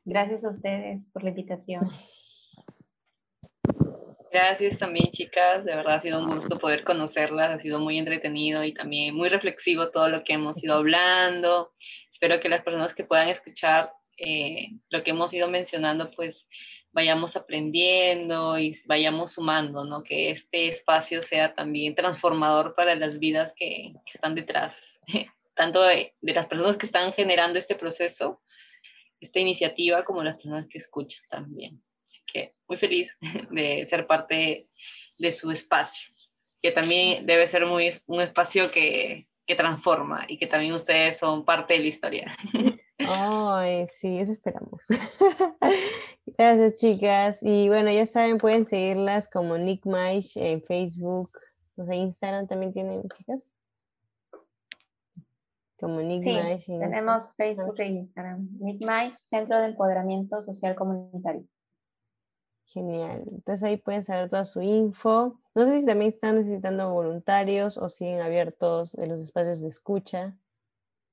Gracias 0.04 0.44
a 0.44 0.50
ustedes 0.50 1.08
por 1.10 1.22
la 1.22 1.30
invitación. 1.30 1.88
Gracias 4.34 4.80
también, 4.80 5.12
chicas. 5.12 5.64
De 5.64 5.76
verdad 5.76 5.94
ha 5.94 6.00
sido 6.00 6.18
un 6.18 6.28
gusto 6.28 6.56
poder 6.56 6.82
conocerlas. 6.82 7.52
Ha 7.52 7.58
sido 7.60 7.78
muy 7.78 8.00
entretenido 8.00 8.64
y 8.64 8.74
también 8.74 9.14
muy 9.14 9.28
reflexivo 9.28 9.92
todo 9.92 10.08
lo 10.08 10.24
que 10.24 10.32
hemos 10.32 10.60
ido 10.60 10.74
hablando. 10.74 11.72
Espero 12.10 12.40
que 12.40 12.48
las 12.48 12.64
personas 12.64 12.96
que 12.96 13.04
puedan 13.04 13.28
escuchar 13.28 13.92
eh, 14.18 14.70
lo 14.88 15.04
que 15.04 15.12
hemos 15.12 15.32
ido 15.32 15.46
mencionando, 15.46 16.10
pues 16.10 16.48
vayamos 16.90 17.36
aprendiendo 17.36 18.58
y 18.58 18.76
vayamos 18.86 19.34
sumando, 19.34 19.84
¿no? 19.84 20.02
Que 20.02 20.30
este 20.30 20.66
espacio 20.66 21.22
sea 21.22 21.54
también 21.54 21.94
transformador 21.94 22.74
para 22.74 22.96
las 22.96 23.20
vidas 23.20 23.54
que, 23.54 23.92
están 24.12 24.34
detrás, 24.34 24.76
tanto 25.54 25.80
de, 25.80 26.16
de 26.20 26.34
las 26.34 26.48
personas 26.48 26.76
que 26.76 26.86
están 26.86 27.12
generando 27.12 27.60
este 27.60 27.76
proceso, 27.76 28.42
esta 29.20 29.38
iniciativa, 29.38 30.04
como 30.04 30.24
las 30.24 30.34
personas 30.34 30.66
que 30.68 30.78
escuchan 30.78 31.22
también. 31.30 31.80
Así 32.14 32.22
que 32.32 32.54
muy 32.68 32.78
feliz 32.78 33.16
de 33.50 33.86
ser 33.88 34.06
parte 34.06 34.66
de 35.18 35.32
su 35.32 35.50
espacio, 35.50 36.14
que 36.62 36.70
también 36.70 37.26
debe 37.26 37.48
ser 37.48 37.66
muy, 37.66 37.90
un 38.06 38.20
espacio 38.20 38.70
que, 38.70 39.26
que 39.46 39.54
transforma 39.56 40.24
y 40.28 40.38
que 40.38 40.46
también 40.46 40.72
ustedes 40.72 41.18
son 41.18 41.44
parte 41.44 41.74
de 41.74 41.80
la 41.80 41.86
historia. 41.86 42.36
Ay, 42.98 43.88
sí, 43.90 44.18
eso 44.18 44.32
esperamos. 44.32 44.84
Gracias, 46.38 46.76
chicas. 46.76 47.38
Y 47.42 47.68
bueno, 47.68 47.90
ya 47.90 48.06
saben, 48.06 48.38
pueden 48.38 48.64
seguirlas 48.64 49.28
como 49.28 49.58
Nick 49.58 49.84
Maish 49.84 50.38
en 50.38 50.62
Facebook. 50.62 51.36
O 51.76 51.84
sea, 51.84 51.94
Instagram 51.96 52.46
también 52.46 52.72
tienen, 52.72 53.02
chicas. 53.08 53.52
Como 55.80 56.00
Nick 56.00 56.22
Sí, 56.22 56.32
Maish 56.32 56.70
en 56.70 56.80
tenemos 56.80 57.34
Facebook 57.34 57.74
e 57.78 57.86
Instagram. 57.86 58.48
Nick 58.60 58.84
Mais, 58.84 59.18
Centro 59.18 59.58
de 59.58 59.66
Empoderamiento 59.66 60.40
Social 60.40 60.76
Comunitario. 60.76 61.44
Genial. 62.66 63.24
Entonces 63.30 63.62
ahí 63.62 63.76
pueden 63.76 64.02
saber 64.02 64.30
toda 64.30 64.44
su 64.44 64.62
info. 64.62 65.40
No 65.54 65.66
sé 65.66 65.80
si 65.80 65.86
también 65.86 66.08
están 66.08 66.36
necesitando 66.36 66.92
voluntarios 66.92 67.78
o 67.78 67.88
siguen 67.88 68.20
abiertos 68.20 68.96
en 68.96 69.10
los 69.10 69.20
espacios 69.20 69.60
de 69.60 69.68
escucha. 69.68 70.36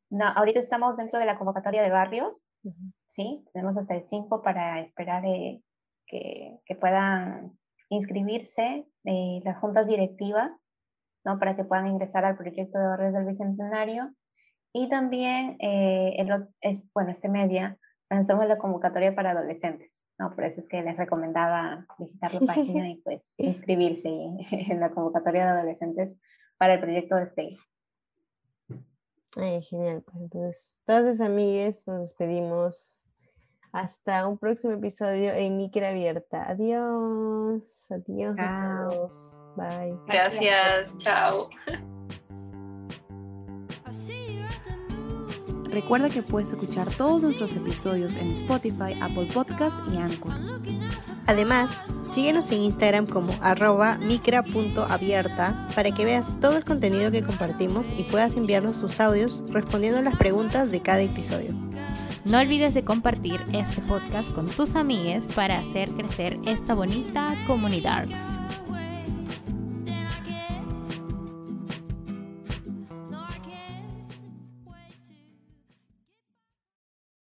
No, 0.10 0.26
ahorita 0.26 0.60
estamos 0.60 0.98
dentro 0.98 1.20
de 1.20 1.26
la 1.26 1.38
convocatoria 1.38 1.82
de 1.82 1.90
barrios, 1.90 2.48
Ujú. 2.64 2.92
¿sí? 3.08 3.46
Tenemos 3.54 3.78
hasta 3.78 3.96
el 3.96 4.06
5 4.06 4.42
para 4.42 4.82
esperar 4.82 5.26
eh, 5.26 5.62
que, 6.06 6.60
que 6.66 6.76
puedan 6.76 7.58
inscribirse 7.90 8.88
eh, 9.04 9.42
las 9.44 9.58
juntas 9.60 9.88
directivas, 9.88 10.64
¿no? 11.26 11.38
Para 11.38 11.56
que 11.56 11.66
puedan 11.66 11.88
ingresar 11.88 12.26
al 12.26 12.38
proyecto 12.38 12.80
de 12.80 12.88
barrios 12.88 13.14
del 13.14 13.26
Bicentenario. 13.26 14.14
Y 14.74 14.90
también, 14.90 15.58
eh, 15.60 16.16
el 16.18 16.48
es, 16.62 16.92
bueno, 16.94 17.12
este 17.12 17.28
media, 17.28 17.78
lanzamos 18.12 18.46
la 18.46 18.58
convocatoria 18.58 19.16
para 19.16 19.32
adolescentes, 19.32 20.06
¿no? 20.20 20.36
Por 20.36 20.44
eso 20.44 20.60
es 20.60 20.68
que 20.68 20.82
les 20.82 20.98
recomendaba 20.98 21.88
visitar 21.98 22.34
la 22.34 22.42
página 22.46 22.90
y 22.90 22.96
pues 22.98 23.34
inscribirse 23.38 24.10
en, 24.10 24.38
en 24.52 24.80
la 24.80 24.92
convocatoria 24.92 25.46
de 25.46 25.52
adolescentes 25.52 26.18
para 26.58 26.76
el 26.76 26.82
proyecto 26.82 27.16
de 27.16 27.24
Stay. 27.24 27.58
Ay, 29.38 29.62
genial. 29.64 30.04
Pues 30.04 30.18
entonces, 30.18 30.78
entonces, 30.86 31.22
amigues, 31.22 31.88
nos 31.88 32.02
despedimos. 32.02 33.08
Hasta 33.72 34.28
un 34.28 34.38
próximo 34.38 34.74
episodio 34.74 35.32
en 35.32 35.56
Micra 35.56 35.92
Abierta. 35.92 36.44
Adiós. 36.50 37.90
Adiós. 37.90 38.36
Chao. 38.36 39.10
Bye. 39.56 39.98
Gracias, 40.08 40.98
chao. 40.98 41.50
Recuerda 45.72 46.10
que 46.10 46.22
puedes 46.22 46.52
escuchar 46.52 46.90
todos 46.96 47.24
nuestros 47.24 47.54
episodios 47.56 48.18
en 48.18 48.32
Spotify, 48.32 48.94
Apple 49.02 49.28
Podcast 49.34 49.80
y 49.94 49.98
Anchor. 49.98 50.34
Además, 51.28 51.70
síguenos 52.02 52.52
en 52.52 52.64
Instagram 52.64 53.08
como 53.08 53.34
arroba 53.42 53.98
micra.abierta 53.98 55.68
para 55.74 55.92
que 55.92 56.04
veas 56.04 56.40
todo 56.42 56.58
el 56.58 56.66
contenido 56.66 57.10
que 57.10 57.24
compartimos 57.24 57.88
y 57.98 58.04
puedas 58.04 58.36
enviarnos 58.36 58.82
tus 58.82 59.00
audios 59.00 59.46
respondiendo 59.50 60.00
a 60.00 60.04
las 60.04 60.18
preguntas 60.18 60.72
de 60.72 60.82
cada 60.82 61.02
episodio. 61.02 61.54
No 62.26 62.40
olvides 62.40 62.74
de 62.74 62.84
compartir 62.84 63.40
este 63.54 63.82
podcast 63.82 64.32
con 64.32 64.48
tus 64.48 64.76
amigues 64.76 65.28
para 65.34 65.58
hacer 65.58 65.90
crecer 65.92 66.38
esta 66.46 66.74
bonita 66.74 67.34
comunidad. 67.48 68.08